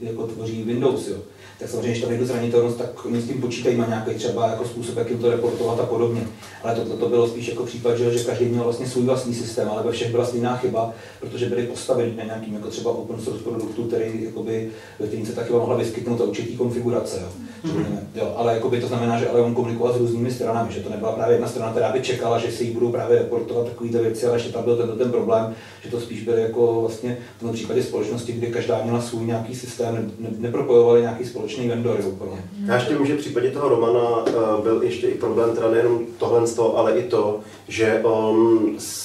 jako 0.00 0.26
tvoří 0.26 0.62
Windows, 0.62 1.08
jo, 1.08 1.16
tak 1.60 1.68
samozřejmě, 1.68 1.90
když 1.90 2.00
tam 2.00 2.10
nejdu 2.10 2.26
zranitelnost, 2.26 2.78
tak 2.78 3.04
oni 3.04 3.20
s 3.20 3.28
tím 3.28 3.40
počítají, 3.40 3.76
má 3.76 3.86
nějaký 3.86 4.14
třeba 4.14 4.46
jako 4.46 4.64
způsob, 4.64 4.96
jak 4.96 5.10
jim 5.10 5.18
to 5.18 5.30
reportovat 5.30 5.80
a 5.80 5.86
podobně. 5.86 6.26
Ale 6.62 6.74
to, 6.74 6.84
to, 6.84 6.96
to 6.96 7.08
bylo 7.08 7.28
spíš 7.28 7.48
jako 7.48 7.64
případ, 7.64 7.96
že, 7.96 8.18
že 8.18 8.24
každý 8.24 8.44
měl 8.44 8.64
vlastně 8.64 8.86
svůj 8.86 9.04
vlastní 9.04 9.34
systém, 9.34 9.68
ale 9.68 9.82
ve 9.82 9.92
všech 9.92 10.10
byla 10.10 10.24
stejná 10.24 10.56
chyba, 10.56 10.92
protože 11.20 11.46
byly 11.46 11.62
postaveny 11.62 12.14
na 12.16 12.24
nějakým 12.24 12.54
jako 12.54 12.68
třeba 12.68 12.90
open 12.90 13.20
source 13.20 13.44
produktu, 13.44 13.84
který, 13.84 14.24
jakoby, 14.24 14.70
ve 14.98 15.06
kterým 15.06 15.26
se 15.26 15.32
ta 15.32 15.42
chyba 15.42 15.58
mohla 15.58 15.76
vyskytnout 15.76 16.20
a 16.20 16.24
určitý 16.24 16.56
konfigurace. 16.56 17.20
Jo. 17.22 17.28
Mm-hmm. 17.64 17.98
jo, 18.14 18.34
ale 18.36 18.54
jakoby, 18.54 18.80
to 18.80 18.86
znamená, 18.86 19.18
že 19.18 19.28
ale 19.28 19.40
on 19.40 19.54
komunikoval 19.54 19.94
s 19.94 19.96
různými 19.96 20.30
stranami, 20.30 20.72
že 20.72 20.80
to 20.80 20.90
nebyla 20.90 21.12
právě 21.12 21.34
jedna 21.34 21.48
strana, 21.48 21.70
která 21.70 21.92
by 21.92 22.00
čekala, 22.00 22.38
že 22.38 22.52
se 22.52 22.64
jí 22.64 22.70
budou 22.70 22.92
právě 22.92 23.18
reportovat 23.18 23.68
takovýto 23.68 23.98
věci, 23.98 24.26
ale 24.26 24.36
ještě 24.36 24.52
tam 24.52 24.64
byl 24.64 24.76
ten, 24.76 24.98
ten 24.98 25.10
problém, 25.10 25.54
že 25.82 25.90
to 25.90 26.00
spíš 26.00 26.22
byly 26.22 26.42
jako 26.42 26.80
vlastně 26.80 27.18
v 27.36 27.40
tom 27.40 27.52
případě 27.52 27.82
společnosti, 27.82 28.32
kdy 28.32 28.46
každá 28.46 28.82
měla 28.82 29.00
svůj 29.00 29.26
nějaký 29.26 29.54
systém, 29.54 30.12
ne, 30.18 30.28
nepropojovali 30.38 31.00
nějaký 31.00 31.24
společný 31.50 31.68
vendory 31.68 32.02
úplně. 32.02 32.44
Já 32.66 32.74
ještě 32.74 32.94
vím, 32.94 33.06
že 33.06 33.14
v 33.14 33.18
případě 33.18 33.50
toho 33.50 33.68
Romana 33.68 34.16
uh, 34.16 34.62
byl 34.62 34.82
ještě 34.82 35.06
i 35.06 35.18
problém, 35.18 35.54
teda 35.54 35.70
nejenom 35.70 36.00
tohle 36.18 36.46
z 36.46 36.54
toho, 36.54 36.78
ale 36.78 36.98
i 36.98 37.02
to, 37.02 37.40
že 37.68 38.00
on 38.02 38.60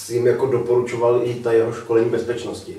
jim 0.10 0.27
jako 0.27 0.45
doporučoval 0.45 1.21
i 1.23 1.34
ta 1.34 1.51
jeho 1.51 1.71
školení 1.71 2.10
bezpečnosti. 2.10 2.77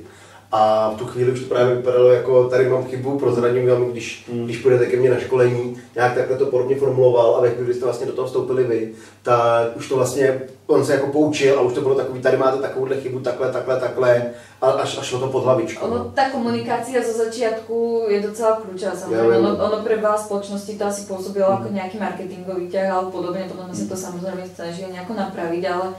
A 0.52 0.90
v 0.90 0.98
tu 0.98 1.06
chvíli 1.06 1.32
už 1.32 1.40
to 1.40 1.46
právě 1.46 1.74
vypadalo 1.74 2.08
jako, 2.08 2.48
tady 2.48 2.68
mám 2.68 2.84
chybu, 2.84 3.18
prozradím 3.18 3.68
vám, 3.68 3.84
když, 3.84 4.26
mm. 4.32 4.44
když 4.44 4.58
půjdete 4.58 4.86
ke 4.86 4.96
mně 4.96 5.10
na 5.10 5.18
školení, 5.18 5.76
nějak 5.94 6.14
takhle 6.14 6.36
to 6.36 6.46
podobně 6.46 6.76
formuloval 6.76 7.36
a 7.36 7.40
ve 7.40 7.50
chvíli, 7.50 7.64
kdy 7.64 7.74
jste 7.74 7.84
vlastně 7.84 8.06
do 8.06 8.12
toho 8.12 8.26
vstoupili 8.26 8.64
vy, 8.64 8.92
tak 9.22 9.76
už 9.76 9.88
to 9.88 9.96
vlastně, 9.96 10.42
on 10.66 10.84
se 10.84 10.92
jako 10.92 11.06
poučil 11.06 11.58
a 11.58 11.62
už 11.62 11.72
to 11.72 11.80
bylo 11.80 11.94
takový, 11.94 12.20
tady 12.20 12.36
máte 12.36 12.62
takovouhle 12.62 12.96
chybu, 12.96 13.20
takhle, 13.20 13.52
takhle, 13.52 13.80
takhle 13.80 14.22
a 14.60 14.70
až, 14.70 14.98
až 14.98 15.06
šlo 15.06 15.20
to 15.20 15.26
pod 15.26 15.44
hlavičku. 15.44 15.84
Ono, 15.86 16.12
ta 16.14 16.30
komunikace 16.30 17.02
zo 17.02 17.24
začátku 17.24 18.04
je 18.08 18.20
docela 18.20 18.60
kľúčová, 18.60 18.96
samozřejmě. 18.96 19.38
Ono, 19.38 19.64
ono 19.64 19.82
pre 19.82 19.96
vás 19.96 20.24
společnosti 20.24 20.78
to 20.78 20.84
asi 20.84 21.02
působilo 21.06 21.46
mm. 21.46 21.56
jako 21.56 21.74
nějaký 21.74 21.98
marketingový 21.98 22.68
ťah, 22.68 22.90
ale 22.90 23.10
podobně, 23.10 23.48
potom 23.48 23.74
se 23.74 23.88
to 23.88 23.96
samozřejmě 23.96 24.44
snažili 24.54 24.92
nějak 24.92 25.10
napravit, 25.10 25.66
ale 25.66 25.94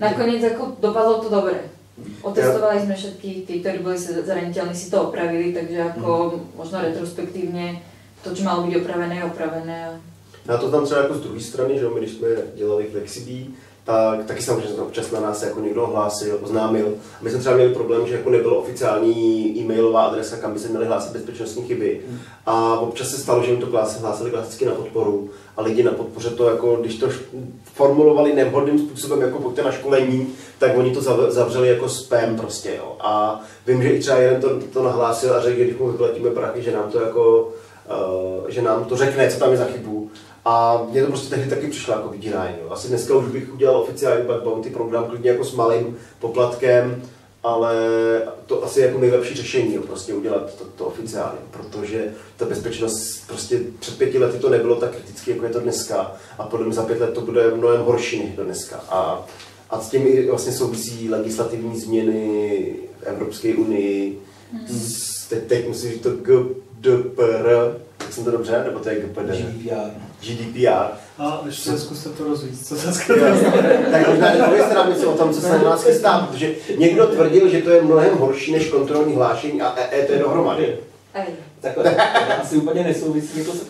nakonec 0.00 0.42
jako 0.42 0.72
dopadlo 0.80 1.14
to 1.14 1.28
dobré. 1.28 1.75
Otestovali 2.22 2.80
sme 2.80 2.94
všetky 2.94 3.48
tí, 3.48 3.54
ktorí 3.64 3.78
boli 3.80 3.96
zraniteľní, 3.98 4.76
si 4.76 4.92
to 4.92 5.08
opravili, 5.08 5.56
takže 5.56 5.96
ako 5.96 6.08
mm. 6.28 6.56
možno 6.56 6.82
retrospektívně 6.82 7.80
to, 8.24 8.34
čo 8.34 8.42
malo 8.44 8.66
být 8.66 8.76
opravené, 8.76 9.16
je 9.16 9.24
opravené. 9.24 10.00
A 10.48 10.56
to 10.56 10.70
tam 10.70 10.84
třeba 10.84 11.02
jako 11.02 11.14
z 11.14 11.20
druhé 11.20 11.40
strany, 11.40 11.78
že 11.78 11.88
my 11.88 12.00
když 12.00 12.10
jsme 12.10 12.28
dělali 12.54 12.84
Flexibí, 12.84 13.54
tak 13.86 14.24
taky 14.26 14.42
samozřejmě 14.42 14.82
občas 14.82 15.10
na 15.10 15.20
nás 15.20 15.42
jako 15.42 15.60
někdo 15.60 15.86
hlásil, 15.86 16.38
oznámil. 16.42 16.94
My 17.22 17.30
jsme 17.30 17.38
třeba 17.38 17.54
měli 17.54 17.74
problém, 17.74 18.06
že 18.06 18.14
jako 18.14 18.30
nebyla 18.30 18.58
oficiální 18.58 19.54
e-mailová 19.58 20.02
adresa, 20.02 20.36
kam 20.36 20.52
by 20.52 20.58
se 20.58 20.68
měly 20.68 20.86
hlásit 20.86 21.12
bezpečnostní 21.12 21.62
chyby. 21.62 22.00
A 22.46 22.78
občas 22.78 23.08
se 23.08 23.18
stalo, 23.18 23.42
že 23.42 23.50
jim 23.50 23.60
to 23.60 23.66
hlásili 24.00 24.30
klasicky 24.30 24.64
na 24.64 24.72
podporu. 24.72 25.30
A 25.56 25.62
lidi 25.62 25.82
na 25.82 25.92
podpoře 25.92 26.30
to, 26.30 26.50
jako, 26.50 26.76
když 26.76 26.98
to 26.98 27.08
formulovali 27.74 28.34
nevhodným 28.34 28.78
způsobem, 28.78 29.20
jako 29.20 29.38
pojďte 29.38 29.62
na 29.62 29.72
školení, 29.72 30.28
tak 30.58 30.76
oni 30.76 30.94
to 30.94 31.30
zavřeli 31.30 31.68
jako 31.68 31.88
spam 31.88 32.36
prostě. 32.36 32.74
Jo. 32.76 32.96
A 33.00 33.40
vím, 33.66 33.82
že 33.82 33.88
i 33.88 34.00
třeba 34.00 34.18
jeden 34.18 34.40
to, 34.40 34.48
to 34.72 34.82
nahlásil 34.82 35.34
a 35.34 35.40
řekl, 35.40 35.60
když 35.60 35.78
mu 35.78 35.92
vyplatíme 35.92 36.30
prachy, 36.30 36.62
že 36.62 36.72
nám 36.72 36.90
to 36.90 37.00
jako 37.00 37.52
Uh, 37.86 38.48
že 38.48 38.62
nám 38.62 38.84
to 38.84 38.96
řekne, 38.96 39.30
co 39.30 39.38
tam 39.38 39.50
je 39.50 39.56
za 39.56 39.64
chybu. 39.64 40.10
A 40.48 40.86
mně 40.90 41.02
to 41.02 41.08
prostě 41.08 41.34
tehdy 41.34 41.50
taky 41.50 41.66
přišlo 41.66 41.94
jako 41.94 42.08
vydírání. 42.08 42.54
Asi 42.70 42.88
dneska 42.88 43.16
už 43.16 43.28
bych 43.28 43.54
udělal 43.54 43.76
oficiální 43.76 44.26
bug 44.26 44.42
bounty 44.42 44.70
program, 44.70 45.04
klidně 45.04 45.30
jako 45.30 45.44
s 45.44 45.54
malým 45.54 45.96
poplatkem, 46.18 47.02
ale 47.42 47.74
to 48.46 48.64
asi 48.64 48.80
je 48.80 48.86
jako 48.86 48.98
nejlepší 48.98 49.34
řešení, 49.34 49.74
jo, 49.74 49.82
prostě 49.82 50.14
udělat 50.14 50.54
to, 50.54 50.64
to 50.64 50.84
oficiálně, 50.84 51.38
protože 51.50 52.14
ta 52.36 52.44
bezpečnost 52.44 53.26
prostě 53.26 53.60
před 53.78 53.98
pěti 53.98 54.18
lety 54.18 54.38
to 54.38 54.50
nebylo 54.50 54.76
tak 54.76 54.90
kritické, 54.90 55.30
jako 55.30 55.44
je 55.44 55.50
to 55.50 55.60
dneska 55.60 56.12
a 56.38 56.42
podle 56.42 56.66
mě 56.66 56.74
za 56.74 56.82
pět 56.82 57.00
let 57.00 57.12
to 57.12 57.20
bude 57.20 57.50
mnohem 57.50 57.80
horší 57.80 58.24
než 58.24 58.36
do 58.36 58.44
dneska. 58.44 58.76
A, 58.88 59.26
a 59.70 59.80
s 59.80 59.90
tím 59.90 60.06
i 60.06 60.26
vlastně 60.26 60.52
souvisí 60.52 61.10
legislativní 61.10 61.80
změny 61.80 62.74
v 63.00 63.02
Evropské 63.02 63.54
unii, 63.54 64.18
hmm. 64.52 64.78
teď, 65.28 65.46
teď 65.46 65.68
musím 65.68 65.90
říct 65.90 66.02
to 66.02 66.10
GDPR, 66.10 67.85
tak 68.06 68.14
jsem 68.14 68.24
to 68.24 68.30
dobře, 68.30 68.64
nebo 68.64 68.78
to 68.78 68.88
je 68.88 69.00
GPD? 69.00 69.30
GDPR. 69.30 69.90
GDPR. 70.20 70.86
A 71.18 71.42
ještě 71.46 71.78
zkuste 71.78 72.08
to 72.08 72.24
rozvíjet, 72.24 72.66
co 72.66 72.76
se 72.76 73.14
Tak 73.92 74.08
možná 74.08 74.32
pověste 74.44 74.74
nám 74.74 74.90
něco 74.90 75.12
o 75.12 75.16
tom, 75.16 75.34
co 75.34 75.40
se 75.40 75.48
na 75.48 75.62
nás 75.62 75.84
chystá, 75.84 76.28
protože 76.30 76.54
někdo 76.78 77.06
tvrdil, 77.06 77.48
že 77.48 77.62
to 77.62 77.70
je 77.70 77.82
mnohem 77.82 78.18
horší 78.18 78.52
než 78.52 78.68
kontrolní 78.68 79.14
hlášení 79.14 79.62
a 79.62 79.74
EET 79.76 80.10
dohromady. 80.18 80.78
Takhle, 81.60 81.96
asi 82.40 82.56
úplně 82.56 82.84
nesouvisí 82.84 83.38
jako 83.38 83.52
se 83.52 83.64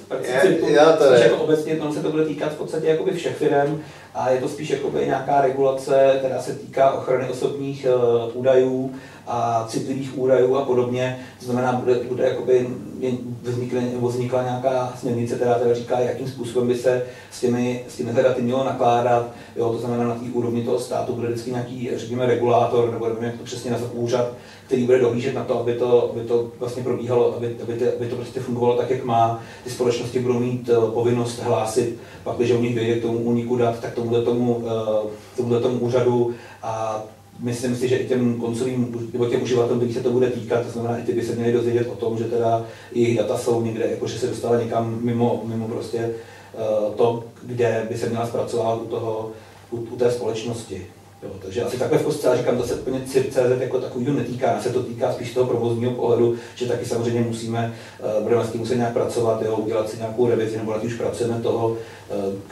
já 0.69 0.93
to 0.93 1.05
jako 1.05 1.37
obecně, 1.37 1.77
to 1.77 1.93
se 1.93 2.03
to 2.03 2.11
bude 2.11 2.25
týkat 2.25 2.53
v 2.53 2.57
podstatě 2.57 2.87
jakoby 2.87 3.13
všech 3.13 3.37
firm 3.37 3.83
a 4.17 4.31
je 4.31 4.41
to 4.41 4.49
spíš 4.49 4.71
jakoby 4.71 5.07
nějaká 5.07 5.41
regulace, 5.41 6.15
která 6.19 6.43
se 6.43 6.55
týká 6.55 6.91
ochrany 6.91 7.29
osobních 7.29 7.87
uh, 7.87 8.41
údajů 8.41 8.93
a 9.27 9.67
citlivých 9.69 10.19
údajů 10.19 10.57
a 10.57 10.65
podobně. 10.65 11.19
To 11.39 11.45
znamená, 11.45 11.73
bude, 11.73 11.95
bude 11.95 12.25
jakoby, 12.25 12.69
vznikne, 13.43 13.81
nebo 13.81 14.09
vznikla 14.09 14.43
nějaká 14.43 14.93
směrnice, 14.99 15.35
která 15.35 15.55
teda 15.55 15.75
říká, 15.75 15.99
jakým 15.99 16.29
způsobem 16.29 16.69
by 16.69 16.75
se 16.75 17.03
s 17.31 17.41
těmi, 17.41 17.85
s 17.89 17.97
těmi 17.97 18.13
daty 18.13 18.43
mělo 18.43 18.65
nakládat. 18.65 19.31
Jo, 19.57 19.73
to 19.73 19.79
znamená, 19.79 20.05
na 20.05 20.15
té 20.15 20.25
úrovni 20.33 20.63
toho 20.63 20.79
státu 20.79 21.13
bude 21.13 21.29
vždycky 21.29 21.51
nějaký, 21.51 21.91
řekněme, 21.97 22.27
regulátor, 22.27 22.93
nebo 22.93 23.09
nevím, 23.09 23.25
jak 23.25 23.37
to 23.37 23.45
přesně 23.45 23.71
nazvat, 23.71 23.91
úřad, 23.95 24.33
který 24.67 24.85
bude 24.85 24.99
dohlížet 24.99 25.35
na 25.35 25.45
to, 25.45 25.61
aby 25.61 25.75
to, 25.75 26.11
aby 26.11 26.21
to 26.21 26.51
vlastně 26.59 26.83
probíhalo, 26.83 27.37
aby, 27.37 27.57
aby, 27.63 27.73
to, 27.73 27.85
aby 27.97 28.07
to 28.07 28.17
prostě 28.17 28.41
fungovalo 28.41 28.77
tak, 28.77 28.91
jak 28.91 29.05
má. 29.05 29.43
Ty 29.65 29.71
společnosti 29.71 30.21
budou 30.21 30.39
mít 30.39 30.69
uh, 30.69 30.91
povinnost 30.91 31.43
hlásit, 31.43 31.99
pak, 32.25 32.37
když 32.37 32.51
u 32.51 32.61
nich 32.61 32.75
dojde 32.75 32.95
k 32.95 33.03
tomu 33.03 33.19
úniku 33.19 33.57
dat, 33.57 33.81
tak 33.81 33.95
tomuhle 34.07 34.25
tomu, 34.25 34.57
uh, 34.57 35.11
tomuhle 35.37 35.61
tomu 35.61 35.79
úřadu 35.79 36.35
a 36.63 37.03
myslím 37.41 37.77
si, 37.77 37.89
že 37.89 37.97
i 37.97 38.09
těm 38.09 38.41
koncovým, 38.41 39.09
nebo 39.13 39.27
těm 39.27 39.43
uživatelům, 39.43 39.79
kterých 39.79 39.97
se 39.97 40.03
to 40.03 40.11
bude 40.11 40.31
týkat, 40.31 40.67
to 40.67 40.71
znamená, 40.73 40.99
i 40.99 41.03
ty 41.03 41.13
by 41.13 41.23
se 41.23 41.35
měli 41.35 41.53
dozvědět 41.53 41.89
o 41.89 41.95
tom, 41.95 42.19
že 42.19 42.25
teda 42.25 42.65
jejich 42.93 43.19
data 43.19 43.39
jsou 43.39 43.63
někde, 43.63 43.87
jako 43.91 44.09
že 44.09 44.19
se 44.19 44.27
dostala 44.27 44.63
někam 44.63 44.99
mimo, 45.01 45.43
mimo 45.45 45.69
prostě 45.69 46.11
uh, 46.55 46.95
to, 46.95 47.25
kde 47.43 47.87
by 47.91 47.99
se 47.99 48.09
měla 48.09 48.27
zpracovat 48.27 48.83
u, 48.83 48.87
toho, 48.87 49.31
u, 49.71 49.77
u 49.77 49.97
té 49.97 50.11
společnosti. 50.11 50.87
Jo, 51.23 51.31
takže 51.43 51.63
asi 51.63 51.79
takhle 51.79 51.99
v 51.99 52.03
kostce, 52.03 52.37
říkám, 52.37 52.59
to 52.59 52.67
se 52.67 52.75
úplně 52.75 53.01
CZ 53.07 53.39
jako 53.61 53.81
takového 53.81 54.17
netýká, 54.17 54.47
nás 54.47 54.63
se 54.63 54.73
to 54.73 54.83
týká 54.83 55.13
spíš 55.13 55.35
toho 55.35 55.47
provozního 55.47 55.93
pohledu, 55.93 56.35
že 56.55 56.67
taky 56.67 56.85
samozřejmě 56.85 57.21
musíme, 57.21 57.75
uh, 58.17 58.23
budeme 58.23 58.45
s 58.45 58.51
tím 58.51 58.61
muset 58.61 58.77
nějak 58.77 58.93
pracovat, 58.93 59.43
jo, 59.43 59.57
udělat 59.57 59.91
si 59.91 59.97
nějakou 59.97 60.29
revizi, 60.29 60.57
nebo 60.57 60.73
na 60.73 60.83
už 60.83 60.95
pracujeme 60.95 61.41
toho, 61.41 61.69
uh, 61.69 61.77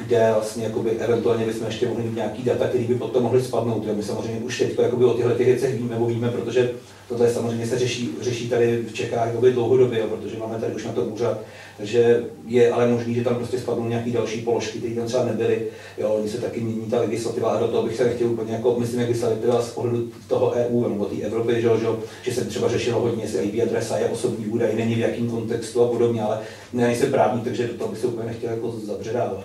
kde 0.06 0.30
vlastně 0.34 0.64
jakoby, 0.64 0.90
eventuálně 0.90 1.46
bychom 1.46 1.66
ještě 1.66 1.88
mohli 1.88 2.02
mít 2.02 2.16
nějaký 2.16 2.42
data, 2.42 2.68
které 2.68 2.84
by 2.84 2.94
potom 2.94 3.22
mohly 3.22 3.42
spadnout. 3.42 3.86
Jo. 3.86 3.94
My 3.94 4.02
samozřejmě 4.02 4.40
už 4.40 4.58
teď 4.58 4.78
jakoby, 4.78 5.04
o 5.04 5.14
těchto 5.14 5.30
těch 5.30 5.46
věcech 5.46 5.74
víme, 5.74 5.94
nebo 5.94 6.06
víme, 6.06 6.30
protože 6.30 6.70
tohle 7.08 7.30
samozřejmě 7.30 7.66
se 7.66 7.78
řeší, 7.78 8.16
řeší 8.20 8.48
tady 8.48 8.84
v 8.88 8.92
Čechách 8.92 9.26
jakoby, 9.26 9.52
dlouhodobě, 9.52 10.00
jo, 10.00 10.06
protože 10.06 10.38
máme 10.38 10.58
tady 10.58 10.74
už 10.74 10.84
na 10.84 10.92
to 10.92 11.00
úřad 11.00 11.38
takže 11.76 12.24
je 12.46 12.72
ale 12.72 12.88
možný, 12.88 13.14
že 13.14 13.24
tam 13.24 13.34
prostě 13.34 13.58
spadnou 13.58 13.88
nějaké 13.88 14.10
další 14.10 14.40
položky, 14.40 14.78
které 14.78 14.94
tam 14.94 15.06
třeba 15.06 15.24
nebyly. 15.24 15.62
Jo, 15.98 16.08
oni 16.08 16.28
se 16.28 16.38
taky 16.38 16.60
mění 16.60 16.90
ta 16.90 17.00
legislativa 17.00 17.50
a 17.50 17.60
do 17.60 17.68
toho 17.68 17.82
bych 17.82 17.96
se 17.96 18.04
nechtěl 18.04 18.28
úplně 18.28 18.52
jako, 18.52 18.76
myslím, 18.78 19.00
legislativa 19.00 19.62
z 19.62 19.70
pohledu 19.70 20.08
toho 20.28 20.50
EU 20.50 20.88
nebo 20.88 21.04
té 21.04 21.16
Evropy, 21.16 21.54
že, 21.54 21.60
že, 21.60 21.86
že 22.22 22.32
se 22.32 22.44
třeba 22.44 22.68
řešilo 22.68 23.00
hodně, 23.00 23.24
jestli 23.24 23.44
IP 23.44 23.62
adresa 23.62 23.98
je 23.98 24.08
osobní 24.08 24.46
údaj, 24.46 24.76
není 24.76 24.94
v 24.94 24.98
jakém 24.98 25.30
kontextu 25.30 25.82
a 25.82 25.88
podobně, 25.88 26.22
ale 26.22 26.38
nejsem 26.72 27.10
právní, 27.10 27.40
takže 27.40 27.68
do 27.68 27.74
toho 27.74 27.90
bych 27.90 27.98
se 27.98 28.06
úplně 28.06 28.26
nechtěl 28.26 28.50
jako 28.50 28.70
zabředávat. 28.70 29.44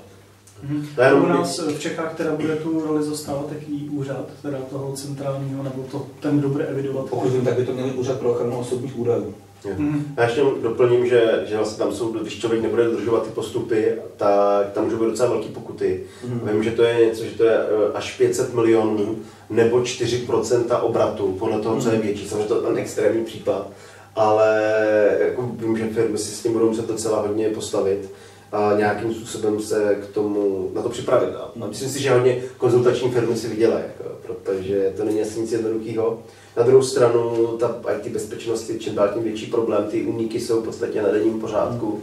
Mm-hmm. 0.68 1.24
U 1.24 1.26
nás 1.26 1.60
v 1.60 1.80
Čechách 1.80 2.16
teda 2.16 2.36
bude 2.36 2.56
tu 2.56 2.82
roli 2.86 3.04
zastávat 3.04 3.50
taký 3.50 3.90
úřad, 3.90 4.26
teda 4.42 4.58
toho 4.70 4.94
centrálního, 4.94 5.64
nebo 5.64 5.84
to, 5.92 6.08
ten, 6.20 6.40
kdo 6.40 6.50
bude 6.50 6.66
evidovat. 6.66 7.10
Pokud 7.10 7.30
vím, 7.30 7.46
tak 7.46 7.54
by 7.54 7.66
to 7.66 7.74
měl 7.74 7.92
úřad 7.96 8.20
pro 8.20 8.32
ochranu 8.32 8.58
osobních 8.60 9.00
údajů. 9.00 9.34
Mm. 9.78 10.14
Já 10.18 10.24
ještě 10.24 10.42
doplním, 10.62 11.08
že, 11.08 11.44
že 11.46 11.58
vlastně 11.58 11.84
tam 11.84 11.94
jsou, 11.94 12.12
když 12.12 12.40
člověk 12.40 12.62
nebude 12.62 12.84
dodržovat 12.84 13.24
ty 13.24 13.30
postupy, 13.30 13.96
tak 14.18 14.72
tam 14.74 14.84
můžou 14.84 14.98
být 14.98 15.10
docela 15.10 15.30
velké 15.30 15.50
pokuty. 15.50 16.04
Mm. 16.28 16.50
Vím, 16.52 16.64
že 16.64 16.72
to 16.72 16.84
je 16.84 17.06
něco, 17.06 17.26
že 17.26 17.38
to 17.38 17.44
je 17.44 17.58
eh, 17.58 17.94
až 17.94 18.18
500 18.18 18.54
milionů 18.54 19.20
nebo 19.50 19.78
4% 19.78 20.82
obratu, 20.82 21.36
podle 21.40 21.60
toho, 21.60 21.82
co 21.82 21.90
je 21.90 21.98
mhm. 21.98 22.04
větší. 22.04 22.28
Samozřejmě 22.28 22.48
to 22.48 22.56
je 22.56 22.62
ten 22.62 22.78
extrémní 22.78 23.26
případ, 23.26 23.68
ale 24.16 24.78
jako 25.20 25.42
vím, 25.42 25.78
že 25.78 25.90
firmy 25.90 26.18
si 26.18 26.32
s 26.32 26.44
tím 26.44 26.54
budou 26.54 26.68
muset 26.68 26.88
docela 26.88 27.22
hodně 27.22 27.50
postavit 27.50 28.12
a 28.52 28.74
nějakým 28.78 29.14
způsobem 29.14 29.60
se 29.60 29.96
k 29.96 30.14
tomu 30.14 30.70
na 30.74 30.82
to 30.82 30.90
připravit. 30.90 31.30
A 31.36 31.52
myslím 31.68 31.90
si, 31.90 32.02
že 32.02 32.12
hodně 32.12 32.42
konzultační 32.58 33.12
firmy 33.12 33.36
si 33.36 33.48
vydělají, 33.48 33.84
jako, 33.88 34.19
protože 34.30 34.94
to 34.98 35.04
není 35.04 35.22
asi 35.22 35.40
nic 35.40 35.52
jednoduchého. 35.52 36.20
Na 36.58 36.64
druhou 36.64 36.84
stranu, 36.84 37.48
ta 37.60 37.82
IT 37.98 38.12
bezpečnost 38.12 38.70
je 38.70 38.80
čím 38.80 38.96
dál 38.96 39.10
tím 39.14 39.24
větší 39.24 39.46
problém, 39.46 39.84
ty 39.84 40.04
úniky 40.04 40.40
jsou 40.40 40.62
v 40.62 40.66
podstatě 40.66 41.02
na 41.02 41.10
denním 41.10 41.40
pořádku 41.40 42.02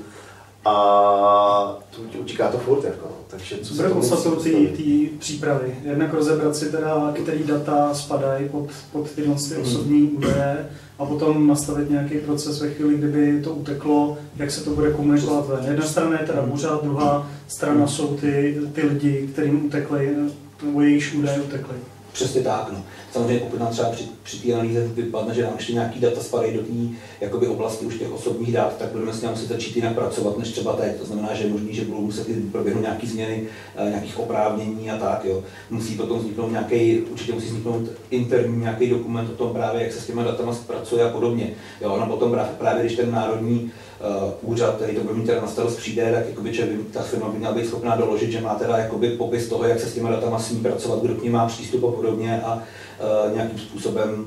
a 0.65 1.79
to, 1.91 2.19
utíká 2.19 2.49
to 2.49 2.59
furt. 2.59 2.85
Jako. 2.85 3.09
Takže 3.27 3.59
co 3.63 3.75
Bude 3.75 3.89
podstatou 3.89 4.37
ty 4.37 5.11
přípravy. 5.19 5.75
Jednak 5.85 6.15
rozebrat 6.15 6.57
si 6.57 6.71
teda, 6.71 7.13
který 7.15 7.45
data 7.45 7.95
spadají 7.95 8.49
pod, 8.49 8.67
pod 8.93 9.11
ty 9.11 9.23
osobní 9.63 10.03
údaje 10.03 10.69
a 10.99 11.07
potom 11.07 11.47
nastavit 11.47 11.91
nějaký 11.91 12.19
proces 12.19 12.61
ve 12.61 12.71
chvíli, 12.71 12.95
kdyby 12.95 13.43
to 13.43 13.55
uteklo, 13.55 14.19
jak 14.37 14.51
se 14.51 14.65
to 14.65 14.71
bude 14.71 14.91
komunikovat 14.91 15.49
ven. 15.49 15.65
Jedna 15.71 15.87
strana 15.87 16.21
je 16.21 16.27
teda 16.27 16.43
úřad, 16.43 16.85
druhá 16.85 17.31
strana 17.49 17.87
jsou 17.87 18.17
ty, 18.17 18.61
ty 18.73 18.87
lidi, 18.87 19.29
kterým 19.33 19.67
utekly, 19.67 20.17
nebo 20.63 20.81
jejichž 20.81 21.15
údaje 21.15 21.41
utekly. 21.41 21.77
Přesně 22.17 22.41
tak. 22.41 22.69
No. 22.73 22.85
Samozřejmě 23.13 23.41
pokud 23.41 23.61
nám 23.61 23.73
třeba 23.73 23.89
při, 23.89 24.05
při 24.23 24.39
té 24.39 24.53
analýze 24.53 24.89
vypadne, 24.89 25.35
že 25.35 25.43
nám 25.43 25.53
ještě 25.57 25.73
nějaký 25.73 26.01
data 26.01 26.21
spadají 26.21 26.55
do 26.55 26.63
té 27.41 27.49
oblasti 27.49 27.87
už 27.87 27.99
těch 27.99 28.13
osobních 28.13 28.53
dat, 28.53 28.77
tak 28.79 28.89
budeme 28.89 29.13
s 29.13 29.23
ním 29.23 29.31
muset 29.31 29.49
začít 29.49 29.77
jinak 29.77 29.95
pracovat 29.95 30.39
než 30.39 30.49
třeba 30.49 30.73
teď. 30.73 30.97
To 30.97 31.07
znamená, 31.07 31.35
že 31.35 31.45
je 31.45 31.51
možný, 31.51 31.75
že 31.75 31.85
budou 31.85 32.01
muset 32.01 32.27
proběhnout 32.53 32.83
nějaké 32.83 33.07
změny, 33.07 33.45
eh, 33.77 33.89
nějakých 33.89 34.19
oprávnění 34.19 34.91
a 34.91 34.99
tak. 34.99 35.25
Jo. 35.25 35.43
Musí 35.71 35.95
potom 35.95 36.19
vzniknout 36.19 36.51
nějaký, 36.51 37.01
určitě 37.01 37.33
musí 37.33 37.47
vzniknout 37.47 37.89
interní 38.11 38.61
nějaký 38.61 38.91
dokument 38.91 39.31
o 39.31 39.37
tom 39.37 39.53
právě, 39.53 39.83
jak 39.83 39.93
se 39.93 40.01
s 40.01 40.07
těmi 40.07 40.25
datama 40.25 40.59
pracuje 40.67 41.05
a 41.05 41.09
podobně. 41.09 41.51
Jo. 41.81 41.97
No 42.01 42.07
potom 42.07 42.31
právě, 42.31 42.53
právě 42.59 42.85
když 42.85 42.97
ten 42.97 43.11
národní 43.11 43.71
úřad, 44.43 44.75
který 44.75 44.97
to 44.97 45.03
bude 45.03 45.15
mít 45.15 45.27
teda 45.27 45.41
na 45.41 45.49
starost 45.49 45.77
přijde, 45.77 46.13
tak 46.13 46.29
jakoby, 46.29 46.55
že 46.55 46.67
by, 46.67 46.79
ta 46.93 47.03
firma 47.03 47.29
by 47.29 47.39
měla 47.39 47.55
být 47.55 47.67
schopná 47.67 47.97
doložit, 47.97 48.33
že 48.33 48.41
má 48.41 48.55
teda 48.55 48.79
jakoby 48.79 49.11
popis 49.11 49.49
toho, 49.49 49.65
jak 49.65 49.81
se 49.81 49.87
s 49.87 49.95
těmi 49.95 50.09
datama 50.09 50.39
smí 50.39 50.61
pracovat, 50.61 51.03
kdo 51.03 51.15
k 51.15 51.23
ním 51.23 51.33
má 51.33 51.47
přístup 51.47 51.85
a 51.85 51.91
podobně 51.91 52.43
a 52.43 52.55
uh, 52.55 53.35
nějakým 53.35 53.59
způsobem 53.59 54.27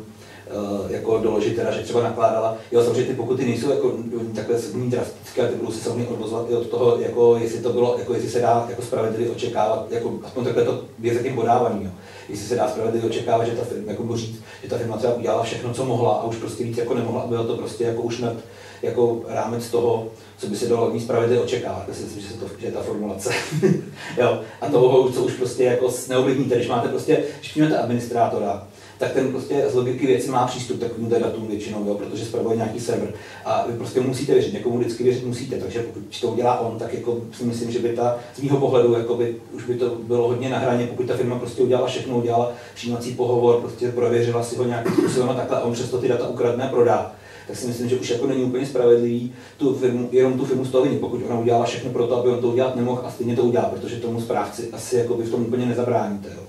uh, 0.81 0.91
jako 0.91 1.17
doložit, 1.17 1.55
teda, 1.55 1.71
že 1.71 1.83
třeba 1.83 2.03
nakládala. 2.03 2.57
Jo, 2.71 2.83
samozřejmě 2.83 3.03
ty 3.03 3.13
pokuty 3.13 3.45
nejsou 3.45 3.69
jako 3.69 3.93
takhle 4.35 4.55
drastické, 4.87 5.47
ty 5.47 5.55
budou 5.55 5.71
se 5.71 5.83
samozřejmě 5.83 6.07
odvozovat 6.07 6.49
i 6.49 6.53
od 6.53 6.67
toho, 6.67 6.99
jako 6.99 7.37
jestli 7.37 7.59
to 7.59 7.73
bylo, 7.73 7.95
jako 7.99 8.13
jestli 8.13 8.29
se 8.29 8.39
dá 8.39 8.65
jako 8.69 8.81
spravedlivě 8.81 9.31
očekávat, 9.31 9.87
jako 9.91 10.13
aspoň 10.23 10.43
takhle 10.43 10.63
to 10.63 10.83
je 11.01 11.13
zatím 11.13 11.35
podávání. 11.35 11.83
Jo. 11.83 11.91
Jestli 12.29 12.47
se 12.47 12.55
dá 12.55 12.67
spravedlivě 12.67 13.09
očekávat, 13.09 13.45
že 13.45 13.51
ta 13.51 13.63
firma, 13.63 13.91
jako 13.91 14.17
říct, 14.17 14.43
že 14.63 14.69
ta 14.69 14.77
firma 14.77 14.97
třeba 14.97 15.13
udělala 15.13 15.43
všechno, 15.43 15.73
co 15.73 15.85
mohla 15.85 16.13
a 16.13 16.23
už 16.23 16.35
prostě 16.35 16.63
víc 16.63 16.77
jako 16.77 16.93
nemohla, 16.93 17.27
bylo 17.27 17.43
to 17.43 17.57
prostě 17.57 17.83
jako 17.83 18.01
už 18.01 18.19
nad 18.19 18.33
jako 18.81 19.21
rámec 19.27 19.69
toho, 19.69 20.07
co 20.37 20.47
by 20.47 20.55
se 20.55 20.67
dalo 20.67 20.89
mít 20.89 20.99
spravedlivě 20.99 21.43
očekávat. 21.43 21.85
Já 21.87 21.93
si 21.93 22.03
myslím, 22.03 22.21
že, 22.21 22.33
to, 22.33 22.45
že 22.59 22.67
je 22.67 22.71
ta 22.71 22.81
formulace. 22.81 23.33
jo. 24.17 24.41
A 24.61 24.67
toho, 24.69 25.11
co 25.11 25.23
už 25.23 25.33
prostě 25.33 25.63
jako 25.63 25.93
neovlivníte, 26.09 26.55
když 26.55 26.67
máte 26.67 26.87
prostě, 26.87 27.23
když 27.39 27.51
přijmete 27.51 27.77
administrátora, 27.77 28.67
tak 28.99 29.13
ten 29.13 29.31
prostě 29.31 29.65
z 29.69 29.75
logiky 29.75 30.07
věci 30.07 30.31
má 30.31 30.47
přístup 30.47 30.77
k 30.77 30.79
takovým 30.79 31.09
datům 31.09 31.47
většinou, 31.47 31.85
jo, 31.87 31.95
protože 31.95 32.25
spravuje 32.25 32.55
nějaký 32.57 32.79
server. 32.79 33.13
A 33.45 33.65
vy 33.67 33.73
prostě 33.77 34.01
musíte 34.01 34.33
věřit, 34.33 34.53
někomu 34.53 34.77
vždycky 34.77 35.03
věřit 35.03 35.25
musíte, 35.25 35.57
takže 35.57 35.79
pokud 35.79 36.21
to 36.21 36.27
udělá 36.27 36.59
on, 36.59 36.79
tak 36.79 36.93
jako 36.93 37.21
si 37.31 37.43
myslím, 37.43 37.71
že 37.71 37.79
by 37.79 37.89
ta, 37.89 38.19
z 38.35 38.41
mého 38.41 38.57
pohledu, 38.57 38.93
jako 38.93 39.15
by, 39.15 39.35
už 39.51 39.63
by 39.63 39.75
to 39.75 39.89
bylo 39.89 40.27
hodně 40.27 40.49
na 40.49 40.57
hraně, 40.57 40.87
pokud 40.87 41.07
ta 41.07 41.17
firma 41.17 41.39
prostě 41.39 41.61
udělala 41.61 41.87
všechno, 41.87 42.17
udělala 42.17 42.51
přijímací 42.75 43.11
pohovor, 43.11 43.59
prostě 43.59 43.89
prověřila 43.89 44.43
si 44.43 44.55
ho 44.55 44.63
nějakým 44.63 44.93
způsobem 44.93 45.29
a 45.29 45.33
takhle 45.33 45.57
a 45.57 45.61
on 45.61 45.73
přesto 45.73 45.97
ty 45.97 46.07
data 46.07 46.27
ukradne 46.27 46.67
prodá 46.67 47.15
tak 47.49 47.57
si 47.57 47.67
myslím, 47.67 47.89
že 47.89 47.95
už 47.95 48.09
jako 48.09 48.27
není 48.27 48.43
úplně 48.43 48.65
spravedlivý 48.65 49.33
tu 49.57 49.73
firmu, 49.73 50.09
jenom 50.11 50.33
tu 50.33 50.45
firmu 50.45 50.65
z 50.65 50.71
toho 50.71 50.83
vinit, 50.83 50.99
pokud 50.99 51.21
ona 51.29 51.39
udělala 51.39 51.65
všechno 51.65 51.91
pro 51.91 52.07
to, 52.07 52.17
aby 52.17 52.29
on 52.29 52.41
to 52.41 52.47
udělat 52.47 52.75
nemohl 52.75 53.01
a 53.05 53.11
stejně 53.11 53.35
to 53.35 53.43
udělá, 53.43 53.65
protože 53.65 53.95
tomu 53.95 54.21
správci 54.21 54.69
asi 54.73 54.95
jako 54.95 55.13
by 55.13 55.23
v 55.23 55.31
tom 55.31 55.41
úplně 55.41 55.65
nezabráníte. 55.65 56.29
Jo. 56.35 56.41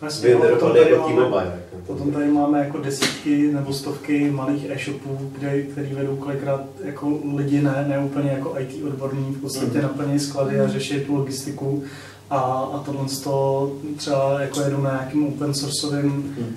Vlastně, 0.00 0.34
no, 0.34 0.40
potom, 0.40 0.72
tady 0.74 0.96
máme, 0.96 1.62
potom 1.86 2.12
tady 2.12 2.28
máme 2.28 2.58
jako 2.58 2.78
desítky 2.78 3.52
nebo 3.52 3.72
stovky 3.72 4.30
malých 4.30 4.70
e-shopů, 4.70 5.30
kde, 5.38 5.62
který 5.62 5.94
vedou 5.94 6.16
kolikrát 6.16 6.64
jako 6.84 7.18
lidi, 7.36 7.62
ne, 7.62 7.84
ne 7.88 7.98
úplně 7.98 8.30
jako 8.30 8.54
IT 8.58 8.84
odborní, 8.84 9.34
v 9.34 9.40
podstatě 9.40 9.78
mm. 9.78 9.82
naplní 9.82 10.18
sklady 10.18 10.60
a 10.60 10.68
řeší 10.68 11.00
tu 11.00 11.14
logistiku 11.14 11.82
a, 12.32 12.70
a 12.74 12.82
tohle 12.84 13.04
to 13.24 13.72
třeba 13.96 14.40
jako 14.40 14.60
jedu 14.60 14.82
na 14.82 14.90
nějakým 14.90 15.26
open 15.26 15.54
sourceovým 15.54 16.10
hmm. 16.10 16.56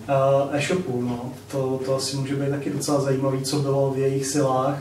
e-shopu. 0.51 1.01
No. 1.01 1.31
To, 1.51 1.79
to 1.85 1.95
asi 1.95 2.17
může 2.17 2.35
být 2.35 2.49
taky 2.49 2.69
docela 2.69 3.01
zajímavé, 3.01 3.41
co 3.41 3.59
bylo 3.59 3.91
v 3.91 3.97
jejich 3.97 4.25
silách 4.25 4.79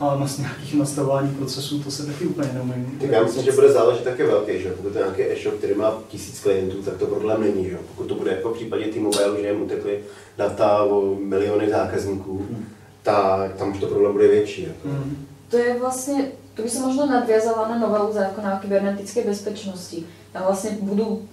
a 0.00 0.16
na 0.16 0.26
nějakých 0.38 0.74
nastavování 0.74 1.34
procesů, 1.34 1.82
to 1.82 1.90
se 1.90 2.06
taky 2.06 2.26
úplně 2.26 2.50
neumím. 2.54 2.98
Tak 3.00 3.10
já 3.10 3.22
myslím, 3.22 3.44
že 3.44 3.52
bude 3.52 3.72
záležet 3.72 4.04
také 4.04 4.26
velký, 4.26 4.62
že 4.62 4.70
pokud 4.70 4.92
to 4.92 4.98
je 4.98 5.04
nějaký 5.04 5.22
e-shop, 5.22 5.54
který 5.54 5.74
má 5.74 5.94
tisíc 6.08 6.40
klientů, 6.40 6.82
tak 6.82 6.96
to 6.96 7.06
problém 7.06 7.40
není, 7.40 7.70
že 7.70 7.78
pokud 7.88 8.04
to 8.04 8.14
bude 8.14 8.30
jako 8.30 8.50
v 8.50 8.56
případě 8.56 8.84
T-Mobile, 8.84 9.40
že 9.40 9.48
jim 9.48 9.62
utekly 9.62 10.00
data 10.38 10.82
o 10.82 11.14
miliony 11.14 11.70
zákazníků, 11.70 12.38
hmm. 12.38 12.64
tak 13.02 13.56
tam 13.56 13.70
už 13.70 13.78
to 13.78 13.86
problém 13.86 14.12
bude 14.12 14.28
větší. 14.28 14.62
Jako. 14.62 14.88
Hmm. 14.88 15.26
To 15.48 15.56
je 15.56 15.76
vlastně, 15.80 16.28
to 16.54 16.62
by 16.62 16.68
se 16.68 16.80
možno 16.80 17.06
nadviazala 17.06 17.68
na 17.68 17.78
novelu 17.78 18.12
zákona 18.12 18.56
o 18.58 18.60
kybernetické 18.60 19.24
bezpečnosti 19.24 20.04
tam 20.32 20.42
vlastne 20.48 20.80
budú 20.80 21.28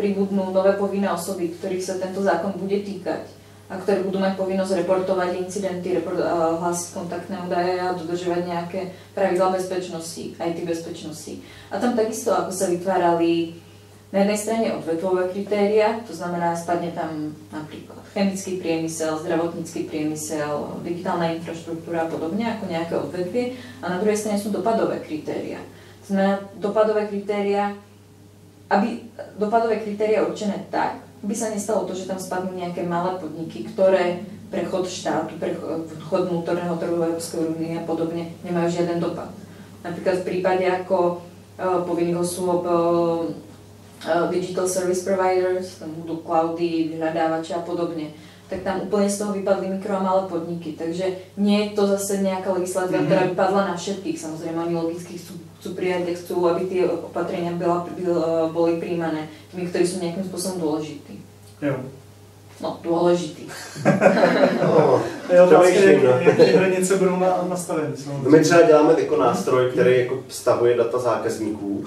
pribudnú 0.00 0.48
nové 0.50 0.72
povinné 0.80 1.12
osoby, 1.12 1.52
ktorých 1.60 1.84
sa 1.84 2.00
tento 2.00 2.24
zákon 2.24 2.56
bude 2.56 2.80
týkať 2.80 3.28
a 3.70 3.78
ktoré 3.78 4.02
budú 4.02 4.18
mať 4.18 4.34
povinnosť 4.34 4.82
reportovať 4.82 5.46
incidenty, 5.46 5.94
report, 5.94 6.18
hlásiť 6.58 6.88
kontaktné 6.90 7.38
údaje 7.46 7.78
a 7.78 7.94
dodržovať 7.94 8.42
nejaké 8.42 8.80
pravidla 9.14 9.54
bezpečnosti, 9.54 10.34
IT 10.34 10.58
bezpečnosti. 10.66 11.38
A 11.70 11.78
tam 11.78 11.94
takisto, 11.94 12.34
ako 12.34 12.50
sa 12.50 12.66
vytvárali 12.66 13.54
na 14.10 14.26
jednej 14.26 14.38
strane 14.42 14.66
odvetvové 14.74 15.30
kritéria, 15.30 16.02
to 16.02 16.10
znamená, 16.10 16.58
spadne 16.58 16.90
tam 16.90 17.30
napríklad 17.54 18.02
chemický 18.10 18.58
priemysel, 18.58 19.22
zdravotnícky 19.22 19.86
priemysel, 19.86 20.82
digitálna 20.82 21.38
infraštruktúra 21.38 22.06
a 22.06 22.10
podobne, 22.10 22.42
ako 22.50 22.64
nejaké 22.66 22.94
odvetvie. 22.98 23.54
A 23.78 23.94
na 23.94 23.96
druhej 24.02 24.18
strane 24.18 24.42
sú 24.42 24.50
dopadové 24.50 24.98
kritéria. 24.98 25.62
To 26.02 26.06
znamená, 26.10 26.42
dopadové 26.58 27.06
kritéria, 27.06 27.78
aby 28.70 29.04
dopadové 29.36 29.82
kritéria 29.82 30.24
určené 30.24 30.70
tak, 30.70 31.02
by 31.20 31.34
sa 31.36 31.52
nestalo 31.52 31.84
to, 31.84 31.92
že 31.92 32.08
tam 32.08 32.16
spadnú 32.16 32.56
nejaké 32.56 32.86
malé 32.86 33.20
podniky, 33.20 33.68
ktoré 33.74 34.24
prechod 34.48 34.88
štátu, 34.88 35.36
prechod 35.36 36.32
vnútorného 36.32 36.74
trhu 36.80 36.96
Európskej 36.96 37.54
únie 37.54 37.76
a 37.76 37.84
podobne 37.84 38.32
nemajú 38.40 38.72
žiaden 38.72 38.98
dopad. 39.02 39.28
Napríklad 39.84 40.24
v 40.24 40.26
prípade 40.26 40.64
ako 40.64 41.20
uh, 41.60 41.84
povinných 41.84 42.18
osôb 42.24 42.64
uh, 42.64 43.28
Eh, 44.00 44.26
digital 44.32 44.64
service 44.64 45.04
providers, 45.04 45.76
tam 45.76 45.92
budú 45.92 46.24
cloudy, 46.24 46.88
vyhľadávače 46.88 47.52
a 47.52 47.60
podobne, 47.60 48.16
tak 48.48 48.64
tam 48.64 48.88
úplne 48.88 49.12
z 49.12 49.20
toho 49.20 49.36
vypadli 49.36 49.76
mikro 49.76 49.92
a 49.92 50.00
malé 50.00 50.24
podniky. 50.24 50.72
Takže 50.72 51.36
nie 51.36 51.68
je 51.68 51.76
to 51.76 51.84
zase 51.84 52.24
nejaká 52.24 52.48
legislatíva, 52.48 53.04
mm-hmm. 53.04 53.08
ktorá 53.12 53.22
vypadla 53.28 53.62
na 53.68 53.74
všetkých. 53.76 54.16
Samozrejme, 54.16 54.56
oni 54.56 54.74
logicky 54.80 55.20
chcú, 55.20 55.36
chcú 55.60 55.76
prijať, 55.76 56.16
chcú, 56.16 56.48
aby 56.48 56.64
tie 56.64 56.88
opatrenia 56.88 57.52
byla, 57.52 57.84
boli 58.48 58.80
príjmané 58.80 59.28
tými, 59.52 59.68
ktorí 59.68 59.84
sú 59.84 60.00
nejakým 60.00 60.24
spôsobom 60.24 60.56
dôležití. 60.56 61.20
Jo. 61.60 61.76
No, 62.60 62.78
důležitý. 62.82 63.48
no, 64.62 65.02
je 65.32 65.42
otázka, 65.42 65.80
jak 66.20 66.38
hranice 66.38 66.96
budou 66.96 67.16
nastaveny. 67.48 67.88
No 68.06 68.30
my 68.30 68.40
třeba 68.40 68.62
děláme 68.62 68.94
jako 68.98 69.16
nástroj, 69.16 69.70
který 69.70 69.98
jako 69.98 70.18
stavuje 70.28 70.76
data 70.76 70.98
zákazníků 70.98 71.84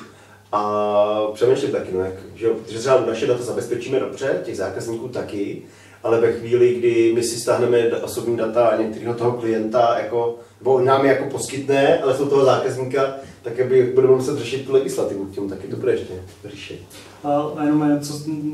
a 0.51 1.27
přemýšlím 1.33 1.71
taky, 1.71 1.91
no, 1.93 1.99
jak, 1.99 2.13
že, 2.35 2.47
že 2.69 2.79
třeba 2.79 3.05
naše 3.07 3.27
data 3.27 3.43
zabezpečíme 3.43 3.99
dobře, 3.99 4.41
těch 4.43 4.57
zákazníků 4.57 5.07
taky, 5.07 5.61
ale 6.03 6.19
ve 6.19 6.31
chvíli, 6.31 6.73
kdy 6.73 7.11
my 7.15 7.23
si 7.23 7.39
stáhneme 7.39 7.87
osobní 8.01 8.37
data 8.37 8.77
některého 8.77 9.13
toho 9.13 9.31
klienta, 9.31 9.97
jako, 10.03 10.35
nebo 10.61 10.79
nám 10.79 11.05
je 11.05 11.11
jako 11.11 11.25
poskytne, 11.25 11.99
ale 11.99 12.17
jsou 12.17 12.25
toho 12.29 12.45
zákazníka, 12.45 13.15
tak 13.43 13.59
aby 13.59 13.83
budeme 13.83 14.15
muset 14.15 14.37
řešit 14.37 14.65
tu 14.65 14.73
legislativu, 14.73 15.25
tím 15.25 15.49
taky 15.49 15.67
to 15.67 15.75
bude 15.75 15.91
ještě 15.91 16.13
řešit. 16.45 16.81
A 17.23 17.63
jenom 17.63 17.99
co 18.01 18.13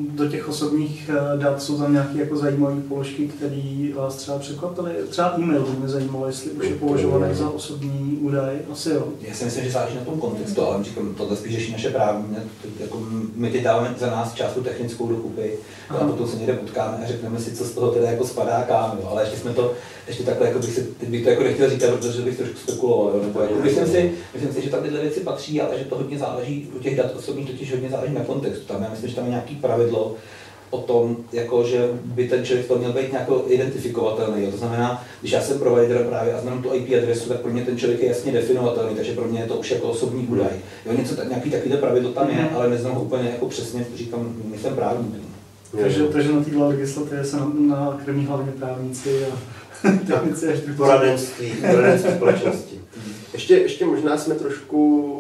do 0.10 0.28
těch 0.28 0.50
osobních 0.50 1.10
eh, 1.14 1.38
dat 1.38 1.62
jsou 1.62 1.78
tam 1.78 1.94
nějaké 1.94 2.20
jako 2.20 2.38
zajímavé 2.38 2.82
položky, 2.82 3.28
které 3.28 3.62
vás 3.96 4.16
třeba 4.16 4.40
překvapily? 4.40 4.92
Třeba 5.10 5.34
e-mail 5.38 5.62
by 5.62 5.78
mě 5.78 5.88
zajímalo, 5.88 6.28
jestli 6.28 6.52
už 6.52 6.66
je 6.66 6.76
považovaný 6.76 7.36
za 7.36 7.50
osobní 7.50 8.18
údaj. 8.22 8.60
Asi 8.72 8.90
jo. 8.90 9.08
Já 9.22 9.34
si 9.34 9.46
myslím, 9.46 9.64
že 9.64 9.72
záleží 9.72 9.96
na 9.98 10.04
tom 10.04 10.20
kontextu, 10.20 10.62
ale 10.62 10.84
říkám, 10.84 11.16
tohle 11.16 11.36
spíš 11.36 11.54
řeší 11.54 11.72
naše 11.72 11.90
právní. 11.90 12.38
Jako 12.80 13.02
my 13.36 13.52
teď 13.52 13.64
dáváme 13.64 13.96
za 14.00 14.08
nás 14.08 14.34
část 14.34 14.58
technickou 14.64 15.08
dokupy 15.08 15.58
a 15.90 15.94
potom 15.94 16.28
se 16.28 16.38
někde 16.38 16.54
potkáme 16.54 16.98
a 17.04 17.08
řekneme 17.08 17.40
si, 17.40 17.52
co 17.52 17.66
z 17.66 17.72
toho 17.72 17.92
teda 17.92 18.12
jako 18.12 18.28
spadá 18.28 18.64
kam, 18.68 18.98
jo. 19.02 19.08
ale 19.12 19.24
ještě 19.24 19.38
jsme 19.38 19.54
to, 19.54 19.74
ještě 20.08 20.24
takhle, 20.24 20.48
jako 20.48 20.60
bych, 20.60 20.76
si, 20.76 20.84
teď 21.00 21.10
bych 21.10 21.24
to 21.24 21.30
jako 21.30 21.44
nechtěl 21.44 21.70
říkat, 21.70 21.92
protože 21.92 22.22
bych 22.22 22.38
trošku 22.38 22.58
spekuloval. 22.58 23.14
Jo. 23.16 23.24
Nebo 23.24 23.42
jako, 23.42 23.54
myslím, 23.64 23.88
si, 23.88 24.12
myslím 24.34 24.54
si, 24.54 24.62
že 24.62 24.70
tam 24.70 24.84
tyhle 24.84 25.02
věci 25.02 25.20
patří, 25.20 25.62
ale 25.62 25.80
že 25.80 25.86
to 25.86 25.96
hodně 25.96 26.18
záleží, 26.18 26.70
u 26.76 26.80
těch 26.80 26.98
dat 26.98 27.16
osobních 27.16 27.52
totiž 27.52 27.72
hodně 27.72 27.90
záleží 27.90 28.14
na 28.14 28.24
kontextu. 28.24 28.59
Tam 28.68 28.84
já 28.84 28.90
myslím, 28.90 29.10
že 29.10 29.16
tam 29.16 29.26
je 29.26 29.30
nějaký 29.30 29.56
pravidlo, 29.56 30.16
o 30.70 30.78
tom, 30.78 31.18
jako, 31.34 31.64
že 31.64 31.90
by 32.04 32.28
ten 32.28 32.46
člověk 32.46 32.68
to 32.68 32.78
měl 32.78 32.94
být 32.94 33.12
nějak 33.12 33.30
identifikovatelný. 33.48 34.44
Jo. 34.44 34.52
To 34.52 34.58
znamená, 34.58 35.06
když 35.20 35.32
já 35.32 35.42
jsem 35.42 35.60
provider 35.60 36.04
právě 36.04 36.34
a 36.34 36.42
znám 36.42 36.64
tu 36.64 36.74
IP 36.74 36.88
adresu, 36.98 37.30
tak 37.30 37.40
pro 37.40 37.52
mě 37.52 37.62
ten 37.62 37.78
člověk 37.78 38.02
je 38.02 38.08
jasně 38.08 38.32
definovatelný, 38.32 38.96
takže 38.96 39.14
pro 39.14 39.28
mě 39.28 39.40
je 39.40 39.48
to 39.48 39.56
už 39.56 39.72
jako 39.72 39.88
osobní 39.88 40.28
údaj. 40.28 40.52
Jo, 40.86 40.94
něco, 40.98 41.24
nějaký 41.24 41.50
takovýhle 41.52 41.78
pravidlo 41.78 42.12
tam 42.12 42.30
je, 42.30 42.36
mm-hmm. 42.36 42.56
ale 42.56 42.70
neznám 42.70 42.96
ho 42.96 43.02
úplně 43.02 43.30
jako 43.30 43.50
přesně, 43.50 43.86
říkám, 43.96 44.36
nejsem 44.50 44.76
právník. 44.76 45.16
Takže, 45.82 46.04
takže 46.04 46.32
na 46.32 46.44
této 46.44 46.68
legislativě 46.68 47.24
se 47.24 47.38
na, 47.38 47.52
na 47.60 48.02
krmí 48.06 48.26
hlavně 48.26 48.52
právníci 48.52 49.26
a 49.26 49.38
technici 50.08 50.54
a 50.54 50.74
poradenství, 50.78 51.54
poradenství 51.72 52.12
společnosti. 52.12 52.80
Ještě, 53.34 53.58
ještě 53.58 53.86
možná 53.86 54.18
jsme 54.18 54.36
trošku 54.36 55.19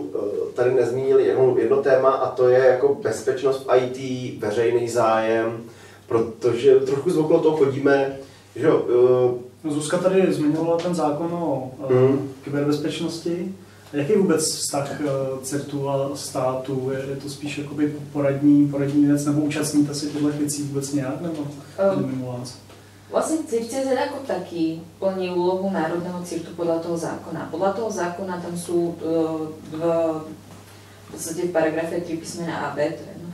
tady 0.53 0.73
nezmínili 0.73 1.27
jedno, 1.27 1.55
jedno 1.57 1.77
téma 1.77 2.09
a 2.09 2.31
to 2.31 2.49
je 2.49 2.59
jako 2.59 2.97
bezpečnost 3.01 3.67
v 3.67 3.75
IT, 3.75 4.39
veřejný 4.41 4.89
zájem, 4.89 5.63
protože 6.07 6.75
trochu 6.75 7.09
z 7.09 7.17
okolo 7.17 7.39
toho 7.39 7.57
chodíme, 7.57 8.17
že 8.55 8.67
jo, 8.67 8.77
uh, 9.63 9.71
Zuzka 9.71 9.97
tady 9.97 10.33
zmiňovala 10.33 10.77
ten 10.77 10.95
zákon 10.95 11.33
o 11.33 11.71
mm. 11.89 12.29
kyberbezpečnosti. 12.43 13.55
Jaký 13.93 14.11
je 14.11 14.17
vůbec 14.17 14.55
vztah 14.55 15.01
CERTu 15.41 15.89
a 15.89 16.11
státu? 16.15 16.91
Je, 16.93 17.09
je 17.09 17.15
to 17.15 17.29
spíš 17.29 17.57
jakoby 17.57 17.93
poradní, 18.13 18.67
poradní 18.67 19.05
věc, 19.05 19.25
nebo 19.25 19.41
účastníte 19.41 19.95
si 19.95 20.07
těchto 20.07 20.27
věcí 20.27 20.63
vůbec 20.63 20.93
nějak, 20.93 21.21
nebo 21.21 21.47
um, 21.95 22.09
mimo 22.09 22.37
vás? 22.39 22.57
Vlastne 23.09 23.41
CIRCZ 23.41 23.89
ako 23.89 24.21
taký 24.21 24.85
plní 25.01 25.33
úlohu 25.33 25.73
národného 25.73 26.21
CIRTu 26.21 26.53
podľa 26.53 26.77
toho 26.77 26.93
zákona. 26.93 27.49
Podľa 27.49 27.71
toho 27.73 27.89
zákona 27.89 28.37
tam 28.37 28.53
sú 28.53 28.93
uh, 29.01 29.49
dva, 29.73 30.21
v 30.21 31.07
podstate 31.09 31.49
v 31.49 31.55
paragrafe 31.57 32.05
3 32.05 32.21
písmena 32.21 32.69
A, 32.69 32.77
B, 32.77 32.85
to 32.93 33.01
je, 33.01 33.13
no, 33.17 33.33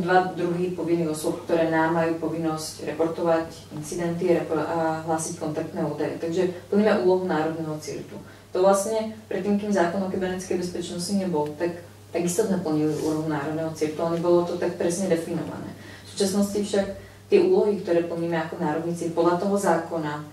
dva 0.00 0.32
druhy 0.32 0.72
povinných 0.72 1.12
osôb, 1.12 1.44
ktoré 1.44 1.68
nám 1.68 2.00
majú 2.00 2.16
povinnosť 2.16 2.88
reportovať 2.88 3.76
incidenty 3.76 4.32
a 4.40 5.04
hlásiť 5.04 5.36
kontaktné 5.36 5.84
údaje. 5.84 6.16
Takže 6.16 6.72
plníme 6.72 7.04
úlohu 7.04 7.28
národného 7.28 7.76
CIRTu. 7.84 8.16
To 8.56 8.64
vlastne 8.64 9.12
predtým, 9.28 9.60
kým 9.60 9.68
zákon 9.68 10.00
o 10.00 10.08
kybernetickej 10.08 10.64
bezpečnosti 10.64 11.12
nebol, 11.12 11.52
tak 11.60 11.84
takisto 12.08 12.48
sme 12.48 12.64
plnili 12.64 12.96
úlohu 13.04 13.28
národného 13.28 13.68
CIRTu, 13.76 14.00
ale 14.00 14.16
nebolo 14.16 14.48
to 14.48 14.56
tak 14.56 14.80
presne 14.80 15.12
definované. 15.12 15.76
V 16.08 16.16
súčasnosti 16.16 16.56
však 16.56 17.07
tie 17.28 17.44
úlohy, 17.44 17.80
ktoré 17.84 18.08
plníme 18.08 18.36
ako 18.36 18.56
národníci 18.60 19.12
podľa 19.12 19.36
toho 19.40 19.56
zákona, 19.56 20.24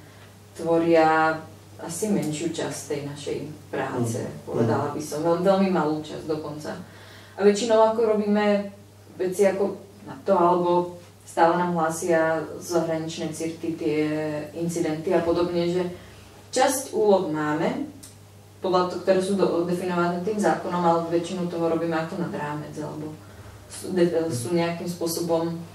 tvoria 0.55 1.36
asi 1.84 2.08
menšiu 2.08 2.55
časť 2.55 2.79
tej 2.88 3.01
našej 3.12 3.38
práce, 3.67 4.23
mm. 4.23 4.47
povedala 4.47 4.95
by 4.95 5.01
som, 5.03 5.19
veľmi, 5.19 5.43
veľmi 5.43 5.69
malú 5.75 5.99
časť 5.99 6.23
dokonca. 6.23 6.71
A 7.36 7.43
väčšinou 7.43 7.91
ako 7.91 8.15
robíme 8.15 8.71
veci 9.19 9.43
ako 9.43 9.75
na 10.08 10.15
to, 10.23 10.34
alebo 10.39 10.95
stále 11.27 11.60
nám 11.60 11.75
hlásia 11.75 12.47
zahraničné 12.63 13.36
cirty, 13.36 13.75
tie 13.75 13.99
incidenty 14.55 15.12
a 15.12 15.19
podobne, 15.19 15.67
že 15.67 15.84
časť 16.55 16.95
úloh 16.95 17.27
máme, 17.27 17.91
podľa 18.63 18.88
to, 18.88 18.95
ktoré 19.03 19.19
sú 19.19 19.36
do, 19.36 19.67
definované 19.67 20.23
tým 20.23 20.39
zákonom, 20.39 20.79
ale 20.79 21.12
väčšinu 21.12 21.51
toho 21.51 21.67
robíme 21.67 21.93
ako 21.93 22.23
nad 22.23 22.31
rámec, 22.31 22.71
alebo 22.79 23.12
sú, 23.67 23.91
de, 23.91 24.08
sú 24.31 24.55
nejakým 24.55 24.88
spôsobom 24.88 25.51
ako 25.51 25.74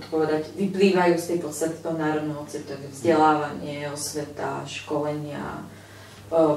to 0.00 0.06
povedať, 0.10 0.50
vyplývajú 0.56 1.14
z 1.18 1.26
tej 1.26 1.38
podstaty 1.38 1.76
toho 1.82 1.96
národného 1.98 2.42
citu, 2.46 2.72
vzdelávanie, 2.92 3.90
osveta, 3.92 4.62
školenia, 4.66 5.62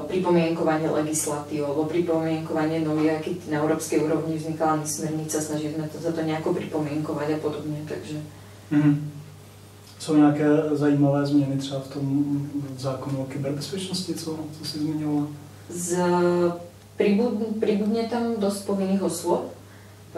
pripomienkovanie 0.08 0.90
legislatív, 0.90 1.70
alebo 1.70 1.86
pripomienkovanie 1.86 2.82
nových, 2.82 3.22
keď 3.22 3.34
na 3.52 3.56
európskej 3.62 4.02
úrovni 4.02 4.34
vznikala 4.34 4.82
smernica, 4.82 5.38
snažili 5.38 5.74
sme 5.74 5.86
to 5.86 5.98
za 6.02 6.10
to 6.12 6.22
nejako 6.22 6.54
pripomienkovať 6.54 7.28
a 7.34 7.38
podobne, 7.38 7.78
takže... 7.88 8.18
Mm-hmm. 8.72 8.96
Jsou 9.98 10.16
nějaké 10.16 10.46
zajímavé 10.72 11.26
změny 11.26 11.56
třeba 11.58 11.80
v 11.80 11.88
tom 11.88 12.06
zákonu 12.78 13.22
o 13.22 13.24
kyberbezpečnosti, 13.24 14.14
co, 14.14 14.38
co 14.58 14.64
si 14.64 14.78
zmiňovala? 14.78 15.26
Z, 15.70 15.98
pribudne 17.58 18.06
tam 18.06 18.38
dosť 18.38 18.66
povinných 18.66 19.02
osôb, 19.02 19.57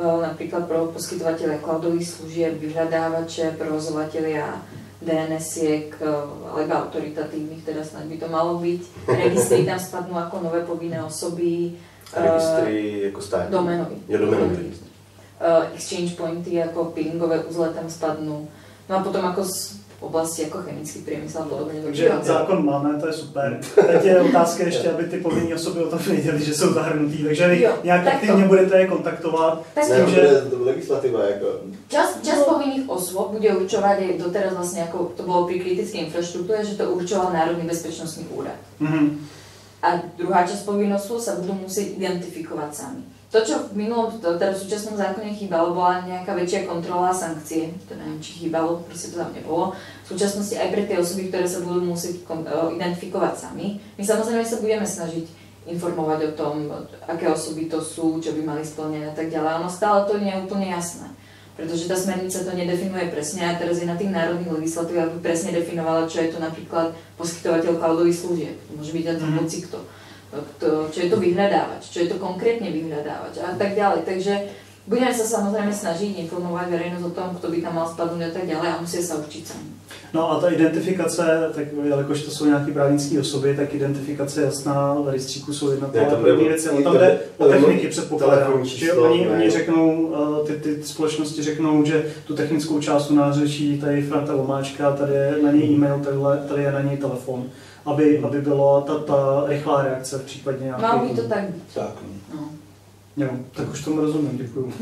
napríklad 0.01 0.65
pro 0.65 0.89
poskytovateľe 0.93 1.61
cloudových 1.61 2.09
služieb, 2.09 2.53
vyhľadávače, 2.57 3.61
provozovateľia 3.61 4.61
DNS-iek 5.01 5.97
alebo 6.53 6.73
autoritatívnych, 6.77 7.65
teda 7.65 7.85
snad 7.85 8.05
by 8.05 8.17
to 8.21 8.29
malo 8.29 8.61
byť. 8.61 8.81
Registry 9.29 9.65
tam 9.65 9.81
spadnú 9.81 10.15
ako 10.17 10.37
nové 10.45 10.61
povinné 10.65 11.01
osoby. 11.01 11.77
Registry 12.13 13.01
jako 13.03 13.21
státní? 13.21 13.53
Domenový. 13.53 13.97
Je 14.09 14.19
domenový. 14.19 14.73
Exchange 15.73 16.13
pointy 16.21 16.61
ako 16.63 16.93
peelingové 16.93 17.41
uzle 17.49 17.73
tam 17.73 17.89
spadnú. 17.89 18.45
No 18.89 18.93
a 18.93 19.01
potom 19.01 19.25
ako 19.25 19.47
oblasti 20.01 20.43
jako 20.43 20.59
chemický 20.59 20.99
priemysel 20.99 21.43
a 21.43 21.45
podobně. 21.45 21.81
Takže 21.85 22.13
zákon 22.23 22.65
máme, 22.65 23.01
to 23.01 23.07
je 23.07 23.13
super. 23.13 23.61
Teď 23.87 24.05
je 24.05 24.21
otázka 24.21 24.65
ještě, 24.65 24.91
aby 24.91 25.05
ty 25.05 25.17
povinné 25.17 25.55
osoby 25.55 25.85
o 25.85 25.91
tom 25.91 25.99
věděli, 25.99 26.45
že 26.45 26.55
jsou 26.55 26.73
zahrnutí, 26.73 27.25
takže 27.25 27.49
vy 27.49 27.63
jo, 27.63 27.73
nějak 27.85 28.07
aktivně 28.07 28.43
to. 28.43 28.49
budete 28.49 28.79
je 28.79 28.87
kontaktovat. 28.87 29.63
Tak 29.75 29.85
s 29.85 29.97
tím, 29.97 30.15
že... 30.15 30.43
legislativa 30.65 31.25
jako... 31.25 31.47
Čas, 31.89 32.19
čas 32.23 32.39
no. 32.39 32.45
povinných 32.45 32.89
osôb 32.89 33.35
bude 33.35 33.51
určovať 33.51 33.97
aj 33.99 34.13
doteraz 34.19 34.53
vlastne, 34.55 34.87
ako 34.87 35.13
to 35.17 35.23
bolo 35.27 35.51
pri 35.51 35.59
kritickej 35.59 36.07
infraštruktúre, 36.07 36.63
že 36.63 36.79
to 36.79 36.95
určoval 36.95 37.33
Národný 37.33 37.67
bezpečnostný 37.67 38.31
úrad. 38.31 38.59
Mm-hmm. 38.81 39.07
A 39.83 39.89
druhá 40.15 40.47
časť 40.47 40.63
povinných 40.65 40.97
osôb 41.03 41.19
sa 41.19 41.35
budú 41.41 41.53
musieť 41.57 41.99
identifikovať 41.99 42.71
sami. 42.71 43.03
To, 43.31 43.39
čo 43.47 43.71
v 43.71 43.87
minulom, 43.87 44.11
teda 44.19 44.51
v 44.51 44.59
súčasnom 44.59 44.99
zákone 44.99 45.31
chýbalo, 45.31 45.71
bola 45.71 46.03
nejaká 46.03 46.35
väčšia 46.35 46.67
kontrola 46.67 47.15
a 47.15 47.15
sankcie. 47.15 47.71
To 47.87 47.95
neviem, 47.95 48.19
či 48.19 48.43
chýbalo, 48.43 48.83
proste 48.83 49.15
to 49.15 49.23
tam 49.23 49.31
nebolo. 49.31 49.71
V 50.03 50.07
súčasnosti 50.11 50.59
aj 50.59 50.75
pre 50.75 50.83
tie 50.91 50.99
osoby, 50.99 51.31
ktoré 51.31 51.47
sa 51.47 51.63
budú 51.63 51.95
musieť 51.95 52.27
identifikovať 52.75 53.35
sami. 53.39 53.79
My 53.95 54.03
samozrejme 54.03 54.43
sa 54.43 54.59
budeme 54.59 54.83
snažiť 54.83 55.27
informovať 55.71 56.21
o 56.27 56.33
tom, 56.35 56.55
aké 57.07 57.31
osoby 57.31 57.71
to 57.71 57.79
sú, 57.79 58.19
čo 58.19 58.35
by 58.35 58.43
mali 58.43 58.67
splnené 58.67 59.07
a 59.07 59.15
tak 59.15 59.31
ďalej. 59.31 59.63
Ono 59.63 59.71
stále 59.71 60.11
to 60.11 60.19
nie 60.19 60.35
je 60.35 60.43
úplne 60.43 60.67
jasné. 60.67 61.07
Pretože 61.55 61.87
tá 61.87 61.95
smernica 61.95 62.41
to 62.41 62.51
nedefinuje 62.57 63.15
presne 63.15 63.47
a 63.47 63.55
teraz 63.55 63.79
je 63.79 63.87
na 63.87 63.95
tých 63.95 64.11
národných 64.11 64.49
legislatívach, 64.49 65.13
aby 65.13 65.19
presne 65.23 65.55
definovala, 65.55 66.09
čo 66.11 66.25
je 66.25 66.35
to 66.35 66.43
napríklad 66.43 66.97
poskytovateľ 67.15 67.79
cloudových 67.79 68.19
služieb. 68.19 68.57
To 68.59 68.71
môže 68.81 68.91
byť 68.91 69.05
aj 69.07 69.17
Mhm. 69.23 69.39
hoci 69.39 69.59
kto. 69.71 69.79
To, 70.31 70.87
čo 70.95 70.99
je 71.03 71.09
to 71.11 71.19
vyhľadávač, 71.19 71.91
čo 71.91 72.07
je 72.07 72.09
to 72.15 72.23
konkrétne 72.23 72.71
vyhľadávač 72.71 73.43
a 73.43 73.59
tak 73.59 73.75
ďalej. 73.75 74.07
Takže 74.07 74.35
budeme 74.87 75.11
sa 75.11 75.27
samozrejme 75.27 75.75
snažiť 75.75 76.23
informovať 76.23 76.71
verejnosť 76.71 77.05
o 77.07 77.13
tom, 77.15 77.29
kto 77.35 77.51
by 77.51 77.59
tam 77.59 77.75
mal 77.75 77.87
spadnúť 77.91 78.23
a 78.23 78.33
tak 78.35 78.45
ďalej 78.47 78.69
a 78.71 78.81
musia 78.81 79.03
sa 79.03 79.19
učiť 79.19 79.43
sami. 79.43 79.71
No 80.13 80.31
a 80.31 80.41
ta 80.41 80.49
identifikace, 80.49 81.51
tak 81.55 81.67
jelikož 81.85 82.23
to 82.23 82.31
jsou 82.31 82.45
nějaké 82.45 82.73
právnické 82.73 83.21
osoby, 83.21 83.57
tak 83.57 83.75
identifikace 83.75 84.43
jasná 84.43 84.95
v 84.95 85.09
rejstříku 85.09 85.53
jsou 85.53 85.71
jednotlivé 85.71 86.07
tam 86.07 86.23
první 86.23 86.45
věci, 86.45 86.69
ale 86.69 86.83
tam 86.83 86.99
jde 86.99 87.19
o 87.39 87.49
techniky 87.49 87.89
předpokládám. 87.89 88.65
Že 88.65 88.93
oni, 88.93 89.29
oni 89.29 89.51
řeknou, 89.51 90.15
eh, 90.15 90.47
ty, 90.47 90.53
ty 90.53 90.83
společnosti 90.83 91.43
řeknou, 91.43 91.85
že 91.85 92.07
tu 92.27 92.35
technickou 92.35 92.81
část 92.81 93.11
u 93.11 93.15
nás 93.15 93.37
řeší 93.37 93.81
tady 93.81 94.03
Franta 94.03 94.35
Vomáčka, 94.35 94.93
tady 94.93 95.13
je 95.13 95.35
na 95.43 95.53
něj 95.53 95.75
e-mail, 95.75 95.99
tady, 95.99 96.17
tady 96.49 96.63
je 96.63 96.73
na 96.73 96.83
něj 96.83 96.97
telefon, 96.97 97.45
aby, 97.87 98.19
aby 98.19 98.41
byla 98.41 98.81
ta, 98.81 98.99
ta 98.99 99.45
rychlá 99.47 99.83
reakce 99.83 100.19
v 100.19 100.25
případě 100.25 100.65
nějakých... 100.65 100.83
Malo 100.83 101.09
by 101.09 101.15
to 101.15 101.29
tak 101.29 101.45
byť. 101.45 101.63
Tak, 101.75 101.95
no. 102.35 102.41
No. 102.41 102.51
Jo, 103.17 103.29
tak 103.53 103.71
už 103.71 103.85
tomu 103.85 104.01
rozumím, 104.01 104.39
děkuju. 104.39 104.73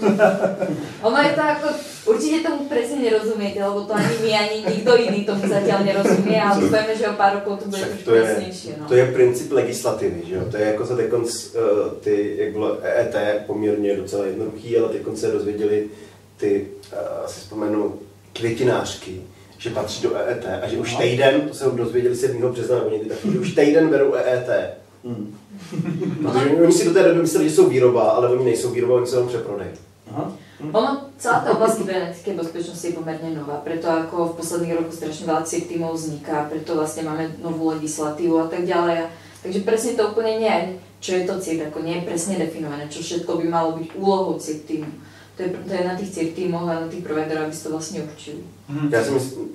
Ono 1.03 1.19
je 1.19 1.33
to 1.33 1.43
ako, 1.43 1.69
určite 2.07 2.49
tomu 2.49 2.69
presne 2.69 3.03
nerozumiete, 3.03 3.65
lebo 3.65 3.81
to 3.81 3.95
ani 3.97 4.15
my, 4.23 4.31
ani 4.35 4.57
nikto 4.69 4.97
iný 4.97 5.25
tomu 5.25 5.49
zatiaľ 5.49 5.81
nerozumie, 5.83 6.37
ale 6.37 6.61
dúfajme, 6.61 6.93
že 6.93 7.09
o 7.09 7.17
pár 7.17 7.41
rokov 7.41 7.65
to 7.65 7.73
bude 7.73 7.81
Však 7.81 8.05
to 8.05 8.15
je-. 8.15 8.79
No. 8.79 8.85
To 8.87 8.95
je 8.95 9.05
princip 9.13 9.49
legislativy, 9.53 10.21
že 10.29 10.35
jo? 10.35 10.43
To 10.51 10.57
je 10.57 10.65
jako 10.65 10.87
se 10.87 10.97
teď 10.97 11.11
ty, 12.01 12.37
jak 12.39 12.53
bylo 12.53 12.79
EET, 12.83 13.17
poměrně 13.47 13.97
docela 13.97 14.27
jednoduchý, 14.27 14.79
ale 14.79 14.89
teď 14.89 15.03
se 15.15 15.33
dozvěděli 15.33 15.87
ty, 16.37 16.69
uh, 16.93 17.27
si 17.27 17.41
vzpomenu, 17.41 17.95
květinářky, 18.33 19.23
že 19.59 19.71
patří 19.71 20.03
do 20.03 20.17
EET 20.17 20.47
a 20.63 20.69
že 20.69 20.79
už 20.79 20.97
týden, 20.97 21.41
to 21.49 21.55
se 21.55 21.65
dozvěděli 21.65 22.17
7. 22.17 22.43
března, 22.43 22.79
nebo 22.79 22.91
někdy 22.91 23.09
taky, 23.09 23.33
že 23.33 23.39
už 23.39 23.55
týden 23.55 23.89
berou 23.89 24.15
EET. 24.15 24.49
Hmm. 25.05 25.35
Protože 26.23 26.51
oni 26.63 26.73
si 26.73 26.85
do 26.85 26.95
té 26.95 27.03
doby 27.03 27.21
mysleli, 27.21 27.49
že 27.49 27.55
jsou 27.55 27.69
výroba, 27.69 28.03
ale 28.03 28.29
oni 28.29 28.45
nejsou 28.45 28.71
výroba, 28.71 28.95
oni 28.95 29.07
jsou 29.07 29.17
jenom 29.17 29.29
přeprodej. 29.29 29.69
Aha. 30.11 30.33
Ono, 30.59 31.15
celá 31.23 31.47
tá 31.47 31.55
oblasť 31.55 31.87
kybernetickej 31.87 32.35
bezpečnosti 32.35 32.83
je 32.83 32.99
pomerne 32.99 33.31
nová, 33.31 33.63
preto 33.63 33.87
ako 33.87 34.35
v 34.35 34.37
posledných 34.43 34.75
rokoch 34.75 34.99
strašne 34.99 35.31
veľa 35.31 35.47
tímov 35.47 35.95
vzniká, 35.95 36.51
preto 36.51 36.75
vlastne 36.75 37.07
máme 37.07 37.39
novú 37.39 37.71
legislatívu 37.71 38.35
a 38.43 38.51
tak. 38.51 38.67
A, 38.67 39.07
takže 39.39 39.63
presne 39.63 39.95
to 39.95 40.11
úplne 40.11 40.43
nie 40.43 40.51
je, 40.51 40.67
čo 40.99 41.11
je 41.15 41.23
to 41.31 41.39
CIR, 41.39 41.71
ako 41.71 41.79
nie 41.87 42.03
je 42.03 42.07
presne 42.11 42.43
definované, 42.43 42.91
čo 42.91 43.07
všetko 43.07 43.39
by 43.39 43.45
malo 43.47 43.79
byť 43.79 43.89
úlohou 43.95 44.35
CIR 44.35 44.59
tímu. 44.67 44.91
To 45.39 45.47
je, 45.47 45.49
to 45.55 45.73
je 45.79 45.85
na 45.87 45.95
tých 45.95 46.11
CIR 46.11 46.31
tímoch 46.35 46.67
a 46.67 46.83
na 46.83 46.89
tých 46.91 47.07
providerov, 47.07 47.47
aby 47.47 47.55
si 47.55 47.63
to 47.63 47.71
vlastne 47.71 48.03
určili. 48.03 48.43
Mhm. 48.69 48.89
Já 48.93 49.05
si 49.05 49.11
myslím, 49.11 49.49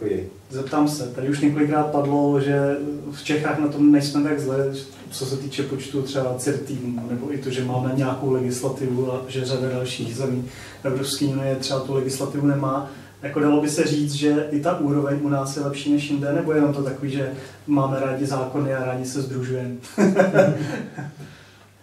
Děkuji. 0.00 0.30
Zeptám 0.50 0.88
se, 0.88 1.06
tady 1.06 1.28
už 1.28 1.40
několikrát 1.40 1.82
padlo, 1.82 2.40
že 2.40 2.76
v 3.12 3.24
Čechách 3.24 3.58
na 3.58 3.68
tom 3.68 3.92
nejsme 3.92 4.22
tak 4.22 4.40
zle, 4.40 4.72
co 5.10 5.26
se 5.26 5.36
týče 5.36 5.62
počtu 5.62 6.02
třeba 6.02 6.34
CIR 6.38 6.58
týmů, 6.58 7.06
nebo 7.10 7.34
i 7.34 7.38
to, 7.38 7.50
že 7.50 7.64
máme 7.64 7.92
nějakou 7.94 8.32
legislativu 8.32 9.12
a 9.12 9.24
že 9.28 9.44
řada 9.44 9.68
dalších 9.68 10.16
zemí 10.16 10.44
Evropské 10.84 11.24
unie 11.26 11.56
třeba 11.56 11.80
tu 11.80 11.94
legislativu 11.94 12.46
nemá. 12.46 12.90
Jako 13.22 13.40
dalo 13.40 13.60
by 13.60 13.70
se 13.70 13.84
říct, 13.84 14.12
že 14.12 14.48
i 14.50 14.60
ta 14.60 14.78
úroveň 14.78 15.18
u 15.22 15.28
nás 15.28 15.56
je 15.56 15.62
lepší 15.62 15.92
než 15.92 16.10
jinde, 16.10 16.32
nebo 16.32 16.52
jenom 16.52 16.74
to 16.74 16.82
takový, 16.82 17.10
že 17.10 17.32
máme 17.66 18.00
rádi 18.00 18.26
zákony 18.26 18.74
a 18.74 18.84
rádi 18.84 19.04
se 19.04 19.22
združujeme? 19.22 19.74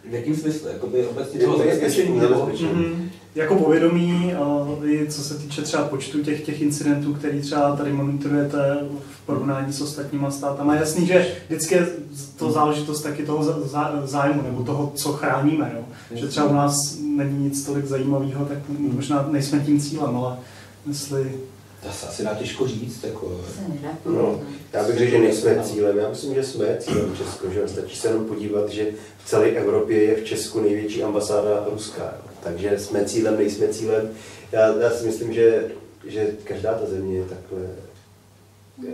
V 0.09 0.13
jakém 0.13 0.35
smyslu? 0.35 0.67
Jakoby 0.67 1.05
obecně 1.05 1.39
toho? 1.39 1.63
Jako 3.37 3.55
povědomí, 3.55 4.33
i 4.83 5.07
co 5.09 5.23
se 5.23 5.37
týče 5.37 5.61
třeba 5.61 5.83
počtu 5.83 6.23
těch, 6.23 6.41
těch 6.45 6.61
incidentů, 6.61 7.13
který 7.13 7.41
třeba 7.41 7.75
tady 7.75 7.93
monitorujete 7.93 8.77
v 9.11 9.25
porovnání 9.25 9.73
s 9.73 9.81
ostatníma 9.81 10.31
státama. 10.31 10.73
Je 10.73 10.79
jasný, 10.79 11.07
že 11.07 11.27
vždycky 11.47 11.75
je 11.75 11.87
to 12.37 12.51
záležitost 12.51 13.01
taky 13.01 13.23
toho 13.25 13.43
zá- 13.43 13.63
zá- 13.63 14.05
zájmu, 14.05 14.41
nebo 14.41 14.63
toho, 14.63 14.91
co 14.95 15.13
chráníme. 15.13 15.71
Jo. 15.75 15.83
Že 16.11 16.27
třeba 16.27 16.47
u 16.47 16.53
nás 16.53 16.97
není 17.01 17.43
nic 17.43 17.65
tolik 17.65 17.85
zajímavého, 17.85 18.45
tak 18.45 18.57
možná 18.79 19.27
nejsme 19.31 19.59
tím 19.59 19.79
cílem, 19.79 20.17
ale 20.17 20.37
jestli... 20.87 21.31
To 21.83 21.91
se 21.93 22.07
asi 22.07 22.23
dá 22.23 22.33
těžko 22.33 22.67
říct. 22.67 23.03
Jako, 23.03 23.31
No, 24.05 24.39
já 24.73 24.83
bych 24.83 24.97
řekl, 24.97 25.11
že 25.11 25.19
nejsme 25.19 25.63
cílem. 25.63 25.97
Já 25.97 26.09
myslím, 26.09 26.33
že 26.33 26.43
jsme 26.43 26.77
cílem 26.79 27.15
Česko. 27.17 27.49
Že? 27.53 27.67
Stačí 27.67 27.95
se 27.95 28.07
jenom 28.07 28.25
podívat, 28.25 28.69
že 28.69 28.85
v 29.25 29.29
celé 29.29 29.45
Evropě 29.47 30.03
je 30.03 30.15
v 30.15 30.23
Česku 30.25 30.61
největší 30.61 31.03
ambasáda 31.03 31.65
ruská. 31.71 32.03
Jo. 32.03 32.26
Takže 32.47 32.79
jsme 32.79 33.05
cílem, 33.05 33.37
nejsme 33.37 33.67
cílem. 33.67 34.09
Já, 34.51 34.75
já 34.81 34.89
si 34.89 35.05
myslím, 35.05 35.33
že, 35.33 35.65
že 36.05 36.31
každá 36.43 36.73
ta 36.73 36.85
země 36.85 37.17
je 37.17 37.23
takhle. 37.23 37.59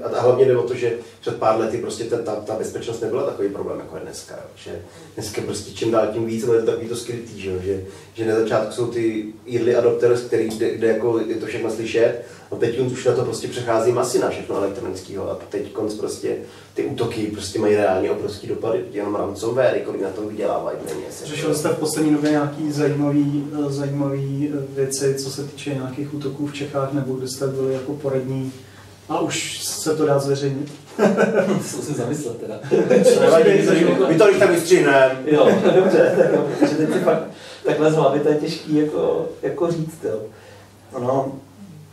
A 0.04 0.22
hlavně 0.22 0.46
jde 0.46 0.58
o 0.58 0.64
to, 0.64 0.76
že 0.76 0.94
před 1.22 1.36
pár 1.36 1.60
lety 1.60 1.78
prostě 1.78 2.04
ta, 2.04 2.18
ta, 2.18 2.36
ta 2.36 2.56
bezpečnost 2.56 3.02
nebyla 3.02 3.24
takový 3.24 3.50
problém, 3.50 3.80
jako 3.80 3.96
je 3.96 4.02
dneska. 4.02 4.36
Že 4.56 4.82
dneska 5.16 5.42
prostě 5.42 5.72
čím 5.72 5.92
dál 5.92 6.08
tím 6.14 6.26
víc, 6.26 6.48
ale 6.48 6.56
je 6.56 6.62
to 6.62 6.72
takový 6.72 6.88
to 6.88 6.96
skrytý, 6.96 7.42
že, 7.42 7.60
že, 7.60 7.84
že 8.14 8.26
na 8.26 8.40
začátku 8.40 8.74
jsou 8.74 8.88
ty 8.88 9.26
early 9.56 9.76
adopters, 9.76 10.22
který, 10.22 10.50
kde, 10.50 10.76
kde 10.78 10.88
jako 10.88 11.20
je 11.28 11.36
to 11.36 11.46
všechno 11.46 11.72
slyšet, 11.72 12.24
a 12.52 12.56
teď 12.56 12.80
už 12.80 13.06
na 13.06 13.16
to 13.16 13.24
prostě 13.26 13.48
přechází 13.48 13.92
masy 13.92 14.20
na 14.20 14.30
všechno 14.30 14.56
elektronického 14.56 15.32
a 15.32 15.40
teď 15.50 15.72
konc 15.72 15.94
prostě 15.94 16.38
ty 16.74 16.86
útoky 16.86 17.28
prostě 17.28 17.60
mají 17.60 17.76
reálně 17.76 18.12
obrovský 18.12 18.48
dopady, 18.48 18.86
jenom 18.92 19.16
ransomware, 19.16 19.80
kolik 19.80 20.02
na 20.02 20.10
tom 20.10 20.28
vydělávají 20.28 20.78
peněz. 20.78 21.24
Řešili 21.24 21.56
jste 21.56 21.70
v 21.70 21.78
poslední 21.78 22.14
době 22.14 22.32
nějaký 22.32 22.72
zajímavý, 22.72 23.48
zajímavý 23.68 24.54
věci, 24.70 25.16
co 25.16 25.32
se 25.32 25.44
týče 25.44 25.74
nějakých 25.74 26.14
útoků 26.14 26.48
v 26.48 26.54
Čechách, 26.54 26.94
nebo 26.94 27.14
kde 27.14 27.28
jste 27.28 27.48
byli 27.48 27.74
jako 27.74 27.94
poradní 27.94 28.54
a 29.10 29.20
už 29.20 29.64
se 29.64 29.96
to 29.96 30.06
dá 30.06 30.20
zveřejnit? 30.20 30.72
to 31.48 31.54
musím 31.54 31.96
zamyslet 31.96 32.38
teda. 32.38 32.60
Nevadí, 33.22 33.50
my 34.08 34.18
to- 34.18 34.40
tak 34.40 34.50
vystřihneme. 34.50 35.18
Jo, 35.26 35.50
dobře, 35.76 36.14
tak 36.18 36.34
jo, 36.34 36.48
protože 36.60 36.76
teď 36.76 36.94
si 36.94 37.00
fakt 37.00 37.24
takhle 37.66 37.92
z 37.92 37.96
hlavy 37.96 38.20
to 38.20 38.30
je 38.30 38.36
těžký 38.36 38.76
jako, 38.76 39.30
jako 39.42 39.72
říct, 39.72 40.04
jo. 40.04 40.20
Ono, 40.94 41.32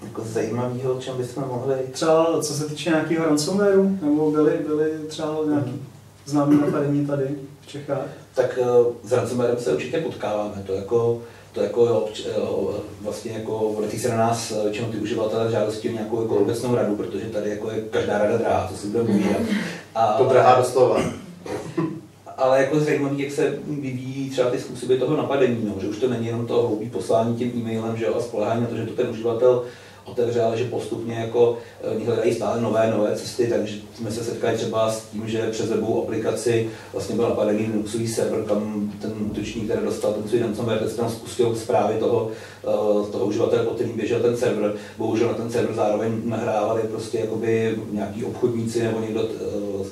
jako 0.03 0.23
zajímavého, 0.25 0.95
o 0.95 1.01
čem 1.01 1.17
bychom 1.17 1.45
mohli... 1.49 1.75
Třeba 1.93 2.43
co 2.43 2.55
se 2.55 2.65
týče 2.65 2.91
nějakého 2.91 3.25
ransomwareu, 3.25 3.99
nebo 4.03 4.31
byly, 4.31 4.59
byly 4.67 4.91
třeba 5.09 5.39
nějaký 5.49 5.83
známý 6.27 6.61
napadení 6.61 7.07
tady 7.07 7.25
v 7.61 7.67
Čechách? 7.67 8.07
Tak 8.35 8.59
eh, 8.63 8.65
s 9.09 9.13
ransomwarem 9.13 9.59
se 9.59 9.73
určitě 9.73 10.01
potkáváme, 10.01 10.63
to 10.67 10.73
jako, 10.73 11.23
to 11.53 11.61
jako 11.61 11.87
jo, 11.87 12.09
jo, 12.37 12.75
vlastně 13.01 13.33
jako 13.33 13.57
obrací 13.57 13.99
se 13.99 14.09
na 14.09 14.17
nás 14.17 14.51
eh, 14.51 14.63
většinou 14.63 14.89
ty 14.89 14.99
uživatelé 14.99 15.51
žádosti 15.51 15.89
o 15.89 15.93
nějakou 15.93 16.23
jako 16.23 16.37
obecnou 16.37 16.75
radu, 16.75 16.97
protože 16.97 17.25
tady 17.25 17.51
jako 17.51 17.71
je 17.71 17.81
každá 17.91 18.19
rada 18.19 18.37
drahá, 18.37 18.69
co 18.71 18.77
si 18.77 18.87
budeme 18.87 19.09
povídat. 19.09 19.43
A, 19.95 20.13
To 20.13 20.25
drahá 20.25 20.59
doslova. 20.59 21.03
ale 22.37 22.63
jako 22.63 22.81
zajímavý, 22.81 23.23
jak 23.23 23.33
se 23.33 23.59
vyvíjí 23.67 24.31
třeba 24.31 24.51
ty 24.51 24.61
způsoby 24.61 24.95
toho 24.95 25.17
napadení, 25.17 25.65
no, 25.65 25.75
že 25.81 25.89
už 25.89 25.99
to 25.99 26.09
není 26.09 26.27
jenom 26.27 26.47
to 26.47 26.55
hloupý 26.63 26.91
poslání 26.91 27.37
tím 27.37 27.53
e-mailem, 27.55 27.97
že 27.97 28.05
jo, 28.05 28.15
a 28.15 28.21
spolehání 28.21 28.61
na 28.61 28.67
to, 28.67 28.77
že 28.77 28.87
to 28.87 28.93
ten 28.93 29.11
uživatel 29.11 29.65
otevře, 30.11 30.43
ale 30.43 30.59
že 30.59 30.65
postupně 30.65 31.15
jako 31.15 31.59
eh, 31.83 31.91
oni 31.91 32.05
hledají 32.05 32.35
stále 32.35 32.61
nové, 32.61 32.91
nové 32.91 33.17
cesty, 33.17 33.47
takže 33.47 33.77
jsme 33.95 34.11
se 34.11 34.25
setkali 34.25 34.57
třeba 34.57 34.93
s 34.93 35.05
tím, 35.05 35.29
že 35.29 35.51
přes 35.51 35.69
webovou 35.69 36.03
aplikaci 36.03 36.71
vlastně 36.93 37.17
byl 37.17 37.29
napadený 37.29 37.59
Linuxový 37.59 38.09
server, 38.09 38.45
kam 38.45 38.93
ten 39.03 39.13
útočník, 39.31 39.65
který 39.65 39.85
dostal 39.85 40.13
ten 40.13 40.29
svůj 40.29 40.41
ransomware, 40.41 40.79
tak 40.79 40.93
tam 40.93 41.11
spustil 41.11 41.57
zprávy 41.57 41.95
toho, 41.95 42.31
eh, 42.63 43.13
toho 43.13 43.27
uživatele, 43.27 43.65
pod 43.65 43.75
kterým 43.75 43.97
běžel 43.97 44.21
ten 44.21 44.37
server. 44.37 44.75
Bohužel 44.99 45.29
na 45.29 45.35
ten 45.35 45.51
server 45.51 45.75
zároveň 45.75 46.13
nahrávali 46.25 46.83
prostě 46.83 47.19
jakoby 47.19 47.79
nějaký 47.91 48.25
obchodníci 48.25 48.83
nebo 48.83 49.01
někdo 49.01 49.29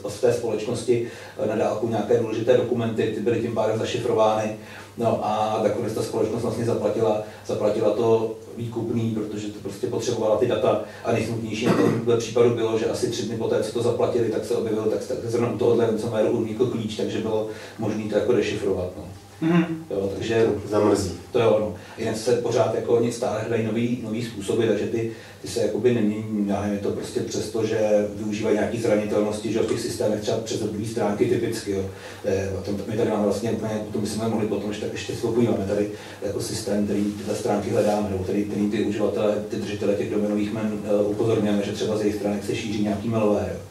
eh, 0.05 0.11
z 0.11 0.21
té 0.21 0.33
společnosti 0.33 1.07
na 1.47 1.57
dálku 1.57 1.89
nějaké 1.89 2.19
důležité 2.19 2.57
dokumenty, 2.57 3.13
ty 3.15 3.21
byly 3.21 3.41
tím 3.41 3.55
pádem 3.55 3.79
zašifrovány. 3.79 4.57
No 4.99 5.21
a 5.23 5.61
nakonec 5.63 5.93
ta 5.93 6.03
společnost 6.03 6.43
vlastně 6.43 6.65
zaplatila, 6.65 7.23
zaplatila 7.47 7.91
to 7.91 8.35
výkupný, 8.57 9.11
protože 9.11 9.49
to 9.49 9.59
prostě 9.61 9.87
potřebovala 9.87 10.37
ty 10.37 10.47
data 10.47 10.83
a 11.05 11.13
nejsmutnější 11.13 11.67
na 11.67 11.73
tom 11.73 12.19
případu 12.19 12.55
bylo, 12.55 12.79
že 12.79 12.87
asi 12.87 13.11
tři 13.11 13.23
dny 13.23 13.37
poté, 13.37 13.63
co 13.63 13.73
to 13.73 13.83
zaplatili, 13.83 14.29
tak 14.29 14.45
se 14.45 14.57
objevilo, 14.57 14.85
tak, 14.85 15.07
tak 15.07 15.19
zrovna 15.23 15.53
u 15.53 15.59
tohohle 15.59 15.87
ransomwareu 15.87 16.39
unikl 16.39 16.67
klíč, 16.67 16.97
takže 16.97 17.19
bylo 17.19 17.49
možné 17.79 18.05
to 18.05 18.15
jako 18.15 18.33
dešifrovat. 18.33 18.89
No. 18.97 19.05
Mhm. 19.41 19.85
Jo, 19.91 20.13
takže 20.15 20.47
Zamrzí. 20.71 21.13
to 21.33 21.39
jo, 21.41 21.57
no. 21.61 21.75
Jinak 21.99 22.17
se 22.17 22.33
pořád 22.33 22.75
jako 22.75 22.93
oni 22.93 23.13
stále 23.13 23.41
hledají 23.41 23.67
nový, 23.67 24.01
nový 24.05 24.25
způsoby, 24.25 24.67
takže 24.67 24.87
ty, 24.87 25.13
ty 25.43 25.49
se 25.49 25.61
jakoby 25.61 25.95
nemění, 25.95 26.49
já 26.49 26.61
nevím, 26.61 26.77
je 26.77 26.83
to 26.83 26.91
prostě 26.91 27.21
přesto, 27.21 27.67
že 27.67 28.09
využívají 28.15 28.57
nějaký 28.57 28.81
zranitelnosti, 28.81 29.53
že 29.53 29.59
v 29.59 29.67
těch 29.67 29.81
systémech 29.81 30.21
třeba 30.21 30.39
přes 30.39 30.63
webové 30.63 30.85
stránky 30.85 31.25
typicky, 31.25 31.71
jo. 31.71 31.85
Eh, 32.25 32.51
o 32.59 32.63
tom, 32.63 32.81
my 32.87 32.97
tady 32.97 33.11
máme 33.11 33.25
vlastně 33.25 33.53
úplně, 33.53 33.73
o 33.89 33.93
tom 33.93 34.01
bychom 34.01 34.31
mohli 34.31 34.47
potom, 34.47 34.73
ještě 34.93 35.15
se 35.15 35.27
podíváme 35.27 35.65
tady 35.69 35.91
jako 36.23 36.41
systém, 36.41 36.85
který 36.85 37.05
tyhle 37.05 37.35
stránky 37.35 37.71
hledáme, 37.71 38.11
nebo 38.11 38.25
který, 38.25 38.45
který 38.45 38.71
ty 38.71 38.85
uživatelé, 38.85 39.35
ty 39.49 39.57
držitele 39.57 39.95
těch 39.95 40.11
domenových 40.11 40.53
men 40.53 40.73
uh, 40.73 41.11
upozorňujeme, 41.11 41.63
že 41.63 41.73
třeba 41.73 41.97
z 41.97 42.01
jejich 42.01 42.17
stránek 42.17 42.45
se 42.45 42.57
šíří 42.57 42.83
nějaký 42.83 43.09
malware, 43.09 43.51
jo. 43.55 43.68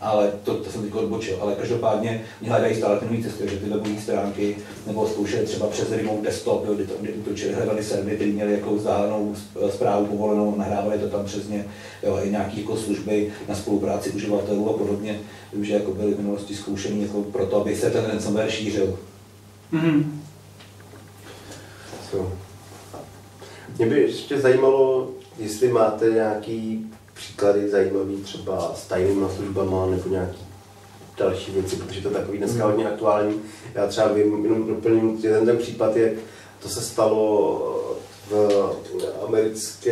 Ale 0.00 0.32
to, 0.44 0.54
to 0.54 0.70
jsem 0.70 0.82
teď 0.82 0.94
odbočil. 0.94 1.38
Ale 1.40 1.54
každopádně 1.54 2.24
mě 2.40 2.50
hledají 2.50 2.74
stále 2.74 2.98
ty 2.98 3.04
nové 3.04 3.22
cesty, 3.22 3.48
že 3.48 3.56
ty 3.56 3.68
webové 3.68 4.00
stránky 4.00 4.56
nebo 4.86 5.08
zkoušeli 5.08 5.46
třeba 5.46 5.66
přes 5.66 5.92
remote 5.92 6.22
desktop, 6.22 6.64
jo, 6.66 6.74
kdy, 6.74 6.86
to, 6.86 6.94
kdy 7.00 7.12
útočili, 7.12 7.54
hledali 7.54 7.84
servery, 7.84 8.16
kteří 8.16 8.32
měli 8.32 8.52
jako 8.52 8.74
vzdálenou 8.74 9.34
zprávu 9.70 10.06
povolenou, 10.06 10.56
nahrávali 10.56 10.98
to 10.98 11.08
tam 11.08 11.24
přes 11.24 11.48
ně, 11.48 11.64
jo, 12.02 12.20
i 12.24 12.30
nějaké 12.30 12.60
jako 12.60 12.76
služby 12.76 13.32
na 13.48 13.54
spolupráci 13.54 14.10
uživatelů 14.10 14.70
a 14.74 14.78
podobně, 14.78 15.20
že 15.62 15.74
jako 15.74 15.90
byly 15.90 16.14
v 16.14 16.18
minulosti 16.18 16.54
zkoušení 16.54 17.02
jako 17.02 17.22
proto, 17.22 17.60
aby 17.60 17.76
se 17.76 17.90
ten 17.90 18.04
ransomware 18.04 18.50
šířil. 18.50 18.98
Mm-hmm. 19.72 20.04
So. 22.10 22.32
Mě 23.78 23.86
by 23.86 24.00
ještě 24.00 24.40
zajímalo, 24.40 25.10
jestli 25.38 25.68
máte 25.68 26.10
nějaký 26.10 26.86
příklady 27.20 27.68
zajímavý 27.68 28.16
třeba 28.16 28.74
s 28.76 28.86
tajnými 28.86 29.26
službama 29.36 29.86
nebo 29.86 30.08
nějaký 30.08 30.38
další 31.18 31.52
věci, 31.52 31.76
protože 31.76 32.00
to 32.00 32.08
je 32.08 32.14
takový 32.14 32.38
dneska 32.38 32.66
hodně 32.66 32.88
aktuální. 32.88 33.40
Já 33.74 33.86
třeba 33.86 34.08
vím, 34.12 34.44
jenom 34.44 34.66
doplním, 34.66 35.18
jeden 35.22 35.46
ten 35.46 35.58
případ 35.58 35.96
je, 35.96 36.14
to 36.62 36.68
se 36.68 36.80
stalo 36.80 37.96
v 38.30 38.72
americké, 39.26 39.90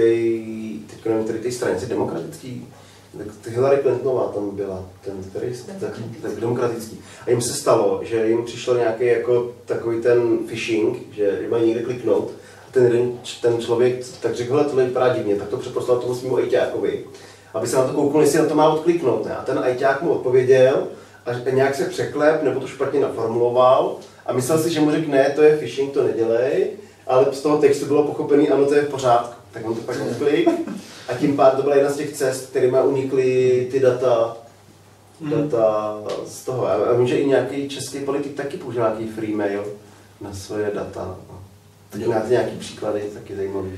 teď 0.87 1.05
nevím, 1.05 1.25
který 1.25 1.39
té 1.39 1.53
stranici, 1.53 1.87
demokratický, 1.87 2.67
tak 3.19 3.47
Hillary 3.47 3.83
Clintonová 3.83 4.33
tam 4.35 4.57
byla, 4.57 4.85
ten, 5.05 5.25
který, 5.31 5.55
tak, 5.81 6.01
tak 6.23 6.41
demokratický. 6.41 6.99
A 7.27 7.31
jim 7.31 7.43
se 7.43 7.55
stalo, 7.55 8.01
že 8.05 8.29
jim 8.29 8.45
přišel 8.45 8.77
nějaký 8.77 9.07
jako 9.07 9.53
takový 9.65 10.03
ten 10.03 10.39
phishing, 10.39 10.99
že 11.13 11.47
mají 11.51 11.67
někde 11.67 11.83
kliknout 11.83 12.31
ten, 12.79 12.93
jeden, 12.93 13.13
ten 13.43 13.61
člověk 13.61 14.07
tak 14.21 14.35
řekl, 14.35 14.53
hele, 14.53 14.65
tohle 14.65 14.85
vypadá 14.85 15.15
divně, 15.15 15.37
tak 15.37 15.49
to 15.49 15.57
přeposlal 15.57 15.99
tomu 15.99 16.15
svým 16.15 16.35
ajťákovi, 16.35 17.05
aby 17.55 17.67
se 17.67 17.77
na 17.77 17.85
to 17.85 17.93
kouknul, 17.93 18.23
jestli 18.23 18.39
na 18.39 18.47
to 18.47 18.55
má 18.55 18.73
odkliknout. 18.73 19.25
Ne? 19.25 19.37
A 19.37 19.45
ten 19.45 19.59
ajťák 19.59 20.03
mu 20.03 20.11
odpověděl 20.11 20.87
a 21.27 21.51
nějak 21.51 21.75
se 21.75 21.85
překlep, 21.85 22.43
nebo 22.43 22.61
to 22.61 22.67
špatně 22.67 23.01
naformuloval 23.01 23.97
a 24.27 24.33
myslel 24.33 24.59
si, 24.59 24.71
že 24.71 24.81
mu 24.81 24.91
řekne, 24.91 25.17
ne, 25.17 25.31
to 25.31 25.43
je 25.43 25.57
phishing, 25.57 25.93
to 25.93 26.05
nedělej, 26.05 26.67
ale 27.07 27.27
z 27.33 27.41
toho 27.41 27.59
textu 27.59 27.87
bylo 27.87 28.03
pochopený, 28.03 28.51
ano, 28.51 28.67
to 28.67 28.75
je 28.75 28.83
v 28.83 28.89
pořádku. 28.89 29.35
Tak 29.53 29.67
on 29.67 29.75
to 29.75 29.81
pak 29.81 29.97
odklik 30.11 30.49
a 31.09 31.15
tím 31.15 31.37
pádem 31.37 31.57
to 31.57 31.63
byla 31.63 31.77
jedna 31.77 31.91
z 31.91 31.97
těch 31.97 32.13
cest, 32.13 32.51
kterými 32.51 32.79
unikly 32.85 33.69
ty 33.71 33.81
data, 33.81 34.37
hmm. 35.21 35.31
data 35.31 35.99
z 36.27 36.45
toho. 36.45 36.67
A 36.67 36.93
vím, 36.93 37.07
že 37.07 37.19
i 37.19 37.27
nějaký 37.27 37.69
český 37.69 38.01
politik 38.01 38.35
taky 38.35 38.57
použil 38.57 38.83
nějaký 38.83 39.09
free 39.09 39.35
mail 39.35 39.65
na 40.21 40.33
svoje 40.33 40.71
data. 40.75 41.17
Tak 41.91 42.07
máte 42.07 42.29
nějaký 42.29 42.57
příklady, 42.57 43.01
taky 43.01 43.37
zajímavý. 43.37 43.71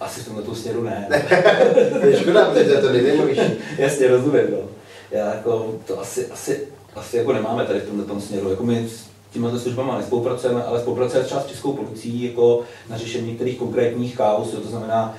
Asi 0.00 0.20
v 0.20 0.24
tomhle 0.24 0.56
směru 0.56 0.82
ne. 0.82 1.08
to 2.00 2.06
je 2.06 2.20
škoda, 2.20 2.44
protože 2.44 2.64
to 2.64 2.70
je 2.70 2.80
to 2.80 2.92
nejzajímavější. 2.92 3.52
Jasně, 3.78 4.08
rozumím, 4.08 4.46
no. 4.50 4.68
Já 5.10 5.34
jako, 5.34 5.78
to 5.86 6.00
asi, 6.00 6.26
asi, 6.26 6.68
asi 6.94 7.16
jako 7.16 7.32
nemáme 7.32 7.64
tady 7.64 7.80
v 7.80 7.88
tomhle 7.88 8.20
směru. 8.20 8.50
Jako 8.50 8.64
my 8.64 8.88
tímhle 9.32 9.60
službama 9.60 9.98
nespolupracujeme, 9.98 10.64
ale 10.64 10.80
spolupracujeme 10.80 11.26
třeba 11.26 11.40
s 11.40 11.46
Českou 11.46 11.72
policií 11.72 12.24
jako 12.24 12.60
na 12.90 12.98
řešení 12.98 13.28
některých 13.28 13.58
konkrétních 13.58 14.16
chaos, 14.16 14.50
to 14.50 14.68
znamená 14.68 15.14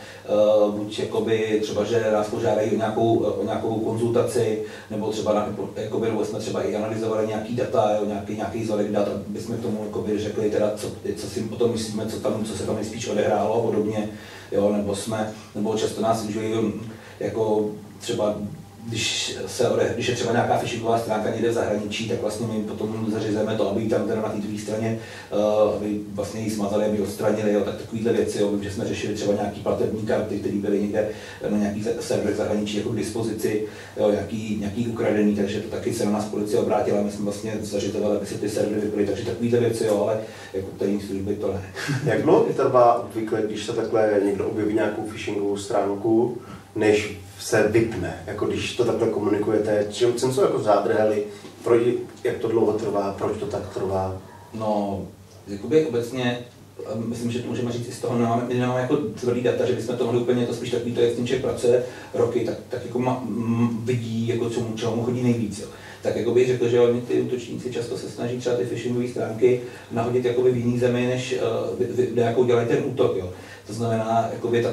uh, 0.66 0.76
buď 0.76 1.00
jakoby 1.00 1.60
třeba, 1.64 1.84
že 1.84 2.12
nás 2.12 2.28
požádají 2.28 2.72
o 2.72 2.76
nějakou, 2.76 3.18
o 3.18 3.44
nějakou 3.44 3.80
konzultaci, 3.80 4.62
nebo 4.92 5.12
třeba 5.12 5.34
na, 5.34 5.50
jakoby, 5.76 6.08
nebo 6.08 6.26
jsme 6.26 6.40
třeba 6.40 6.64
i 6.64 6.76
analyzovali 6.76 7.28
nějaký 7.28 7.56
data, 7.56 7.96
jo, 8.00 8.06
nějaký, 8.06 8.36
nějaký 8.36 8.66
zvalek 8.66 8.92
dat, 8.92 9.08
aby 9.30 9.40
jsme 9.40 9.58
k 9.58 9.62
tomu 9.62 9.84
jakoby, 9.86 10.20
řekli 10.20 10.50
teda, 10.50 10.72
co, 10.76 10.88
co 11.18 11.28
si 11.28 11.44
o 11.52 11.56
tom 11.56 11.72
myslíme, 11.72 12.06
co, 12.06 12.20
tam, 12.20 12.46
co 12.46 12.58
se 12.58 12.66
tam 12.66 12.76
nejspíš 12.76 13.08
odehrálo 13.08 13.56
a 13.56 13.62
podobně, 13.62 14.10
jo, 14.52 14.74
nebo 14.78 14.96
jsme, 14.96 15.34
nebo 15.56 15.78
často 15.78 16.02
nás 16.02 16.26
využijí 16.26 16.74
jako 17.20 17.70
třeba 18.00 18.36
když, 18.88 19.38
se 19.48 19.66
když 19.94 20.08
je 20.08 20.16
třeba 20.16 20.32
nějaká 20.32 20.58
phishingová 20.58 21.00
stránka 21.00 21.30
někde 21.30 21.50
v 21.50 21.54
zahraničí, 21.54 22.10
tak 22.10 22.22
vlastně 22.22 22.48
my 22.48 22.64
potom 22.64 23.12
zařizujeme 23.12 23.56
to, 23.56 23.70
aby 23.70 23.82
ji 23.82 23.90
tam 23.90 24.08
teda 24.08 24.22
na 24.22 24.30
té 24.30 24.38
druhé 24.38 24.60
straně, 24.60 25.00
uh, 25.32 25.76
aby 25.76 26.00
vlastně 26.14 26.42
ji 26.42 26.52
smazali, 26.52 26.86
aby 26.86 26.98
ji 26.98 27.04
odstranili, 27.04 27.54
jo, 27.54 27.62
tak 27.62 27.78
takovéhle 27.78 28.14
věci, 28.14 28.42
jo, 28.42 28.52
že 28.62 28.72
jsme 28.72 28.86
řešili 28.86 29.14
třeba 29.14 29.34
nějaký 29.34 29.62
platební 29.62 30.02
karty, 30.02 30.40
které 30.40 30.56
byly 30.56 30.82
někde 30.82 31.10
na 31.50 31.58
nějaký 31.58 31.86
server 32.00 32.36
zahraničí 32.36 32.78
jako 32.78 32.90
k 32.90 32.96
dispozici, 32.96 33.64
jo, 33.98 34.12
nějaký, 34.12 34.58
nějaký 34.60 34.88
ukradený, 34.88 35.36
takže 35.36 35.60
to 35.60 35.70
taky 35.70 35.94
se 35.94 36.06
na 36.06 36.12
nás 36.12 36.26
policie 36.26 36.60
obrátila, 36.60 37.02
my 37.02 37.12
jsme 37.12 37.24
vlastně 37.24 37.54
zařizovali, 37.62 38.18
aby 38.18 38.26
se 38.26 38.38
ty 38.38 38.50
servery 38.50 38.82
vyply, 38.82 39.06
takže 39.06 39.26
takovéhle 39.26 39.60
věci, 39.60 39.86
jo, 39.86 40.02
ale 40.02 40.20
jako 40.54 40.68
tajní 40.80 41.02
služby 41.02 41.36
to 41.36 41.54
ne. 41.54 41.62
Jak 42.06 42.22
dlouho 42.22 42.44
trvá 42.44 43.04
obvykle, 43.04 43.42
když 43.42 43.66
se 43.66 43.74
takhle 43.74 44.22
někdo 44.26 44.48
objeví 44.48 44.74
nějakou 44.74 45.08
phishingovou 45.08 45.58
stránku, 45.58 46.38
než 46.76 47.18
se 47.44 47.68
vypne, 47.68 48.24
jako 48.28 48.46
když 48.46 48.76
to 48.76 48.86
takhle 48.86 49.08
komunikujete, 49.08 49.88
čím, 49.90 50.14
čím 50.14 50.34
jsou 50.34 50.42
jako 50.42 50.60
zádrhely, 50.60 51.24
pro, 51.64 51.76
jak 52.24 52.38
to 52.38 52.48
dlouho 52.48 52.74
trvá, 52.74 53.16
proč 53.18 53.38
to 53.38 53.46
tak 53.46 53.74
trvá? 53.74 54.18
No, 54.54 55.02
jakoby 55.48 55.86
obecně, 55.86 56.40
myslím, 56.96 57.32
že 57.32 57.40
to 57.40 57.50
můžeme 57.50 57.72
říct 57.72 57.88
i 57.88 57.92
z 57.92 58.00
toho, 58.00 58.18
nemáme, 58.18 58.44
my 58.48 58.54
nemáme 58.54 58.82
jako 58.82 58.98
tvrdý 58.98 59.42
data, 59.42 59.66
že 59.66 59.74
bychom 59.74 59.98
to 59.98 60.06
mohli 60.06 60.22
úplně, 60.22 60.46
to 60.46 60.54
spíš 60.54 60.72
takový, 60.72 60.92
to, 60.92 61.02
jak 61.02 61.14
tím 61.14 61.28
člověk 61.28 61.46
pracuje 61.46 61.84
roky, 62.14 62.40
tak, 62.40 62.58
tak 62.70 62.86
jako 62.86 63.00
ma, 63.00 63.24
m, 63.28 63.80
vidí, 63.84 64.28
jako 64.28 64.50
čemu, 64.50 64.74
čemu 64.76 65.04
chodí 65.04 65.24
nejvíc. 65.24 65.60
Jo. 65.60 65.68
Tak 66.02 66.16
jako 66.16 66.34
bych 66.34 66.48
řekl, 66.48 66.68
že 66.70 66.80
oni 66.80 67.02
ty 67.02 67.22
útočníci 67.22 67.74
často 67.74 67.98
se 67.98 68.10
snaží 68.10 68.38
třeba 68.38 68.56
ty 68.56 68.66
phishingové 68.66 69.08
stránky 69.08 69.62
nahodit 69.92 70.26
jakoby 70.26 70.52
v 70.52 70.58
jiný 70.58 70.80
zemi, 70.80 71.08
než 71.08 71.36
uh, 71.78 71.86
kde 72.12 72.22
jako 72.22 72.46
dělají 72.46 72.68
ten 72.68 72.84
útok. 72.86 73.18
Jo. 73.18 73.30
To 73.68 73.74
znamená, 73.74 74.30
jakoby 74.34 74.64
ta, 74.64 74.70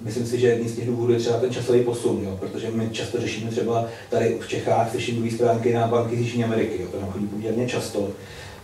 myslím 0.00 0.26
si, 0.26 0.40
že 0.40 0.46
jedním 0.46 0.68
z 0.68 0.76
těch 0.76 0.86
důvodů 0.86 1.12
je 1.12 1.18
třeba 1.18 1.38
ten 1.38 1.50
časový 1.50 1.84
posun, 1.84 2.20
jo, 2.24 2.36
protože 2.40 2.70
my 2.70 2.90
často 2.90 3.20
řešíme 3.20 3.50
třeba 3.50 3.86
tady 4.10 4.38
v 4.40 4.48
Čechách 4.48 4.92
phishingové 4.92 5.30
stránky 5.30 5.74
na 5.74 5.86
banky 5.86 6.16
z 6.16 6.20
Jižní 6.20 6.44
Ameriky, 6.44 6.82
jo, 6.82 6.88
to 6.92 7.00
nám 7.00 7.10
chodí 7.10 7.26
poměrně 7.26 7.68
často. 7.68 8.08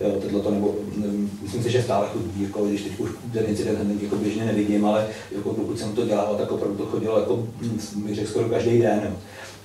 Jo, 0.00 0.10
to, 0.42 0.50
nebo 0.50 0.74
nevím, 0.96 1.38
myslím 1.42 1.62
si, 1.62 1.70
že 1.70 1.82
stále 1.82 2.08
chodí, 2.12 2.42
jako, 2.42 2.64
když 2.64 2.82
teď 2.82 2.92
už 2.98 3.10
ten 3.32 3.44
incident 3.48 3.78
hned 3.78 4.02
jako 4.02 4.16
běžně 4.16 4.44
nevidím, 4.44 4.86
ale 4.86 5.06
jako 5.36 5.54
pokud 5.54 5.78
jsem 5.78 5.92
to 5.92 6.06
dělal, 6.06 6.34
tak 6.34 6.52
opravdu 6.52 6.76
to 6.76 6.86
chodilo 6.86 7.20
jako, 7.20 7.36
hm, 7.60 7.78
bych 7.96 8.14
řekl, 8.14 8.30
skoro 8.30 8.48
každý 8.48 8.78
den. 8.78 9.00
Jo 9.04 9.16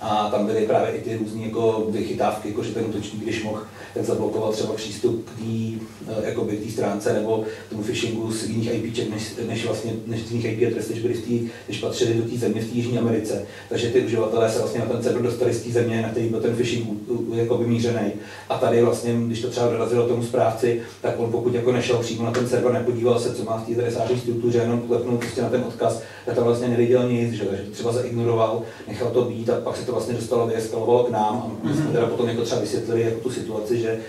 a 0.02 0.30
tam 0.30 0.45
byly 0.45 0.68
právě 0.68 0.91
i 0.91 1.02
ty 1.02 1.18
různé 1.18 1.41
jako 1.41 1.88
vychytávky, 1.89 2.47
jako 2.47 2.64
že 2.64 2.74
ten 2.74 2.86
útočník, 2.86 3.24
když 3.24 3.43
mohl, 3.43 3.62
tak 3.93 4.06
zablokoval 4.06 4.52
třeba 4.54 4.74
přístup 4.74 5.26
k 5.26 5.39
té 5.39 6.68
eh, 6.68 6.72
stránce 6.72 7.14
nebo 7.14 7.43
tomu 7.70 7.84
phishingu 7.84 8.32
z 8.32 8.50
jiných 8.50 8.74
IPček, 8.74 9.10
než, 9.10 9.36
než, 9.47 9.66
vlastně, 9.66 9.93
než 10.08 10.28
z 10.28 10.32
jiných 10.32 10.45
IP 10.45 10.68
adres, 10.68 10.89
než, 10.89 11.00
byli 11.00 11.14
v 11.14 11.26
tý, 11.26 11.50
než 11.68 11.80
patřili 11.80 12.14
do 12.14 12.24
té 12.24 12.38
země 12.38 12.62
v 12.62 12.70
té 12.70 12.76
Jižní 12.76 12.97
Americe. 12.97 13.45
Takže 13.70 13.89
ty 13.89 14.02
uživatelé 14.02 14.52
se 14.52 14.60
vlastně 14.60 14.80
na 14.80 14.86
ten 14.86 15.04
server 15.04 15.22
dostali 15.22 15.54
z 15.54 15.64
té 15.64 15.70
země, 15.70 16.02
na 16.02 16.10
který 16.10 16.30
byl 16.30 16.41
ten 16.41 16.56
phishing 16.56 16.88
jako 17.34 17.58
mířený. 17.58 18.12
A 18.50 18.58
tady 18.58 18.82
vlastně, 18.82 19.14
když 19.26 19.41
to 19.41 19.50
třeba 19.50 19.68
dorazilo 19.68 20.08
tomu 20.08 20.24
správci, 20.24 20.82
tak 21.02 21.20
on 21.20 21.32
pokud 21.32 21.54
jako 21.54 21.72
nešel 21.72 21.97
přímo 21.97 22.24
na 22.24 22.32
ten 22.32 22.47
server, 22.47 22.74
nepodíval 22.74 23.20
se, 23.20 23.36
co 23.36 23.43
má 23.43 23.58
v 23.58 23.66
té 23.66 23.74
adresáři 23.74 24.20
struktuře, 24.20 24.60
jenom 24.60 24.82
klepnul 24.82 25.18
prostě 25.18 25.41
na 25.41 25.50
ten 25.50 25.64
odkaz, 25.68 26.02
tak 26.26 26.36
tam 26.36 26.43
vlastně 26.43 26.68
neviděl 26.68 27.10
nic, 27.10 27.34
že? 27.34 27.45
to 27.45 27.72
třeba 27.72 27.91
zaignoroval, 27.91 28.64
nechal 28.88 29.12
to 29.12 29.22
být 29.26 29.50
a 29.50 29.62
pak 29.62 29.78
se 29.78 29.86
to 29.89 29.95
vlastně 29.95 30.13
dostalo, 30.13 30.47
vyeskalovalo 30.47 31.03
k 31.03 31.09
nám 31.09 31.35
a 31.63 31.67
my 31.67 31.73
jsme 31.73 31.83
mhm. 31.83 31.93
teda 31.93 32.07
potom 32.07 32.29
jako 32.29 32.41
třeba 32.41 32.61
vysvětlili 32.61 33.01
jako 33.01 33.19
tu 33.19 33.31
situaci, 33.31 33.79
že, 33.79 33.99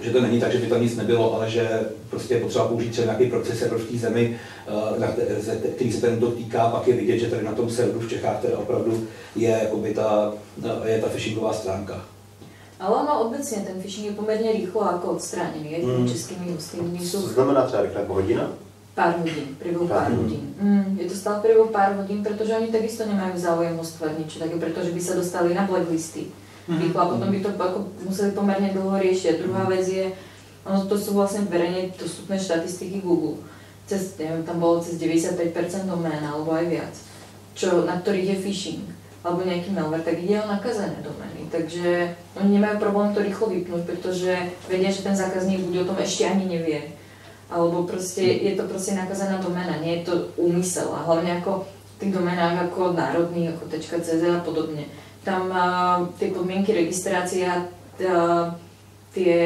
že 0.00 0.10
to 0.10 0.20
není 0.20 0.40
tak, 0.40 0.52
že 0.52 0.58
by 0.58 0.66
tam 0.66 0.82
nic 0.82 0.96
nebylo, 0.96 1.34
ale 1.34 1.50
že 1.50 1.80
prostě 2.10 2.34
je 2.34 2.40
potřeba 2.40 2.68
použít 2.68 2.90
třeba 2.90 3.04
nějaký 3.04 3.26
procesor 3.26 3.78
v 3.78 3.90
té 3.90 3.98
zemi, 3.98 4.38
eh, 4.66 5.00
na 5.00 5.06
který 5.74 5.92
se 5.92 6.00
ten 6.00 6.20
dotýká, 6.20 6.68
pak 6.68 6.88
je 6.88 6.94
vidět, 6.94 7.18
že 7.18 7.26
tady 7.26 7.44
na 7.44 7.52
tom 7.52 7.70
serveru 7.70 8.00
v 8.00 8.08
Čechách 8.08 8.40
teda 8.40 8.58
opravdu 8.58 9.06
je, 9.36 9.60
jakoby 9.62 9.94
ta, 9.94 10.32
eh, 10.64 10.90
je 10.90 11.00
ta 11.00 11.08
phishingová 11.08 11.52
stránka. 11.52 12.04
Ale 12.80 12.96
ono 12.96 13.20
obecně 13.20 13.58
ten 13.66 13.82
phishing 13.82 14.06
je 14.06 14.12
poměrně 14.12 14.52
rychle 14.52 14.86
jako 14.92 15.10
odstraněný, 15.10 15.72
jak 15.72 15.82
mm. 15.82 16.08
českými 16.08 16.52
hostými. 16.52 16.98
Co 16.98 17.20
znamená 17.20 17.66
třeba 17.66 17.82
rychle 17.82 18.00
jako 18.00 18.14
hodina? 18.14 18.50
Pár 18.94 19.18
hodín, 19.18 19.58
priebehu 19.58 19.90
pár, 19.90 20.06
pár 20.06 20.14
hodín. 20.14 20.54
Mm, 20.54 20.94
je 21.02 21.10
to 21.10 21.18
stále 21.18 21.42
priebehu 21.42 21.74
pár 21.74 21.98
hodín, 21.98 22.22
pretože 22.22 22.54
oni 22.54 22.70
takisto 22.70 23.02
nemajú 23.02 23.34
záujem 23.34 23.74
ostvať 23.74 24.12
niečo 24.22 24.38
také, 24.38 24.54
pretože 24.54 24.94
by 24.94 25.00
sa 25.02 25.18
dostali 25.18 25.50
na 25.50 25.66
blacklisty. 25.66 26.30
Mm-hmm. 26.64 26.96
a 26.96 27.02
potom 27.04 27.28
by 27.28 27.38
to 27.44 27.50
ako 27.60 27.78
museli 28.08 28.30
pomerne 28.32 28.72
dlho 28.72 28.96
riešiť. 28.96 29.26
A 29.34 29.40
druhá 29.42 29.64
vec 29.68 29.84
je, 29.84 30.14
ono 30.64 30.86
to 30.88 30.96
sú 30.96 31.12
vlastne 31.12 31.44
verejne 31.44 31.92
dostupné 31.92 32.40
štatistiky 32.40 33.04
Google. 33.04 33.42
Cez, 33.84 34.16
neviem, 34.16 34.46
tam 34.46 34.62
bolo 34.62 34.80
cez 34.80 34.96
95% 34.96 35.44
domén, 35.84 36.24
alebo 36.24 36.56
aj 36.56 36.64
viac, 36.70 36.94
čo, 37.52 37.84
na 37.84 38.00
ktorých 38.00 38.32
je 38.32 38.42
phishing 38.46 38.84
alebo 39.24 39.40
nejaký 39.40 39.72
malware, 39.72 40.04
tak 40.04 40.20
ide 40.20 40.36
o 40.36 40.52
nakazené 40.52 41.00
domény. 41.00 41.48
Takže 41.48 42.12
oni 42.36 42.60
nemajú 42.60 42.76
problém 42.76 43.08
to 43.16 43.24
rýchlo 43.24 43.48
vypnúť, 43.48 43.82
pretože 43.88 44.52
vedia, 44.68 44.92
že 44.92 45.00
ten 45.00 45.16
zákazník 45.16 45.64
bude 45.64 45.80
o 45.80 45.88
tom 45.88 45.96
ešte 45.96 46.28
ani 46.28 46.44
nevie 46.44 46.92
alebo 47.52 47.84
proste 47.84 48.24
je 48.24 48.52
to 48.56 48.64
proste 48.64 48.96
nakazaná 48.96 49.40
domena, 49.40 49.80
nie 49.80 50.00
je 50.00 50.08
to 50.08 50.14
úmysel 50.40 50.92
a 50.96 51.04
hlavne 51.04 51.40
ako 51.40 51.68
v 51.68 51.94
tých 52.00 52.12
domenách 52.16 52.70
ako 52.70 52.96
národný, 52.96 53.52
ako 53.52 53.70
.cz 53.70 54.22
a 54.24 54.40
podobne. 54.42 54.88
Tam 55.22 55.48
uh, 55.48 56.10
tie 56.20 56.32
podmienky 56.34 56.74
registrácie 56.74 57.48
a 57.48 57.68
tie 59.14 59.36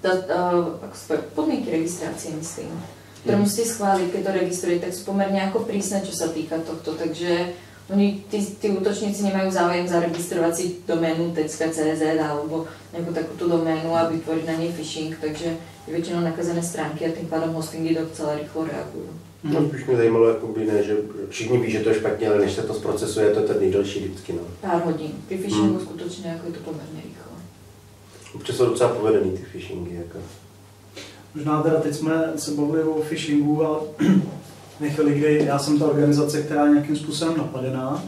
tá, 0.00 0.12
uh, 0.16 0.80
ako 0.80 0.96
spôj, 0.96 1.18
podmienky 1.36 1.68
registrácie, 1.68 2.32
myslím, 2.32 2.72
ktoré 3.20 3.36
mm. 3.36 3.42
musíte 3.44 3.68
schváliť, 3.68 4.08
keď 4.08 4.22
to 4.24 4.32
registrujete, 4.32 4.82
tak 4.88 4.96
sú 4.96 5.02
pomerne 5.12 5.40
ako 5.44 5.68
prísne, 5.68 6.00
čo 6.00 6.16
sa 6.16 6.32
týka 6.32 6.56
tohto, 6.64 6.96
takže 6.96 7.52
Oni, 7.90 8.22
tí, 8.30 8.38
tí 8.38 8.70
útočníci 8.70 9.26
nemajú 9.26 9.50
záujem 9.50 9.82
zaregistrovať 9.88 10.52
si 10.54 10.64
doménu 10.86 11.34
tecka.cz 11.34 12.02
alebo 12.22 12.70
nejakú 12.94 13.10
takúto 13.10 13.50
doménu 13.50 13.90
a 13.98 14.06
vytvoriť 14.06 14.44
na 14.46 14.54
nej 14.62 14.70
phishing, 14.70 15.10
takže 15.18 15.58
je 15.58 15.90
väčšinou 15.90 16.22
nakazené 16.22 16.62
stránky 16.62 17.02
a 17.06 17.10
tým 17.10 17.26
pádom 17.26 17.50
hostingy 17.50 17.98
docela 17.98 18.38
rýchlo 18.38 18.70
reagujú. 18.70 19.10
No, 19.44 19.68
spíš 19.68 19.86
mě 19.86 19.96
zajímalo, 19.96 20.28
jakoby 20.28 20.64
ne, 20.64 20.82
že 20.82 20.96
všichni 21.28 21.58
ví, 21.58 21.70
že 21.70 21.80
to 21.80 21.88
je 21.88 21.94
špatně, 21.94 22.28
ale 22.28 22.38
než 22.38 22.52
se 22.52 22.62
to 22.62 22.74
zprocesuje, 22.74 23.26
je 23.26 23.34
to 23.34 23.40
ten 23.40 23.60
nejdelší 23.60 24.00
vždycky. 24.00 24.32
No. 24.32 24.42
Pár 24.60 24.82
hodín. 24.84 25.12
Pri 25.28 25.38
phishingu 25.38 25.80
hmm. 25.80 25.86
skutočne 25.86 26.34
ako 26.36 26.46
je 26.46 26.52
to 26.52 26.60
pomerne 26.60 27.00
rýchlo. 27.04 27.32
Občas 28.34 28.56
jsou 28.56 28.66
docela 28.66 28.94
povedený 28.94 29.30
ty 29.30 29.42
phishingy. 29.52 29.96
Jako. 29.96 30.18
Možná 31.34 31.62
teda 31.62 31.80
teď 31.80 31.94
jsme 31.94 32.32
se 32.36 32.50
bavili 32.50 32.82
o 32.82 33.02
phishingu 33.02 33.62
a 34.80 34.84
nechali, 34.84 35.14
kdy 35.14 35.42
já 35.46 35.58
jsem 35.58 35.78
ta 35.78 35.86
organizace, 35.86 36.42
která 36.42 36.64
je 36.64 36.72
nějakým 36.72 36.96
způsobem 36.96 37.34
napadená, 37.36 38.04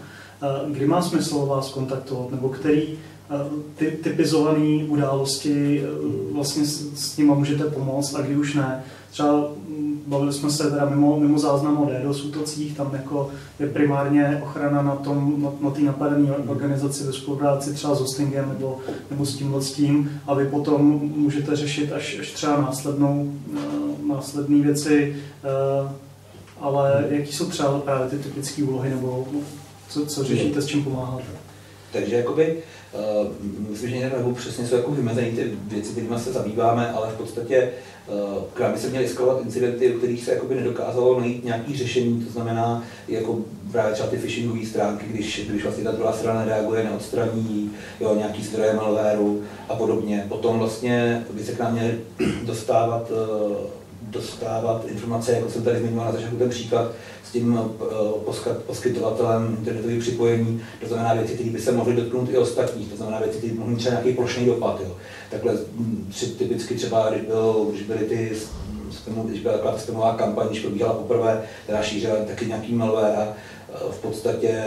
kdy 0.70 0.86
má 0.86 1.02
smysl 1.02 1.46
vás 1.46 1.68
kontaktovat, 1.70 2.30
nebo 2.30 2.48
který 2.48 2.98
ty 3.74 3.90
typizované 3.90 4.84
události 4.88 5.82
vlastně 6.32 6.64
s, 6.64 6.94
s 6.94 7.16
nimi 7.16 7.32
můžete 7.34 7.64
pomoct 7.64 8.14
a 8.14 8.22
kdy 8.22 8.36
už 8.36 8.54
ne. 8.54 8.84
Třeba 9.10 9.48
mm, 9.68 10.02
bavili 10.06 10.32
jsme 10.32 10.50
se 10.50 10.70
teda 10.70 10.84
mimo, 10.88 11.20
mimo 11.20 11.38
záznam 11.38 11.78
o 11.78 11.90
DDoS 11.90 12.24
útocích, 12.24 12.76
tam 12.76 12.90
jako 12.92 13.30
je 13.60 13.66
primárně 13.66 14.40
ochrana 14.44 14.82
na, 14.82 14.96
tom, 14.96 15.42
na, 15.42 15.50
na 15.60 15.70
té 15.70 15.80
napadené 15.80 16.30
organizaci 16.32 17.04
ve 17.04 17.12
spolupráci 17.12 17.74
třeba 17.74 17.94
s 17.94 18.00
hostingem 18.00 18.48
nebo, 18.48 18.78
nebo 19.10 19.26
s 19.26 19.36
tímhle 19.36 19.62
s 19.62 19.72
tím. 19.72 20.20
A 20.26 20.34
vy 20.34 20.46
potom 20.46 21.10
můžete 21.16 21.56
řešit 21.56 21.92
až, 21.92 22.18
až 22.20 22.32
třeba 22.32 22.60
následnou, 22.60 23.32
následné 24.08 24.62
věci, 24.62 25.16
ale 26.62 27.04
jaký 27.10 27.32
jsou 27.32 27.46
třeba 27.46 27.78
právě 27.78 28.08
ty 28.08 28.18
typické 28.18 28.62
úlohy 28.62 28.90
nebo 28.90 29.28
co, 29.88 30.06
co 30.06 30.24
řešíte, 30.24 30.62
s 30.62 30.66
čím 30.66 30.84
pomáháte? 30.84 31.24
Takže 31.92 32.16
jakoby, 32.16 32.62
uh, 33.20 33.26
myslím, 33.70 33.90
že 33.90 34.12
nebo 34.16 34.34
přesně 34.34 34.66
jsou 34.66 34.76
jako 34.76 34.90
vymezené 34.90 35.30
ty 35.30 35.52
věci, 35.66 35.92
kterými 35.92 36.18
se 36.18 36.32
zabýváme, 36.32 36.90
ale 36.90 37.08
v 37.08 37.16
podstatě 37.16 37.70
uh, 38.06 38.42
k 38.54 38.60
nám 38.60 38.72
by 38.72 38.78
se 38.78 38.88
měly 38.88 39.04
eskalovat 39.04 39.44
incidenty, 39.44 39.94
u 39.94 39.98
kterých 39.98 40.24
se 40.24 40.32
jakoby 40.32 40.54
nedokázalo 40.54 41.20
najít 41.20 41.44
nějaký 41.44 41.76
řešení, 41.76 42.24
to 42.24 42.32
znamená 42.32 42.84
jako 43.08 43.38
právě 43.72 43.92
třeba 43.92 44.08
ty 44.08 44.16
phishingové 44.16 44.66
stránky, 44.66 45.06
když, 45.08 45.48
když 45.48 45.62
vlastně 45.62 45.84
ta 45.84 45.92
druhá 45.92 46.12
strana 46.12 46.44
reaguje, 46.44 46.84
neodstraní 46.84 47.70
jo, 48.00 48.14
nějaký 48.14 48.42
zdroje 48.42 48.74
malwareu 48.74 49.42
a 49.68 49.74
podobně. 49.74 50.26
Potom 50.28 50.58
vlastně 50.58 51.24
by 51.32 51.44
se 51.44 51.52
k 51.52 51.58
nám 51.58 51.72
měly 51.72 52.00
dostávat 52.44 53.10
uh, 53.10 53.56
dostávat 54.12 54.84
informace, 54.88 55.32
jako 55.32 55.50
jsem 55.50 55.62
tady 55.62 55.78
zmiňoval 55.78 56.06
na 56.06 56.12
začátku 56.12 56.36
ten 56.36 56.50
příklad, 56.50 56.92
s 57.24 57.32
tím 57.32 57.60
eh, 57.80 58.54
poskytovatelem 58.66 59.56
internetových 59.58 60.00
připojení, 60.00 60.62
to 60.80 60.86
znamená 60.86 61.14
věci, 61.14 61.34
které 61.34 61.50
by 61.50 61.60
se 61.60 61.72
mohly 61.72 61.96
dotknout 61.96 62.28
i 62.30 62.38
ostatních, 62.38 62.90
to 62.90 62.96
znamená 62.96 63.18
věci, 63.18 63.38
které 63.38 63.54
mohly 63.54 63.72
mít 63.72 63.78
třeba 63.78 63.94
nějaký 63.94 64.12
plošný 64.12 64.46
dopad. 64.46 64.80
Jo. 64.80 64.96
Takhle 65.30 65.54
hm, 65.76 66.06
tři, 66.10 66.26
typicky 66.26 66.74
třeba, 66.74 67.10
když, 67.10 67.22
byl, 67.22 67.66
když 67.70 67.82
byly 67.82 68.04
ty 68.04 68.32
když 69.24 69.40
byla 69.40 69.54
taková 69.54 69.78
spamová 69.78 70.14
kampaň, 70.14 70.46
když 70.46 70.60
probíhala 70.60 70.94
poprvé, 70.94 71.42
která 71.64 71.82
šířila 71.82 72.16
taky 72.16 72.46
nějaký 72.46 72.74
malware 72.74 73.16
a 73.16 73.22
eh, 73.22 73.74
v 73.90 73.98
podstatě 73.98 74.64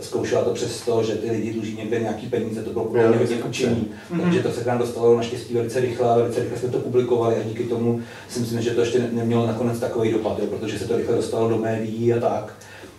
zkoušela 0.00 0.44
to 0.44 0.54
přesto, 0.54 1.02
že 1.02 1.14
ty 1.14 1.30
lidi 1.30 1.52
dluží 1.52 1.76
někde 1.76 2.00
nějaký 2.00 2.26
peníze, 2.26 2.62
to 2.62 2.70
bylo 2.70 2.84
hodně 3.18 3.36
učení. 3.48 3.88
Takže 4.22 4.42
to 4.42 4.50
se 4.52 4.60
k 4.60 4.66
nám 4.66 4.78
dostalo 4.78 5.16
naštěstí 5.16 5.54
velice 5.54 5.80
rychle 5.80 6.10
a 6.10 6.16
velice 6.16 6.40
rychle 6.40 6.58
jsme 6.58 6.68
to 6.68 6.78
publikovali 6.78 7.36
a 7.36 7.42
díky 7.42 7.64
tomu 7.64 8.00
si 8.28 8.40
myslím, 8.40 8.62
že 8.62 8.70
to 8.70 8.80
ještě 8.80 9.08
nemělo 9.12 9.46
nakonec 9.46 9.78
takový 9.78 10.12
dopad, 10.12 10.38
jo, 10.38 10.46
protože 10.46 10.78
se 10.78 10.88
to 10.88 10.96
rychle 10.96 11.16
dostalo 11.16 11.48
do 11.48 11.58
médií 11.58 12.12
a 12.12 12.20
tak. 12.20 12.54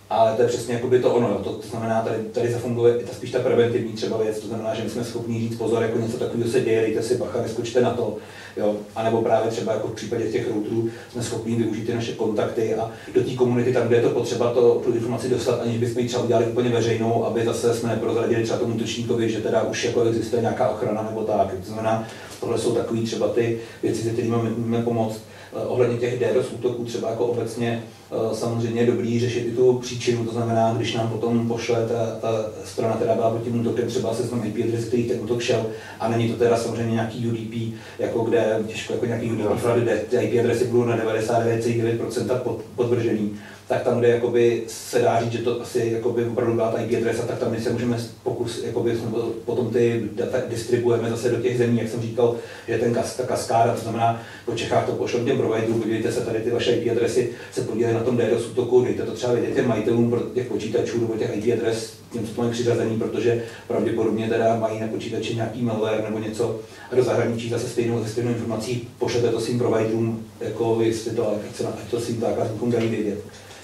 Ale 0.10 0.36
to 0.36 0.42
je 0.42 0.48
přesně 0.48 0.74
jako 0.74 0.88
by 0.88 1.00
to 1.00 1.14
ono. 1.14 1.28
To, 1.28 1.50
to, 1.50 1.68
znamená, 1.68 2.02
tady, 2.02 2.18
tady 2.18 2.52
zafunguje 2.52 2.94
ta 2.94 3.14
spíš 3.14 3.32
ta 3.32 3.40
preventivní 3.40 3.94
třeba 3.94 4.18
věc, 4.18 4.40
to 4.40 4.48
znamená, 4.48 4.76
že 4.76 4.84
my 4.84 4.90
jsme 4.90 5.04
schopni 5.04 5.40
říct 5.40 5.58
pozor, 5.58 5.82
jako 5.82 6.00
něco 6.00 6.18
takového 6.18 6.52
se 6.52 6.62
děje, 6.62 6.82
dejte 6.82 7.02
si 7.02 7.18
bacha, 7.18 7.42
neskočte 7.42 7.82
na 7.82 7.90
to, 7.90 8.18
jo. 8.58 8.76
A 8.96 9.04
nebo 9.04 9.22
právě 9.22 9.52
třeba 9.52 9.74
jako 9.74 9.88
v 9.88 9.94
případě 9.94 10.32
těch 10.32 10.48
routerů 10.48 10.90
jsme 11.12 11.24
schopni 11.24 11.56
využít 11.56 11.86
ty 11.86 11.94
naše 11.94 12.12
kontakty 12.12 12.76
a 12.76 12.92
do 13.14 13.24
té 13.24 13.32
komunity, 13.32 13.74
tam, 13.74 13.88
kde 13.88 13.96
je 13.96 14.02
to 14.02 14.10
potřeba, 14.10 14.54
to, 14.54 14.82
tu 14.86 14.94
informaci 14.94 15.30
dostat, 15.30 15.62
aniž 15.62 15.78
bychom 15.78 16.02
ji 16.02 16.08
třeba 16.08 16.24
udělali 16.24 16.46
úplně 16.46 16.70
veřejnou, 16.70 17.26
aby 17.26 17.46
zase 17.46 17.74
jsme 17.74 17.90
neprozradili 17.90 18.44
třeba 18.44 18.60
tomu 18.60 18.76
útočníkovi, 18.76 19.30
že 19.30 19.42
teda 19.42 19.64
už 19.64 19.84
jako 19.84 20.04
existuje 20.04 20.42
nějaká 20.42 20.70
ochrana 20.70 21.04
nebo 21.10 21.22
tak. 21.22 21.54
To 21.54 21.66
znamená, 21.66 22.08
tohle 22.40 22.58
jsou 22.58 22.76
takové 22.76 23.02
třeba 23.02 23.28
ty 23.28 23.60
věci, 23.84 24.04
se 24.04 24.10
kterými 24.10 24.36
můžeme 24.58 24.84
pomoct. 24.84 25.22
Eh, 25.56 25.66
ohledně 25.66 25.98
těch 25.98 26.20
DDoS 26.20 26.52
útoků 26.52 26.86
třeba 26.86 27.10
jako 27.10 27.26
obecně 27.26 27.84
eh, 28.12 28.36
samozřejmě 28.36 28.82
je 28.82 28.88
dobrý 28.88 29.20
řešit 29.20 29.48
i 29.48 29.52
tu 29.52 29.74
příčinu, 29.74 30.26
to 30.26 30.32
znamená, 30.32 30.74
když 30.78 30.94
nám 30.94 31.10
potom 31.10 31.48
pošle 31.48 31.88
ta, 31.88 32.06
ta 32.22 32.50
strana, 32.66 32.96
která 32.96 33.16
byla 33.16 33.30
pod 33.30 33.44
tím 33.44 33.60
útokem, 33.60 33.88
třeba 33.88 34.14
se 34.14 34.24
znam 34.24 34.46
IP 34.46 34.66
adres, 34.66 34.86
který 34.86 35.04
ten 35.04 35.20
útok 35.22 35.42
šel, 35.42 35.66
a 36.00 36.10
není 36.10 36.30
to 36.30 36.38
teda 36.38 36.58
samozřejmě 36.58 36.94
nějaký 36.94 37.28
UDP, 37.28 37.74
jako 38.00 38.20
kde 38.20 38.60
těžko 38.68 38.94
jako 38.94 39.06
nějaký 39.06 39.32
UDP, 39.32 39.66
kde 39.80 39.98
ty 39.98 40.18
IP 40.18 40.40
adresy 40.40 40.68
budou 40.68 40.86
na 40.86 40.98
99,9% 40.98 42.40
pod, 42.40 42.62
podvržený, 42.76 43.32
tak 43.68 43.84
tam, 43.84 44.00
kde 44.00 44.08
jakoby 44.08 44.64
se 44.68 45.00
dá 45.00 45.22
říct, 45.22 45.32
že 45.32 45.38
to 45.38 45.62
asi 45.62 45.90
jakoby 45.94 46.26
opravdu 46.26 46.54
byla 46.54 46.72
ta 46.72 46.82
IP 46.82 46.98
adresa, 46.98 47.24
tak 47.24 47.40
tam 47.40 47.52
my 47.52 47.62
se 47.62 47.70
můžeme 47.70 47.98
pokus, 48.24 48.64
jakoby 48.64 48.98
potom 49.46 49.70
ty 49.70 50.10
data 50.16 50.38
distribuujeme 50.50 51.10
zase 51.10 51.30
do 51.30 51.42
těch 51.42 51.58
zemí, 51.58 51.78
jak 51.78 51.90
jsem 51.90 52.02
říkal, 52.02 52.36
že 52.68 52.78
ten 52.78 52.94
kas, 52.94 53.16
ta 53.16 53.24
kaskáda, 53.24 53.74
to 53.74 53.82
znamená, 53.82 54.22
po 54.46 54.56
Čechách 54.56 54.86
to 54.86 54.92
pošlem 54.92 55.26
těm 55.26 55.38
providerům, 55.38 55.82
podívejte 55.82 56.12
se 56.12 56.22
tady 56.22 56.40
ty 56.40 56.50
vaše 56.50 56.72
IP 56.72 56.92
adresy, 56.92 57.30
se 57.52 57.62
podílejí 57.62 57.96
na 57.96 58.04
tom 58.04 58.18
DDoS 58.18 58.46
útoku, 58.46 58.84
dejte 58.84 59.04
to 59.04 59.12
třeba 59.12 59.34
vědět 59.34 59.56
těm 59.56 59.68
majitelům 59.68 60.22
těch 60.34 60.48
počítačů 60.48 61.02
nebo 61.02 61.14
těch 61.14 61.38
IP 61.38 61.60
adres, 61.60 61.94
tím, 62.12 62.28
co 62.28 62.34
to 62.34 62.42
mají 62.42 62.54
přiřazený, 62.54 62.98
protože 62.98 63.44
pravděpodobně 63.68 64.30
teda 64.30 64.56
mají 64.56 64.80
na 64.80 64.88
počítači 64.88 65.36
nějaký 65.36 65.62
malware 65.62 66.04
nebo 66.04 66.20
něco 66.20 66.60
a 66.92 66.96
do 66.96 67.04
zahraničí 67.04 67.50
zase 67.50 67.68
stejnou, 67.68 68.04
ze 68.04 68.10
stejnou 68.10 68.32
informací 68.32 68.88
pošlete 69.00 69.30
to 69.30 69.40
svým 69.40 69.60
providerům, 69.60 70.26
jako 70.40 70.78
jestli 70.82 71.12
to, 71.12 71.40
ať 71.68 71.92
to 71.92 72.00
svým 72.00 72.22
zákazníkům 72.22 72.72
dají 72.72 72.90
vědět. 72.90 73.20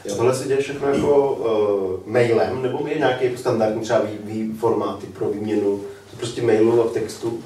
Jo. 0.05 0.15
Tohle 0.15 0.35
se 0.35 0.47
děje 0.47 0.61
všechno 0.61 0.87
jako 0.87 1.31
uh, 1.31 2.13
mailem, 2.13 2.61
nebo 2.61 2.87
je 2.87 2.97
nějaký 2.97 3.25
jako 3.25 3.37
standardní 3.37 3.81
třeba 3.81 3.99
vý, 3.99 4.33
vý 4.33 4.53
formáty 4.53 5.07
pro 5.07 5.29
výměnu, 5.29 5.81
to 6.11 6.17
prostě 6.17 6.41
mailu 6.41 6.81
a 6.81 6.87
v 6.87 6.91
textu? 6.91 7.39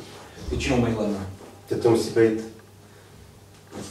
Většinou 0.49 0.77
mailem. 0.77 1.27
To, 1.69 1.75
to 1.75 1.89
musí 1.89 2.19
být 2.19 2.55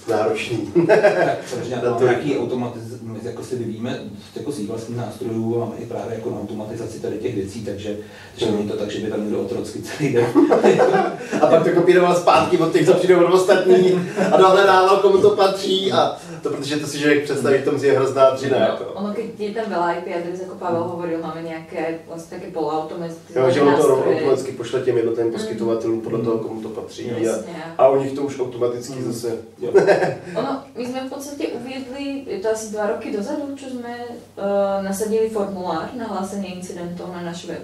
náročný. 0.09 0.73
tak 0.87 1.39
samozřejmě 1.47 1.77
to, 1.99 2.07
jaký 2.07 2.39
automatiz, 2.39 2.83
jako 3.23 3.45
si 3.45 3.57
vyvíjíme 3.57 4.01
jako 4.37 4.53
svých 4.53 4.69
vlastních 4.69 4.99
nástrojů 4.99 5.57
a 5.57 5.65
máme 5.65 5.77
i 5.79 5.87
právě 5.87 6.15
jako 6.15 6.31
na 6.31 6.41
automatizaci 6.41 7.01
tady 7.01 7.19
těch 7.19 7.35
věcí, 7.35 7.65
takže, 7.65 7.97
takže 8.31 8.53
není 8.53 8.69
to 8.69 8.77
tak, 8.77 8.91
že 8.91 9.01
by 9.01 9.11
tam 9.11 9.21
někdo 9.21 9.41
otrocky 9.41 9.83
celý 9.83 10.13
den. 10.13 10.27
a 11.41 11.47
pak 11.47 11.65
to 11.65 11.71
kopíroval 11.71 12.17
zpátky 12.17 12.59
od 12.59 12.73
těch, 12.73 12.87
co 12.87 12.95
přijdou 12.95 13.25
od 13.25 13.35
ostatní 13.35 14.09
a 14.33 14.37
dohledával, 14.37 14.97
komu 14.97 15.19
to 15.19 15.31
patří 15.31 15.93
a 15.93 16.17
to 16.45 16.51
protože 16.51 16.77
to 16.77 16.87
si 16.87 16.99
člověk 16.99 17.25
představí, 17.25 17.59
v 17.59 17.65
tom 17.65 17.85
je 17.85 17.93
hrozná 17.93 18.31
dřina. 18.31 18.59
No, 18.59 18.65
jako. 18.65 18.85
Ono, 18.85 19.13
když 19.13 19.27
je 19.39 19.55
tam 19.55 19.65
veľa 19.65 19.89
IP 19.99 20.07
adres, 20.17 20.41
jako 20.41 20.55
Pavel 20.55 20.85
hovoril, 20.85 21.19
máme 21.23 21.43
nějaké 21.43 21.99
vlastně 22.09 22.39
také 22.39 22.51
poloautomatizované 22.51 23.49
Jo, 23.49 23.55
že 23.55 23.63
on 23.63 23.75
to 23.77 24.05
automaticky 24.05 24.53
pošle 24.53 24.81
těm 24.81 24.97
jednotlivým 24.97 25.33
hmm. 25.33 25.41
poskytovatelům 25.41 26.01
podle 26.01 26.19
toho, 26.19 26.39
komu 26.39 26.63
to 26.63 26.69
patří. 26.69 27.11
A, 27.11 27.43
a 27.79 27.89
u 27.89 28.03
nich 28.03 28.13
to 28.13 28.23
už 28.23 28.41
automaticky 28.41 28.93
hmm. 28.93 29.13
zase. 29.13 29.39
ono, 30.37 30.63
my 30.77 30.87
jsme 30.87 31.07
v 31.07 31.11
podstatě 31.11 31.49
uvědli, 31.49 32.25
je 32.27 32.39
to 32.39 32.51
asi 32.51 32.73
dva 32.73 32.87
roky 32.87 33.17
dozadu, 33.17 33.57
čo 33.57 33.67
jsme 33.67 33.99
uh, 33.99 34.85
nasadili 34.85 35.31
formulár 35.31 35.89
na 35.99 36.07
hlásení 36.07 36.55
incidentů 36.57 37.03
na 37.15 37.23
náš 37.23 37.45
web. 37.45 37.63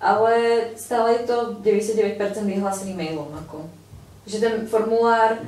Ale 0.00 0.60
stále 0.76 1.12
je 1.12 1.18
to 1.18 1.56
99% 1.62 2.44
vyhlásený 2.44 2.94
mailom. 2.94 3.28
Jako. 3.34 3.70
Že 4.26 4.38
ten 4.38 4.66
formulár 4.66 5.38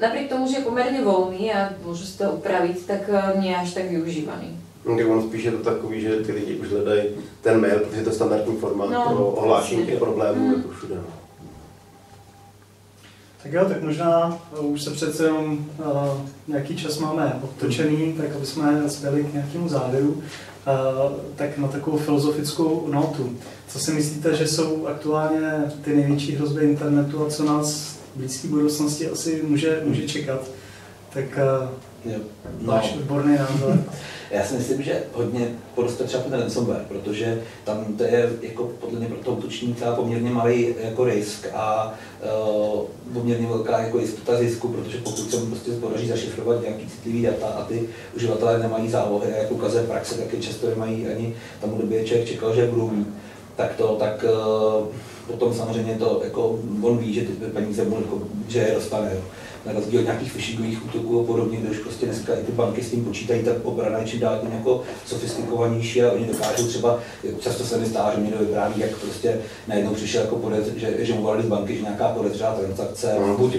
napriek 0.00 0.28
tomu, 0.28 0.50
že 0.50 0.56
je 0.56 0.66
pomerne 0.66 1.04
volný 1.04 1.52
a 1.52 1.70
môžu 1.86 2.04
si 2.04 2.18
to 2.18 2.32
upravit, 2.32 2.86
tak 2.86 3.06
eh, 3.08 3.40
nie 3.40 3.50
je 3.50 3.56
až 3.56 3.70
tak 3.74 3.86
využívaný. 3.90 4.58
No, 4.84 4.96
tak 4.96 5.08
on 5.08 5.22
spíš 5.22 5.44
je 5.44 5.50
to 5.50 5.64
takový, 5.64 6.00
že 6.00 6.16
ty 6.16 6.32
lidi 6.32 6.54
už 6.56 6.68
hledají 6.68 7.02
ten 7.40 7.60
mail, 7.60 7.78
protože 7.78 8.00
je 8.00 8.04
to 8.04 8.12
standardní 8.12 8.56
formát 8.56 8.90
no, 8.90 9.04
pro 9.08 9.26
ohlášení 9.26 9.86
těch 9.86 9.98
problémů, 9.98 10.48
mm. 10.48 10.54
jako 10.54 10.68
všude. 10.68 10.94
No. 10.94 11.24
Tak 13.42 13.52
jo, 13.52 13.64
tak 13.68 13.82
možná 13.82 14.40
uh, 14.58 14.66
už 14.66 14.82
se 14.82 14.90
přece 14.90 15.24
jenom 15.24 15.66
uh, 15.78 16.20
nějaký 16.48 16.76
čas 16.76 16.98
máme 16.98 17.40
obtočený, 17.42 18.12
tak 18.12 18.36
aby 18.36 18.46
jsme 18.46 18.90
spěli 18.90 19.24
k 19.24 19.32
nějakému 19.32 19.68
závěru, 19.68 20.10
uh, 20.10 20.22
tak 21.36 21.58
na 21.58 21.68
takovou 21.68 21.96
filozofickou 21.96 22.88
notu. 22.92 23.36
Co 23.68 23.78
si 23.78 23.92
myslíte, 23.92 24.36
že 24.36 24.48
jsou 24.48 24.86
aktuálně 24.86 25.72
ty 25.84 25.96
největší 25.96 26.36
hrozby 26.36 26.64
internetu 26.64 27.26
a 27.26 27.30
co 27.30 27.44
nás 27.44 27.98
blízké 28.16 28.48
budoucnosti 28.48 29.08
asi 29.08 29.42
může, 29.42 29.82
může 29.84 30.08
čekat? 30.08 30.50
Tak 31.12 31.24
uh, 31.24 31.68
Jo. 32.04 32.18
no. 32.60 32.72
máš 32.72 32.94
odborný 32.94 33.36
názor? 33.38 33.78
Já 34.30 34.44
si 34.44 34.54
myslím, 34.54 34.82
že 34.82 35.02
hodně 35.12 35.48
poroste 35.74 36.04
třeba 36.04 36.22
ten 36.22 36.40
ransomware, 36.40 36.84
protože 36.88 37.42
tam 37.64 37.84
to 37.84 38.02
je 38.02 38.30
jako 38.42 38.64
podle 38.64 38.98
mě 38.98 39.08
pro 39.08 39.18
toho 39.18 39.36
útočníka 39.36 39.94
poměrně 39.94 40.30
malý 40.30 40.74
jako 40.80 41.04
risk 41.04 41.46
a 41.54 41.94
uh, 42.74 42.80
poměrně 43.12 43.46
velká 43.46 43.78
jako 43.78 43.98
jistota 43.98 44.36
zisku, 44.36 44.68
protože 44.68 44.98
pokud 44.98 45.30
se 45.30 45.36
mu 45.36 45.46
prostě 45.46 45.70
podaří 45.70 46.08
zašifrovat 46.08 46.62
nějaký 46.62 46.86
citlivý 46.86 47.22
data 47.22 47.46
a 47.46 47.64
ty 47.64 47.88
uživatelé 48.16 48.58
nemají 48.58 48.90
zálohy, 48.90 49.30
jak 49.38 49.52
ukazuje 49.52 49.84
praxe, 49.84 50.14
taky 50.14 50.40
často 50.40 50.70
nemají 50.70 51.06
ani 51.06 51.34
tam 51.60 51.78
době 51.78 52.04
člověk 52.04 52.28
čekal, 52.28 52.54
že 52.54 52.66
budou 52.66 52.90
mít, 52.90 53.08
tak 53.56 53.74
to, 53.76 53.96
tak 54.00 54.24
uh, 54.24 54.86
potom 55.26 55.54
samozřejmě 55.54 55.94
to, 55.94 56.20
jako 56.24 56.58
on 56.82 56.98
ví, 56.98 57.14
že 57.14 57.20
ty 57.20 57.32
peníze 57.32 57.84
mu, 57.84 57.96
jako, 57.96 58.22
že 58.48 58.58
je 58.58 58.74
dostane. 58.74 59.10
Jo 59.14 59.22
na 59.66 59.72
rozdíl 59.72 60.00
od 60.00 60.04
nějakých 60.04 60.32
phishingových 60.32 60.84
útoků 60.84 61.20
a 61.20 61.24
podobně, 61.24 61.58
když 61.58 61.78
prostě 61.78 62.06
dneska 62.06 62.34
i 62.34 62.42
ty 62.42 62.52
banky 62.52 62.82
s 62.82 62.90
tím 62.90 63.04
počítají, 63.04 63.42
tak 63.42 63.54
obrana 63.62 63.98
je 63.98 64.04
čím 64.04 64.20
dál 64.20 64.38
tím 64.40 64.52
jako 64.52 64.82
sofistikovanější 65.06 66.02
a 66.02 66.12
oni 66.12 66.26
dokážou 66.26 66.66
třeba, 66.66 66.98
často 67.40 67.64
se 67.64 67.78
mi 67.78 67.86
stává, 67.86 68.14
že 68.14 68.20
někdo 68.20 68.38
vypráví, 68.38 68.80
jak 68.80 68.96
prostě 68.96 69.40
najednou 69.68 69.94
přišel 69.94 70.20
jako 70.20 70.36
podez, 70.36 70.66
že, 70.76 70.96
že 70.98 71.14
mu 71.14 71.22
volali 71.22 71.42
z 71.42 71.46
banky, 71.46 71.76
že 71.76 71.82
nějaká 71.82 72.08
podezřelá 72.08 72.54
transakce, 72.54 73.16
no, 73.20 73.38
buď, 73.38 73.56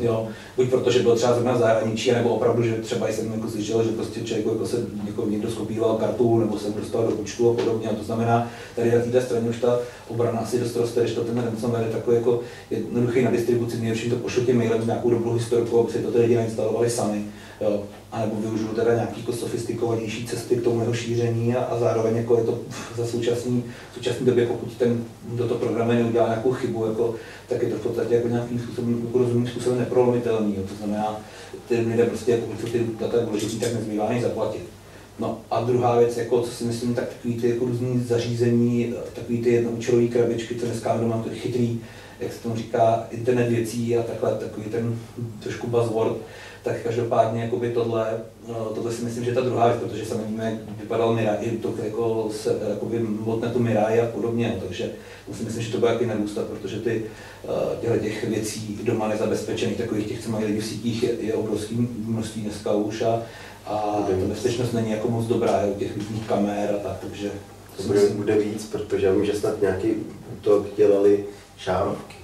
jo, 0.00 0.28
buď 0.56 0.70
protože 0.70 0.98
byl 0.98 1.16
třeba 1.16 1.32
zrovna 1.32 1.52
v 1.52 1.58
zahraničí, 1.58 2.12
nebo 2.12 2.34
opravdu, 2.34 2.62
že 2.62 2.74
třeba 2.74 3.08
jsem 3.08 3.32
jako 3.32 3.50
slyšel, 3.50 3.84
že 3.84 3.90
prostě 3.90 4.20
člověk 4.20 4.46
jako 4.46 4.66
se 4.66 4.76
jako 5.06 5.26
někdo 5.26 5.50
skopíroval 5.50 5.96
kartu, 5.96 6.38
nebo 6.38 6.58
se 6.58 6.70
dostal 6.70 7.02
do 7.02 7.10
účtu 7.10 7.50
a 7.50 7.54
podobně. 7.54 7.88
A 7.88 7.94
to 7.94 8.04
znamená, 8.04 8.50
tady 8.76 8.92
na 8.92 9.02
této 9.02 9.20
straně 9.20 9.50
už 9.50 9.60
ta 9.60 9.78
obrana 10.08 10.38
asi 10.38 10.60
dost 10.60 10.76
roste, 10.76 11.00
když 11.00 11.12
to 11.12 11.24
ten 11.24 11.38
ransomware 11.38 11.84
je 11.86 11.92
takový 11.92 12.16
jako 12.16 12.40
jednoduchý 12.70 13.22
na 13.22 13.30
distribuci, 13.30 13.80
nejlepší 13.80 14.10
to 14.10 14.16
pošlu 14.16 14.44
tím 14.44 14.58
mailem 14.58 14.82
s 14.82 14.86
nějakou 14.86 15.10
dobrou 15.10 15.32
historku, 15.32 15.80
aby 15.80 15.92
si 15.92 15.98
to 15.98 16.10
ty 16.10 16.18
lidi 16.18 16.36
nainstalovali 16.36 16.90
sami. 16.90 17.24
Jo. 17.60 17.82
A 18.12 18.20
nebo 18.20 18.40
využiju 18.40 18.68
teda 18.68 18.94
nějaký 18.94 19.20
jako 19.20 19.32
sofistikovanější 19.32 20.26
cesty 20.26 20.56
k 20.56 20.62
tomu 20.62 20.80
jeho 20.80 20.94
šíření 20.94 21.54
a, 21.54 21.64
a 21.64 21.78
zároveň 21.78 22.16
jako 22.16 22.38
je 22.38 22.44
to 22.44 22.58
za 22.96 23.06
současný, 23.06 23.64
současné 23.94 24.26
době, 24.26 24.46
pokud 24.46 24.72
ten, 24.72 25.04
kdo 25.28 25.48
to 25.48 25.54
programuje, 25.54 26.02
neudělá 26.02 26.28
nějakou 26.28 26.52
chybu, 26.52 26.86
jako, 26.86 27.14
tak 27.48 27.62
je 27.62 27.68
to 27.68 27.76
v 27.76 27.80
podstatě 27.80 28.14
jako 28.14 28.28
nějakým 28.28 28.58
způsobem, 28.58 29.02
jako 29.06 29.18
rozumným 29.18 29.46
způsobem 29.46 29.78
neprolomitelný. 29.78 30.54
Jo. 30.56 30.62
To 30.68 30.74
znamená, 30.74 31.20
ty 31.68 31.80
lidé 31.80 32.04
prostě, 32.04 32.36
pokud 32.36 32.60
jsou 32.60 32.66
ty 32.66 32.86
data 33.00 33.18
důležitý, 33.24 33.60
tak 33.60 33.74
nezbývá 33.74 34.08
než 34.08 34.22
zaplatit. 34.22 34.75
No 35.18 35.40
a 35.50 35.60
druhá 35.60 35.98
věc, 35.98 36.16
jako, 36.16 36.42
co 36.42 36.50
si 36.50 36.64
myslím, 36.64 36.94
tak 36.94 37.08
takový 37.08 37.34
ty 37.34 37.48
jako 37.48 37.64
různý 37.64 38.04
zařízení, 38.04 38.94
takový 39.14 39.42
ty 39.42 39.52
jednoučelové 39.52 40.06
krabičky, 40.06 40.54
co 40.54 40.66
dneska 40.66 40.96
mám 40.96 41.22
to 41.22 41.30
chytrý, 41.30 41.80
jak 42.20 42.32
se 42.32 42.42
tomu 42.42 42.56
říká, 42.56 43.06
internet 43.10 43.48
věcí 43.48 43.96
a 43.96 44.02
takhle, 44.02 44.34
takový 44.34 44.66
ten 44.66 44.98
trošku 45.42 45.66
buzzword, 45.66 46.16
tak 46.62 46.82
každopádně 46.82 47.42
jakoby 47.42 47.70
tohle, 47.72 48.20
no, 48.48 48.54
tohle 48.74 48.92
si 48.92 49.04
myslím, 49.04 49.24
že 49.24 49.34
ta 49.34 49.40
druhá 49.40 49.66
věc, 49.66 49.78
protože 49.80 50.06
sami 50.06 50.22
víme, 50.28 50.44
jak 50.44 50.80
vypadal 50.80 51.14
Mirai, 51.14 51.50
to 51.50 51.74
jako 51.84 52.30
se, 52.32 52.58
jakoby 52.70 52.98
botnetu 52.98 53.58
Mirai 53.58 54.00
a 54.00 54.06
podobně, 54.06 54.52
no, 54.54 54.66
takže 54.66 54.90
to 55.26 55.34
si 55.34 55.44
myslím, 55.44 55.62
že 55.62 55.72
to 55.72 55.78
bude 55.78 55.92
jaký 55.92 56.06
narůstat, 56.06 56.46
protože 56.46 56.80
ty 56.80 57.04
eh, 57.44 57.76
těchto 57.80 57.98
těch 57.98 58.28
věcí 58.28 58.78
doma 58.82 59.08
nezabezpečených, 59.08 59.76
takových 59.76 60.06
těch, 60.06 60.24
co 60.24 60.30
mají 60.30 60.44
lidi 60.44 60.60
v 60.60 60.66
sítích, 60.66 61.02
je, 61.02 61.10
je 61.20 61.34
obrovský 61.34 61.88
množství 62.04 62.42
dneska 62.42 62.72
už 62.72 63.02
a, 63.02 63.22
a 63.66 64.04
ta 64.06 64.12
bezpečnost 64.26 64.72
není 64.72 64.90
jako 64.90 65.08
moc 65.10 65.26
dobrá, 65.26 65.60
je 65.60 65.72
u 65.72 65.78
těch 65.78 65.96
různých 65.96 66.28
kamer 66.28 66.74
a 66.74 66.88
tak, 66.88 66.96
takže 67.00 67.30
to 67.76 67.82
bude, 67.82 68.00
bude 68.08 68.38
víc, 68.38 68.66
protože 68.66 69.12
vím, 69.12 69.24
že 69.24 69.34
snad 69.34 69.60
nějaký 69.60 69.94
útok 70.32 70.66
dělali 70.76 71.24
žárovky. 71.56 72.16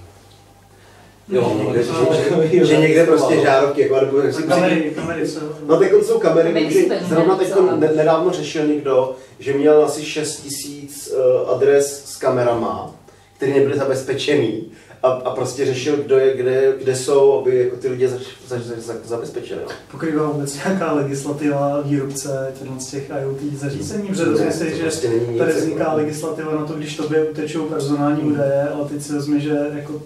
Jo, 1.29 1.55
že 1.57 1.63
někde, 1.63 1.83
že, 1.83 2.59
že, 2.59 2.65
že 2.65 2.77
někde 2.77 3.05
prostě 3.05 3.41
žárovky, 3.41 3.81
jako 3.81 4.05
nebo 4.05 4.33
si 4.33 4.43
kamery, 4.43 4.91
kamery 4.95 5.27
No 5.65 5.77
teď 5.77 5.91
jsou 6.03 6.19
kamery, 6.19 6.71
že 6.73 6.99
zrovna 7.01 7.37
teď 7.37 7.53
nedávno 7.95 8.31
řešil 8.31 8.67
někdo, 8.67 9.15
že 9.39 9.53
měl 9.53 9.85
asi 9.85 10.05
6 10.05 10.41
tisíc 10.41 11.13
uh, 11.13 11.49
adres 11.49 12.05
s 12.05 12.17
kamerama, 12.17 12.95
které 13.37 13.53
nebyly 13.53 13.77
zabezpečený 13.77 14.71
a, 15.03 15.07
a 15.07 15.35
prostě 15.35 15.65
řešil, 15.65 15.97
kdo 15.97 16.17
je, 16.17 16.37
kde, 16.37 16.73
kde 16.83 16.95
jsou, 16.95 17.39
aby 17.39 17.57
jako 17.57 17.75
ty 17.75 17.87
lidi 17.87 18.07
za, 18.07 18.17
za, 18.47 18.57
za, 18.77 18.93
zabezpečili. 19.05 19.59
No. 19.65 19.71
Pokrývá 19.91 20.27
vůbec 20.29 20.55
nějaká 20.55 20.93
legislativa 20.93 21.81
výrobce 21.81 22.53
z 22.79 22.85
těch 22.87 23.11
IoT 23.21 23.53
zařízení, 23.53 24.07
protože 24.07 24.25
to 24.25 24.51
si, 24.51 24.75
že 24.75 24.81
prostě 24.81 25.09
tady 25.37 25.53
vzniká 25.53 25.83
jako... 25.83 25.95
legislativa 25.95 26.55
na 26.55 26.65
to, 26.65 26.73
když 26.73 26.97
tobě 26.97 27.29
utečou 27.29 27.65
personální 27.65 28.21
hmm. 28.21 28.31
údaje, 28.31 28.69
ale 28.69 28.89
teď 28.89 29.01
si 29.01 29.13
vezme, 29.13 29.39
že 29.39 29.57
jako 29.73 30.01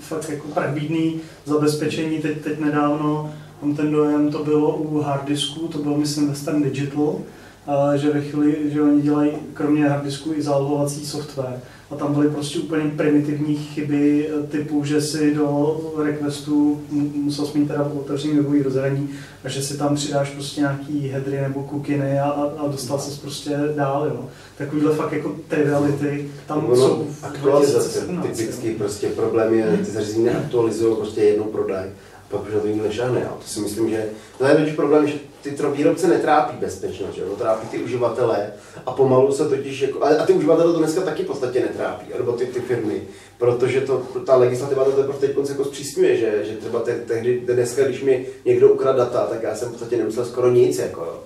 fakt 0.00 0.30
jako 0.30 0.48
pravidný 0.48 1.20
zabezpečení 1.44 2.18
teď, 2.18 2.40
teď 2.40 2.60
nedávno, 2.60 3.34
mám 3.62 3.76
ten 3.76 3.92
dojem, 3.92 4.30
to 4.30 4.44
bylo 4.44 4.76
u 4.76 5.00
harddisku, 5.00 5.68
to 5.68 5.78
bylo 5.78 5.96
myslím 5.96 6.28
Western 6.28 6.62
Digital, 6.62 7.18
že 7.94 8.10
ve 8.10 8.20
chvíli, 8.20 8.56
že 8.72 8.82
oni 8.82 9.02
dělají 9.02 9.32
kromě 9.54 9.88
harddisku 9.88 10.32
i 10.34 10.42
zálohovací 10.42 11.06
software. 11.06 11.60
A 11.90 11.96
tam 11.96 12.14
byly 12.14 12.28
prostě 12.28 12.58
úplně 12.58 12.90
primitivní 12.96 13.56
chyby 13.56 14.28
e, 14.28 14.46
typu, 14.46 14.84
že 14.84 15.00
si 15.00 15.34
do 15.34 15.80
requestu 16.04 16.82
musel 17.14 17.50
mít 17.54 17.68
teda 17.68 17.90
otevřený 18.00 18.36
webový 18.36 18.62
rozhraní 18.62 19.08
a 19.44 19.48
že 19.48 19.62
si 19.62 19.78
tam 19.78 19.94
přidáš 19.94 20.30
prostě 20.30 20.60
nějaký 20.60 21.08
headry 21.08 21.40
nebo 21.40 21.62
kukiny 21.62 22.20
a, 22.20 22.30
a, 22.58 22.66
dostal 22.66 22.98
se 22.98 23.20
prostě 23.20 23.58
dál, 23.76 24.06
jo. 24.06 24.28
Takovýhle 24.58 24.94
fakt 24.94 25.12
jako 25.12 25.34
triviality 25.48 26.30
tam 26.46 26.66
no, 26.68 26.76
jsou 26.76 27.06
aktualizace, 27.22 28.00
typický 28.22 28.70
prostě 28.70 29.08
problém 29.08 29.54
je, 29.54 29.78
ty 29.84 29.90
zařízení 29.90 30.24
neaktualizují, 30.24 30.96
prostě 30.96 31.20
jednou 31.20 31.44
prodaj 31.44 31.88
pak 32.30 32.46
už 32.46 32.54
na 32.54 32.60
to 32.60 32.66
nikdo 32.66 32.84
nešáhne. 32.84 33.20
To 33.20 33.48
si 33.48 33.60
myslím, 33.60 33.90
že 33.90 34.04
to 34.38 34.44
je 34.44 34.72
problém, 34.72 35.06
že 35.06 35.14
ty 35.42 35.56
výrobce 35.72 36.08
netrápí 36.08 36.56
bezpečnost, 36.56 37.14
že? 37.14 37.22
No, 37.28 37.36
trápí 37.36 37.68
ty 37.68 37.78
uživatele 37.78 38.52
a 38.86 38.92
pomalu 38.92 39.32
se 39.32 39.48
totiž, 39.48 39.80
jako, 39.80 40.04
a 40.04 40.26
ty 40.26 40.32
uživatele 40.32 40.72
to 40.72 40.78
dneska 40.78 41.00
taky 41.00 41.22
v 41.22 41.26
podstatě 41.26 41.60
netrápí, 41.60 42.06
nebo 42.18 42.32
ty, 42.32 42.46
ty 42.46 42.60
firmy, 42.60 43.02
protože 43.38 43.80
to, 43.80 44.02
ta 44.26 44.36
legislativa 44.36 44.84
to 44.84 44.90
teprve 44.90 45.18
teď 45.18 45.30
jako 45.48 45.64
zpřísňuje, 45.64 46.16
že, 46.16 46.44
že 46.44 46.56
třeba 46.56 46.80
te, 46.80 46.94
tehdy, 46.94 47.40
dneska, 47.40 47.84
když 47.84 48.02
mi 48.02 48.26
někdo 48.44 48.68
ukradl 48.68 48.98
data, 48.98 49.26
tak 49.26 49.42
já 49.42 49.54
jsem 49.54 49.68
v 49.68 49.70
podstatě 49.70 49.96
nemusel 49.96 50.24
skoro 50.24 50.50
nic, 50.50 50.78
jako 50.78 51.00
jo 51.00 51.20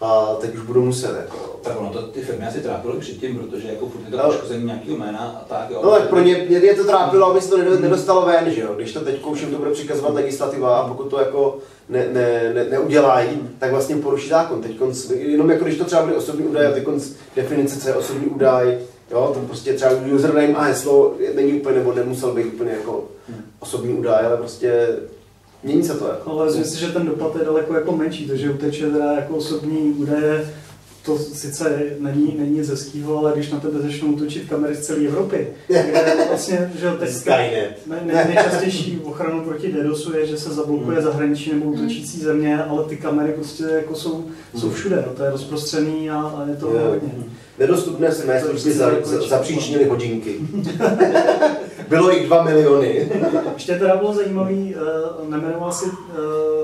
a 0.00 0.36
teď 0.40 0.54
už 0.54 0.62
budu 0.62 0.84
muset. 0.84 1.16
Jako. 1.16 1.60
Tak 1.62 1.80
ono 1.80 1.90
to 1.90 2.02
ty 2.02 2.20
firmy 2.22 2.46
asi 2.46 2.60
trápilo 2.60 3.00
předtím, 3.00 3.38
protože 3.38 3.68
jako 3.68 3.88
furt 3.88 4.04
je 4.04 4.10
to 4.10 4.16
no. 4.16 4.24
poškození 4.24 4.64
nějakého 4.64 4.96
jména 4.96 5.18
a 5.18 5.44
tak. 5.48 5.70
Jo. 5.70 5.80
No 5.84 5.90
tak 5.90 6.08
pro 6.08 6.20
ně, 6.20 6.46
mě 6.48 6.74
to 6.74 6.84
trápilo, 6.84 7.26
aby 7.26 7.40
se 7.40 7.50
to 7.50 7.56
nedostalo 7.80 8.26
ven, 8.26 8.50
že 8.50 8.60
jo. 8.60 8.74
Když 8.76 8.92
to 8.92 9.00
teď 9.00 9.22
všem 9.34 9.50
to 9.50 9.58
bude 9.58 9.70
přikazovat 9.70 10.14
legislativa 10.14 10.78
a 10.78 10.88
pokud 10.88 11.08
to 11.08 11.18
jako 11.18 11.58
ne, 11.90 12.06
ne, 12.12 12.52
ne, 12.54 12.64
neudělají, 12.70 13.28
tak 13.58 13.70
vlastně 13.70 13.96
poruší 13.96 14.28
zákon. 14.28 14.62
Teď 14.62 14.80
jenom 15.12 15.50
jako 15.50 15.64
když 15.64 15.78
to 15.78 15.84
třeba 15.84 16.02
bude 16.02 16.16
osobní 16.16 16.46
údaj 16.46 16.66
a 16.66 16.72
teď 16.72 16.84
definice, 17.36 17.80
co 17.80 17.88
je 17.88 17.94
osobní 17.94 18.26
údaj, 18.26 18.78
jo, 19.10 19.30
to 19.34 19.40
prostě 19.40 19.72
třeba 19.72 19.92
username 20.14 20.54
a 20.54 20.62
heslo 20.62 21.14
není 21.34 21.52
úplně, 21.52 21.78
nebo 21.78 21.94
nemusel 21.94 22.34
být 22.34 22.44
úplně 22.44 22.70
jako 22.70 23.04
osobní 23.60 23.94
údaj, 23.94 24.26
ale 24.26 24.36
prostě 24.36 24.88
Mění 25.62 25.84
se 25.84 25.94
to 25.94 26.06
jako. 26.06 26.30
Ale 26.30 26.46
myslím 26.46 26.64
si, 26.64 26.80
že 26.80 26.92
ten 26.92 27.06
dopad 27.06 27.36
je 27.36 27.44
daleko 27.44 27.74
jako 27.74 27.96
menší, 27.96 28.28
to, 28.28 28.36
že 28.36 28.50
uteče 28.50 28.90
teda 28.90 29.12
jako 29.12 29.34
osobní 29.34 29.92
údaje, 29.92 30.54
to 31.04 31.18
sice 31.18 31.82
není, 31.98 32.34
není 32.38 32.58
nic 32.58 32.68
hezkýho, 32.68 33.18
ale 33.18 33.32
když 33.34 33.50
na 33.50 33.60
tebe 33.60 33.78
začnou 33.78 34.08
útočit 34.08 34.48
kamery 34.48 34.74
z 34.74 34.80
celé 34.80 35.06
Evropy, 35.06 35.48
kde 35.66 36.16
vlastně, 36.28 36.72
že 36.80 36.90
teď 36.90 37.26
ne, 37.86 38.00
ne, 38.04 38.24
nejčastější 38.24 39.00
ochranu 39.04 39.44
proti 39.44 39.72
DDoSu 39.72 40.16
je, 40.16 40.26
že 40.26 40.38
se 40.38 40.50
zablokuje 40.50 40.96
hmm. 40.96 41.04
zahraničí 41.04 41.52
nebo 41.52 41.64
útočící 41.64 42.20
země, 42.20 42.62
ale 42.64 42.84
ty 42.84 42.96
kamery 42.96 43.32
prostě 43.32 43.64
jako 43.64 43.94
jsou, 43.94 44.24
jsou 44.56 44.66
hmm. 44.66 44.76
všude, 44.76 45.04
no, 45.06 45.12
to 45.14 45.24
je 45.24 45.30
rozprostřený 45.30 46.10
a, 46.10 46.16
a 46.16 46.46
je 46.48 46.56
to 46.56 46.74
je. 46.74 46.80
hodně. 46.80 47.12
Nedostupné 47.58 48.12
se 48.12 48.26
mé 48.26 48.40
služby 48.40 48.72
zapříčinily 49.28 49.84
hodinky. 49.84 50.34
Bylo 51.90 52.10
jich 52.10 52.26
dva 52.26 52.42
miliony. 52.42 53.08
Ještě 53.54 53.78
teda 53.78 53.96
bylo 53.96 54.14
zajímavý, 54.14 54.74
uh, 54.74 55.30
nemenoval 55.30 55.72
si 55.72 55.84
uh, 55.84 55.94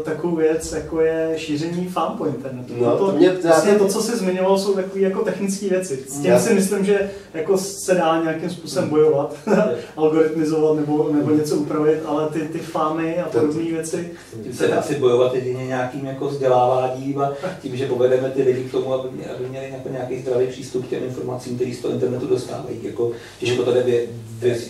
takovou 0.04 0.36
věc, 0.36 0.72
jako 0.72 1.00
je 1.00 1.34
šíření 1.36 1.88
fám 1.88 2.18
po 2.18 2.26
internetu. 2.26 2.74
No, 2.80 2.96
to, 2.96 3.06
to, 3.06 3.16
mě, 3.16 3.30
vlastně 3.30 3.74
to, 3.74 3.88
co 3.88 4.02
jsi 4.02 4.16
zmiňoval, 4.16 4.58
jsou 4.58 4.74
takové 4.74 5.00
jako 5.00 5.24
technické 5.24 5.68
věci. 5.68 6.04
S 6.08 6.12
tím 6.12 6.30
já... 6.30 6.38
si 6.38 6.54
myslím, 6.54 6.84
že 6.84 7.10
jako 7.34 7.58
se 7.58 7.94
dá 7.94 8.22
nějakým 8.22 8.50
způsobem 8.50 8.88
bojovat, 8.88 9.34
algoritmizovat 9.96 10.76
nebo, 10.76 11.08
nebo 11.12 11.30
něco 11.30 11.56
upravit, 11.56 12.00
ale 12.06 12.28
ty, 12.28 12.40
ty 12.40 12.58
fámy 12.58 13.18
a 13.18 13.28
podobné 13.28 13.64
věci. 13.64 14.10
Tím 14.42 14.52
se 14.52 14.68
dá 14.68 14.82
si 14.82 14.94
bojovat 14.94 15.34
jedině 15.34 15.66
nějakým 15.66 16.06
jako 16.06 16.28
vzděláváním 16.28 17.20
a 17.20 17.32
tím, 17.62 17.76
že 17.76 17.86
povedeme 17.86 18.30
ty 18.30 18.42
lidi 18.42 18.64
k 18.64 18.72
tomu, 18.72 18.94
aby, 18.94 19.08
aby 19.36 19.48
měli 19.48 19.70
jako 19.70 19.88
nějaký 19.88 20.18
zdravý 20.18 20.46
přístup 20.46 20.86
k 20.86 20.88
těm 20.88 21.04
informacím, 21.04 21.56
které 21.56 21.74
z 21.74 21.78
toho 21.78 21.94
internetu 21.94 22.26
dostávají. 22.26 22.78
Jako, 22.82 23.12
těžko 23.38 23.62
to 23.62 23.74
jde 23.74 23.82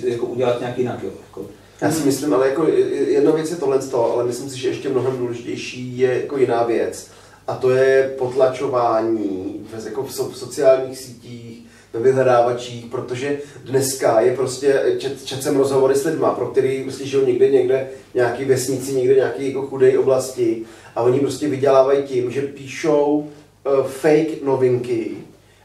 jako 0.05 0.27
udělat 0.27 0.61
nějak 0.61 0.79
jinak. 0.79 1.03
Jo, 1.03 1.11
jako. 1.29 1.47
Já 1.81 1.91
si 1.91 2.05
myslím, 2.05 2.35
ale 2.35 2.49
jako 2.49 2.67
jedna 3.07 3.31
věc 3.31 3.51
je 3.51 3.57
tohle, 3.57 3.81
ale 3.95 4.25
myslím 4.25 4.51
si, 4.51 4.59
že 4.59 4.69
ještě 4.69 4.89
mnohem 4.89 5.19
důležitější 5.19 5.99
je 5.99 6.21
jako 6.21 6.39
jiná 6.39 6.63
věc. 6.63 7.11
A 7.47 7.55
to 7.55 7.71
je 7.71 8.15
potlačování 8.19 9.67
jako 9.85 10.03
v, 10.03 10.13
so, 10.13 10.33
v 10.33 10.39
sociálních 10.39 10.99
sítích 10.99 11.67
ve 11.93 12.01
vyhledávačích, 12.01 12.87
protože 12.87 13.39
dneska 13.65 14.21
je 14.21 14.37
prostě, 14.37 14.83
čet, 14.99 15.25
čet 15.25 15.43
jsem 15.43 15.57
rozhovory 15.57 15.95
s 15.95 16.05
lidma, 16.05 16.31
pro 16.31 16.47
který 16.47 16.83
prostě 16.83 17.07
žijou 17.07 17.27
někde, 17.27 17.51
někde, 17.51 17.89
nějaký 18.15 18.45
vesnici, 18.45 18.93
někde 18.93 19.15
nějaký 19.15 19.47
jako 19.47 19.67
chudé 19.67 19.99
oblasti 19.99 20.63
a 20.97 21.03
oni 21.03 21.21
prostě 21.21 21.49
vydělávají 21.49 22.03
tím, 22.03 22.31
že 22.31 22.43
píšou 22.43 23.19
uh, 23.19 23.87
fake 23.87 24.43
novinky 24.45 25.11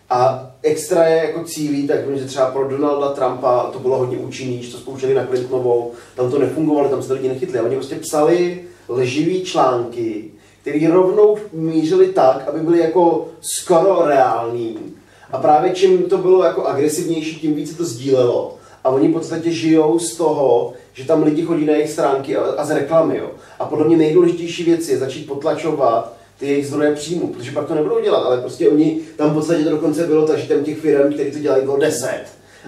a 0.09 0.50
extra 0.63 1.07
je 1.07 1.17
jako 1.17 1.43
cílí, 1.43 1.87
tak 1.87 1.99
že 2.13 2.25
třeba 2.25 2.51
pro 2.51 2.67
Donalda 2.67 3.09
Trumpa 3.09 3.69
to 3.73 3.79
bylo 3.79 3.97
hodně 3.97 4.17
účinný, 4.17 4.63
že 4.63 4.71
to 4.71 4.77
spouštěli 4.77 5.13
na 5.13 5.25
Clintonovou, 5.25 5.91
tam 6.15 6.31
to 6.31 6.39
nefungovalo, 6.39 6.89
tam 6.89 7.01
se 7.01 7.07
to 7.07 7.13
lidi 7.13 7.27
nechytli. 7.27 7.59
A 7.59 7.63
oni 7.63 7.75
prostě 7.75 7.95
psali 7.95 8.61
lživý 8.89 9.43
články, 9.43 10.31
které 10.61 10.91
rovnou 10.91 11.37
mířili 11.53 12.07
tak, 12.07 12.47
aby 12.47 12.59
byly 12.59 12.79
jako 12.79 13.27
skoro 13.41 14.05
reální. 14.05 14.77
A 15.31 15.37
právě 15.37 15.71
čím 15.71 16.03
to 16.03 16.17
bylo 16.17 16.43
jako 16.43 16.65
agresivnější, 16.65 17.39
tím 17.39 17.53
více 17.53 17.77
to 17.77 17.85
sdílelo. 17.85 18.57
A 18.83 18.89
oni 18.89 19.07
v 19.07 19.13
podstatě 19.13 19.51
žijou 19.51 19.99
z 19.99 20.15
toho, 20.15 20.73
že 20.93 21.05
tam 21.05 21.23
lidi 21.23 21.41
chodí 21.41 21.65
na 21.65 21.73
jejich 21.73 21.91
stránky 21.91 22.37
a, 22.37 22.41
a 22.41 22.65
z 22.65 22.71
reklamy. 22.71 23.17
Jo. 23.17 23.31
A 23.59 23.65
podle 23.65 23.85
mě 23.85 23.97
nejdůležitější 23.97 24.63
věc 24.63 24.89
je 24.89 24.97
začít 24.97 25.27
potlačovat 25.27 26.20
ty 26.41 26.47
jejich 26.47 26.67
zdroje 26.67 26.95
příjmu, 26.95 27.27
protože 27.27 27.51
pak 27.51 27.67
to 27.67 27.75
nebudou 27.75 28.01
dělat, 28.01 28.23
ale 28.23 28.41
prostě 28.41 28.69
oni, 28.69 28.99
tam 29.15 29.29
v 29.29 29.33
podstatě 29.33 29.63
to 29.63 29.69
dokonce 29.69 30.07
bylo 30.07 30.27
tak, 30.27 30.37
že 30.37 30.47
tam 30.47 30.63
těch 30.63 30.79
firm, 30.79 31.13
které 31.13 31.31
to 31.31 31.39
dělají, 31.39 31.63
bylo 31.63 31.77
10. 31.77 32.07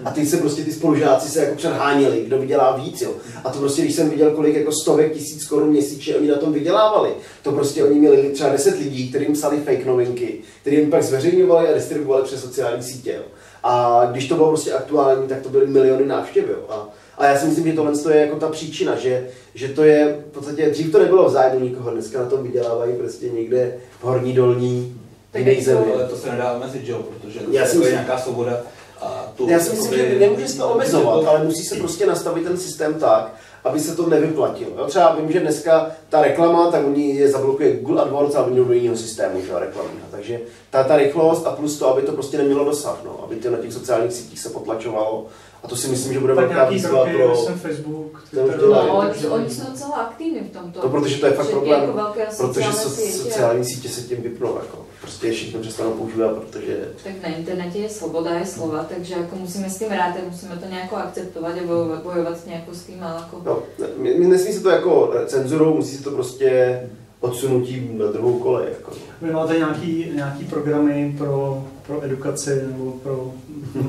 A 0.04 0.10
ty 0.10 0.26
se 0.26 0.36
prostě 0.36 0.64
ty 0.64 0.72
spolužáci 0.72 1.28
se 1.30 1.40
jako 1.40 1.54
předháněli, 1.54 2.24
kdo 2.26 2.38
vydělá 2.38 2.76
víc, 2.76 3.02
jo. 3.02 3.10
A 3.44 3.50
to 3.50 3.58
prostě, 3.58 3.82
když 3.82 3.94
jsem 3.94 4.10
viděl, 4.10 4.30
kolik 4.30 4.54
jako 4.54 4.72
stovek 4.72 5.12
tisíc 5.12 5.46
korun 5.46 5.68
měsíčně 5.68 6.16
oni 6.16 6.28
na 6.28 6.36
tom 6.36 6.52
vydělávali, 6.52 7.10
to 7.42 7.52
prostě 7.52 7.84
oni 7.84 7.98
měli 7.98 8.30
třeba 8.30 8.48
10 8.48 8.78
lidí, 8.78 9.08
kterým 9.08 9.32
psali 9.32 9.60
fake 9.60 9.86
novinky, 9.86 10.38
kterým 10.60 10.90
pak 10.90 11.02
zveřejňovali 11.02 11.68
a 11.68 11.74
distribuovali 11.74 12.24
přes 12.24 12.42
sociální 12.42 12.82
sítě, 12.82 13.12
jo. 13.12 13.22
A 13.62 14.02
když 14.10 14.28
to 14.28 14.34
bylo 14.34 14.48
prostě 14.48 14.72
aktuální, 14.72 15.28
tak 15.28 15.42
to 15.42 15.48
byly 15.48 15.66
miliony 15.66 16.06
návštěv, 16.06 16.44
jo. 16.48 16.58
A, 16.68 16.88
a 17.18 17.26
já 17.26 17.38
si 17.38 17.46
myslím, 17.46 17.66
že 17.66 17.72
tohle 17.72 17.92
je 18.14 18.20
jako 18.20 18.36
ta 18.36 18.48
příčina, 18.48 18.96
že, 18.96 19.28
že 19.54 19.68
to 19.68 19.84
je 19.84 20.16
v 20.30 20.32
podstatě, 20.34 20.70
dřív 20.70 20.92
to 20.92 20.98
nebylo 20.98 21.28
v 21.28 21.32
zájmu 21.32 21.60
nikoho, 21.64 21.90
dneska 21.90 22.18
na 22.18 22.28
tom 22.28 22.42
vydělávají 22.42 22.94
prostě 22.96 23.28
někde 23.28 23.76
v 24.00 24.04
horní 24.04 24.32
dolní, 24.32 25.00
v 25.34 25.38
jiné 25.38 25.62
zemi. 25.62 25.92
Ale 25.94 26.04
to 26.08 26.16
se 26.16 26.30
nedá 26.30 26.52
omezit, 26.52 26.84
že 26.84 26.92
jo, 26.92 27.02
protože 27.20 27.40
Já 27.50 27.62
to 27.62 27.68
si 27.68 27.74
je 27.76 27.78
myslím- 27.78 27.92
nějaká 27.92 28.18
svoboda. 28.18 28.60
A 29.00 29.32
tu, 29.36 29.48
Já 29.48 29.60
si 29.60 29.70
myslím, 29.70 29.98
že 29.98 30.18
nemůže 30.18 30.48
se 30.48 30.58
to 30.58 30.68
omezovat, 30.68 31.24
ale 31.26 31.44
musí 31.44 31.64
se 31.64 31.74
prostě 31.74 32.06
nastavit 32.06 32.44
ten 32.44 32.56
systém 32.58 32.94
tak, 32.94 33.34
aby 33.64 33.80
se 33.80 33.96
to 33.96 34.08
nevyplatilo. 34.08 34.70
Jo? 34.78 34.86
Třeba 34.86 35.14
vím, 35.14 35.32
že 35.32 35.40
dneska 35.40 35.90
ta 36.08 36.22
reklama, 36.22 36.70
tak 36.70 36.86
oni 36.86 37.16
je 37.16 37.30
zablokuje 37.30 37.76
Google 37.76 38.02
AdWords 38.02 38.34
a 38.34 38.44
oni 38.44 38.56
do 38.56 38.72
jiného 38.72 38.96
systému, 38.96 39.40
že 39.40 39.48
jo, 39.52 39.58
reklamního. 39.58 40.06
Takže 40.10 40.40
ta, 40.70 40.84
ta 40.84 40.96
rychlost 40.96 41.46
a 41.46 41.50
plus 41.50 41.78
to, 41.78 41.88
aby 41.88 42.02
to 42.02 42.12
prostě 42.12 42.38
nemělo 42.38 42.64
dosah, 42.64 42.98
no, 43.04 43.20
aby 43.24 43.36
to 43.36 43.50
na 43.50 43.58
těch 43.58 43.72
sociálních 43.72 44.12
sítích 44.12 44.40
se 44.40 44.48
potlačovalo. 44.48 45.26
A 45.64 45.68
to 45.68 45.76
si 45.76 45.88
myslím, 45.88 46.12
že 46.12 46.20
bude 46.20 46.34
Tak 46.34 46.44
velká 46.44 46.54
nějaký 46.54 46.74
výzva 46.74 47.04
pro... 47.06 47.34
Facebook, 47.36 48.12
To 48.30 48.36
Twitter, 48.40 48.58
dělají. 48.60 48.88
No, 48.88 49.02
takže- 49.02 49.28
oni, 49.28 49.44
oni 49.44 49.54
jsou 49.54 49.70
docela 49.70 49.94
aktivní 49.96 50.40
v 50.40 50.50
tomto. 50.50 50.80
To 50.80 50.88
protože 50.88 51.16
to 51.20 51.26
je 51.26 51.32
fakt 51.32 51.50
problém, 51.50 51.80
jako 51.80 51.92
velké 51.92 52.26
protože 52.36 52.72
sociální 52.72 52.74
so, 52.76 52.88
sítě. 52.90 53.12
sociální 53.12 53.64
sítě 53.64 53.88
se 53.88 54.00
tím 54.02 54.22
vypnou, 54.22 54.54
jako. 54.56 54.78
Prostě 55.00 55.30
všichni 55.32 55.60
přestanou 55.60 55.90
používat, 55.90 56.32
protože 56.32 56.88
Tak 57.04 57.12
na 57.22 57.36
internete 57.36 57.78
je 57.78 57.88
sloboda, 57.88 58.30
je 58.30 58.46
slova, 58.46 58.86
takže 58.94 59.14
jako 59.14 59.36
musíme 59.36 59.70
s 59.70 59.78
tím 59.78 59.88
rád, 59.88 60.14
musíme 60.30 60.56
to 60.56 60.66
nějak 60.70 60.92
akceptovat 60.92 61.52
a 61.52 61.66
bojovat, 62.02 62.46
nějakou 62.46 62.72
s 62.72 62.82
tím, 62.84 63.02
ale 63.02 63.16
jako... 63.20 63.40
No, 63.44 63.58
my, 63.96 64.14
my 64.14 64.26
nesmí 64.26 64.52
se 64.52 64.60
to 64.60 64.70
jako 64.70 65.12
cenzurou, 65.26 65.74
musí 65.74 65.96
se 65.96 66.04
to 66.04 66.10
prostě 66.10 66.80
odsunutím 67.20 67.98
na 67.98 68.06
druhou 68.06 68.38
kolej. 68.38 68.66
Jako. 68.72 68.92
Vy 69.22 69.30
máte 69.32 69.58
nějaký, 69.58 70.10
nějaký 70.14 70.44
programy 70.44 71.14
pro, 71.18 71.64
pro 71.86 72.04
edukaci 72.04 72.62
nebo 72.66 72.92
pro 73.02 73.32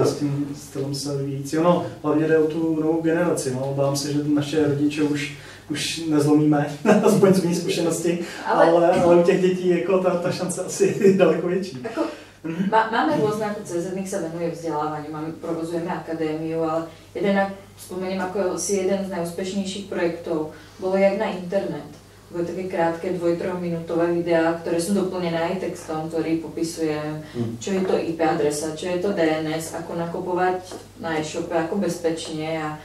s 0.04 0.16
tím 0.16 0.48
stylem 0.56 0.96
se 0.96 1.18
vyvíjící. 1.18 1.56
No, 1.56 1.86
hlavně 2.04 2.28
jde 2.28 2.38
o 2.38 2.48
tu 2.48 2.76
novou 2.82 3.02
generaci. 3.02 3.54
No. 3.54 3.60
Obávám 3.60 3.96
se, 3.96 4.14
že 4.14 4.20
naše 4.24 4.68
rodiče 4.68 5.04
už, 5.04 5.34
už 5.70 6.02
nezlomíme, 6.10 6.70
aspoň 7.04 7.34
z 7.34 7.44
mé 7.44 7.56
zkušenosti, 7.56 8.20
Ale, 8.46 8.66
ale, 8.66 8.92
ale 8.92 9.16
u 9.16 9.24
těch 9.24 9.42
dětí 9.42 9.70
jako 9.70 10.00
ta, 10.00 10.10
ta 10.10 10.32
šance 10.32 10.64
asi 10.64 10.96
je 11.00 11.14
daleko 11.18 11.48
větší. 11.48 11.78
Ako, 11.86 12.02
má, 12.46 12.94
máme 12.94 13.18
rôzne, 13.18 13.50
ako 13.50 13.66
CZ 13.66 13.98
sa 14.06 14.22
venuje 14.22 14.54
vzdelávaniu, 14.54 15.10
máme, 15.10 15.34
provozujeme 15.42 15.90
akadémiu, 15.90 16.62
ale 16.62 16.86
jeden, 17.18 17.34
ak 17.42 17.58
spomeniem 17.74 18.22
ako 18.22 18.62
asi 18.62 18.86
jeden 18.86 19.02
z 19.02 19.10
najúspešnejších 19.10 19.90
projektov, 19.90 20.54
bolo 20.78 20.94
jak 20.94 21.18
na 21.18 21.34
internet. 21.34 22.05
Boli 22.36 22.52
také 22.52 22.68
krátke 22.68 23.16
2-3 23.16 23.64
minútové 23.64 24.12
videá, 24.12 24.60
ktoré 24.60 24.76
sú 24.76 24.92
doplnené 24.92 25.56
aj 25.56 25.64
textom, 25.64 26.12
ktorý 26.12 26.44
popisuje, 26.44 27.00
Hmm. 27.32 27.56
čo 27.64 27.80
je 27.80 27.88
to 27.88 27.96
IP 27.96 28.20
adresa, 28.20 28.76
čo 28.76 28.92
je 28.92 29.00
to 29.00 29.16
DNS, 29.16 29.72
ako 29.72 29.96
nakupovať 29.96 30.76
na 31.00 31.16
e-shope, 31.16 31.56
ako 31.56 31.80
bezpečne 31.80 32.60
a, 32.60 32.76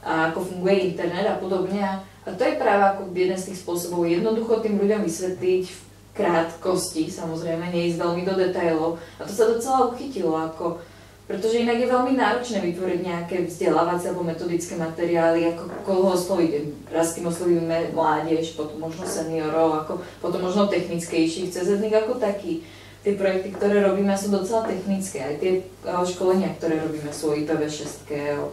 a 0.00 0.32
ako 0.32 0.48
funguje 0.48 0.96
internet 0.96 1.28
a 1.28 1.36
podobne. 1.36 1.84
A, 1.84 2.00
a 2.00 2.32
to 2.32 2.48
je 2.48 2.56
práve 2.56 2.80
ako 2.80 3.12
jeden 3.12 3.36
z 3.36 3.52
tých 3.52 3.60
spôsobov, 3.60 4.08
jednoducho 4.08 4.64
tým 4.64 4.80
ľuďom 4.80 5.04
vysvetliť 5.04 5.64
v 5.68 5.78
krátkosti, 6.16 7.12
samozrejme, 7.12 7.68
neísť 7.68 8.00
veľmi 8.00 8.22
do 8.24 8.34
detailov. 8.40 8.96
A 9.20 9.28
to 9.28 9.32
sa 9.36 9.52
docela 9.52 9.92
uchytilo, 9.92 10.32
ako, 10.32 10.80
pretože 11.24 11.64
inak 11.64 11.80
je 11.80 11.88
veľmi 11.88 12.12
náročné 12.20 12.60
vytvoriť 12.60 13.00
nejaké 13.00 13.36
vzdelávacie 13.48 14.12
alebo 14.12 14.28
metodické 14.28 14.76
materiály, 14.76 15.56
ako 15.56 15.62
koho 15.88 16.12
osloviť. 16.12 16.50
Raz 16.92 17.16
tým 17.16 17.32
oslovíme 17.32 17.96
mládež, 17.96 18.52
potom 18.52 18.84
možno 18.84 19.08
seniorov, 19.08 19.84
ako, 19.84 19.92
potom 20.20 20.44
možno 20.44 20.68
technickejších, 20.68 21.48
CZ 21.48 21.80
ako 21.80 22.20
taký. 22.20 22.60
Tie 23.04 23.16
projekty, 23.16 23.52
ktoré 23.56 23.84
robíme, 23.84 24.16
sú 24.16 24.32
docela 24.32 24.64
technické. 24.64 25.20
Aj 25.24 25.36
tie 25.40 25.64
eh, 25.64 26.04
školenia, 26.04 26.52
ktoré 26.56 26.80
robíme, 26.80 27.08
o 27.08 27.28
IPv6, 27.36 28.08
o, 28.40 28.48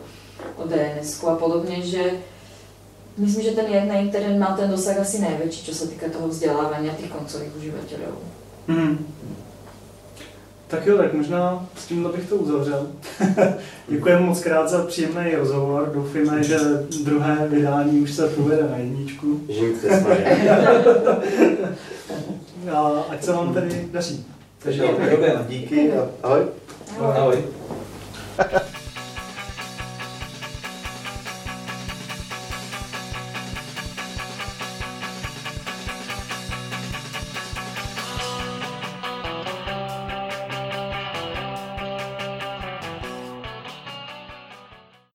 o 0.60 0.64
DNS 0.68 1.08
a 1.28 1.36
podobne, 1.36 1.80
že 1.84 2.20
Myslím, 3.18 3.44
že 3.44 3.52
ten 3.52 3.68
jak 3.68 3.86
na 3.88 4.00
internet 4.00 4.40
mal 4.40 4.56
ten 4.56 4.72
dosah 4.72 4.96
asi 4.96 5.20
najväčší, 5.20 5.68
čo 5.68 5.76
sa 5.76 5.86
týka 5.92 6.08
toho 6.08 6.32
vzdelávania 6.32 6.96
tých 6.96 7.12
koncových 7.12 7.52
užívateľov. 7.60 8.16
Hmm. 8.72 9.04
Tak 10.72 10.86
jo, 10.86 10.98
tak 10.98 11.14
možná 11.14 11.68
s 11.76 11.86
tímhle 11.86 12.12
bych 12.12 12.30
to 12.30 12.36
uzavřel. 12.36 12.88
Děkujeme 13.88 14.22
moc 14.26 14.44
krát 14.44 14.70
za 14.70 14.86
příjemný 14.86 15.36
rozhovor. 15.36 15.92
Doufujeme, 15.94 16.44
že 16.44 16.58
druhé 17.04 17.48
vydání 17.48 18.00
už 18.00 18.12
se 18.12 18.28
povede 18.28 18.64
na 18.72 18.78
jedničku. 18.78 19.42
Nesmaže. 19.90 20.26
A 22.72 23.06
ať 23.10 23.24
se 23.24 23.32
vám 23.32 23.54
tedy 23.54 23.88
daří. 23.92 24.26
Takže. 24.64 24.84
Díky 25.48 25.94
a 25.94 26.08
ahoj. 26.24 26.42
Ahoj. 27.00 27.44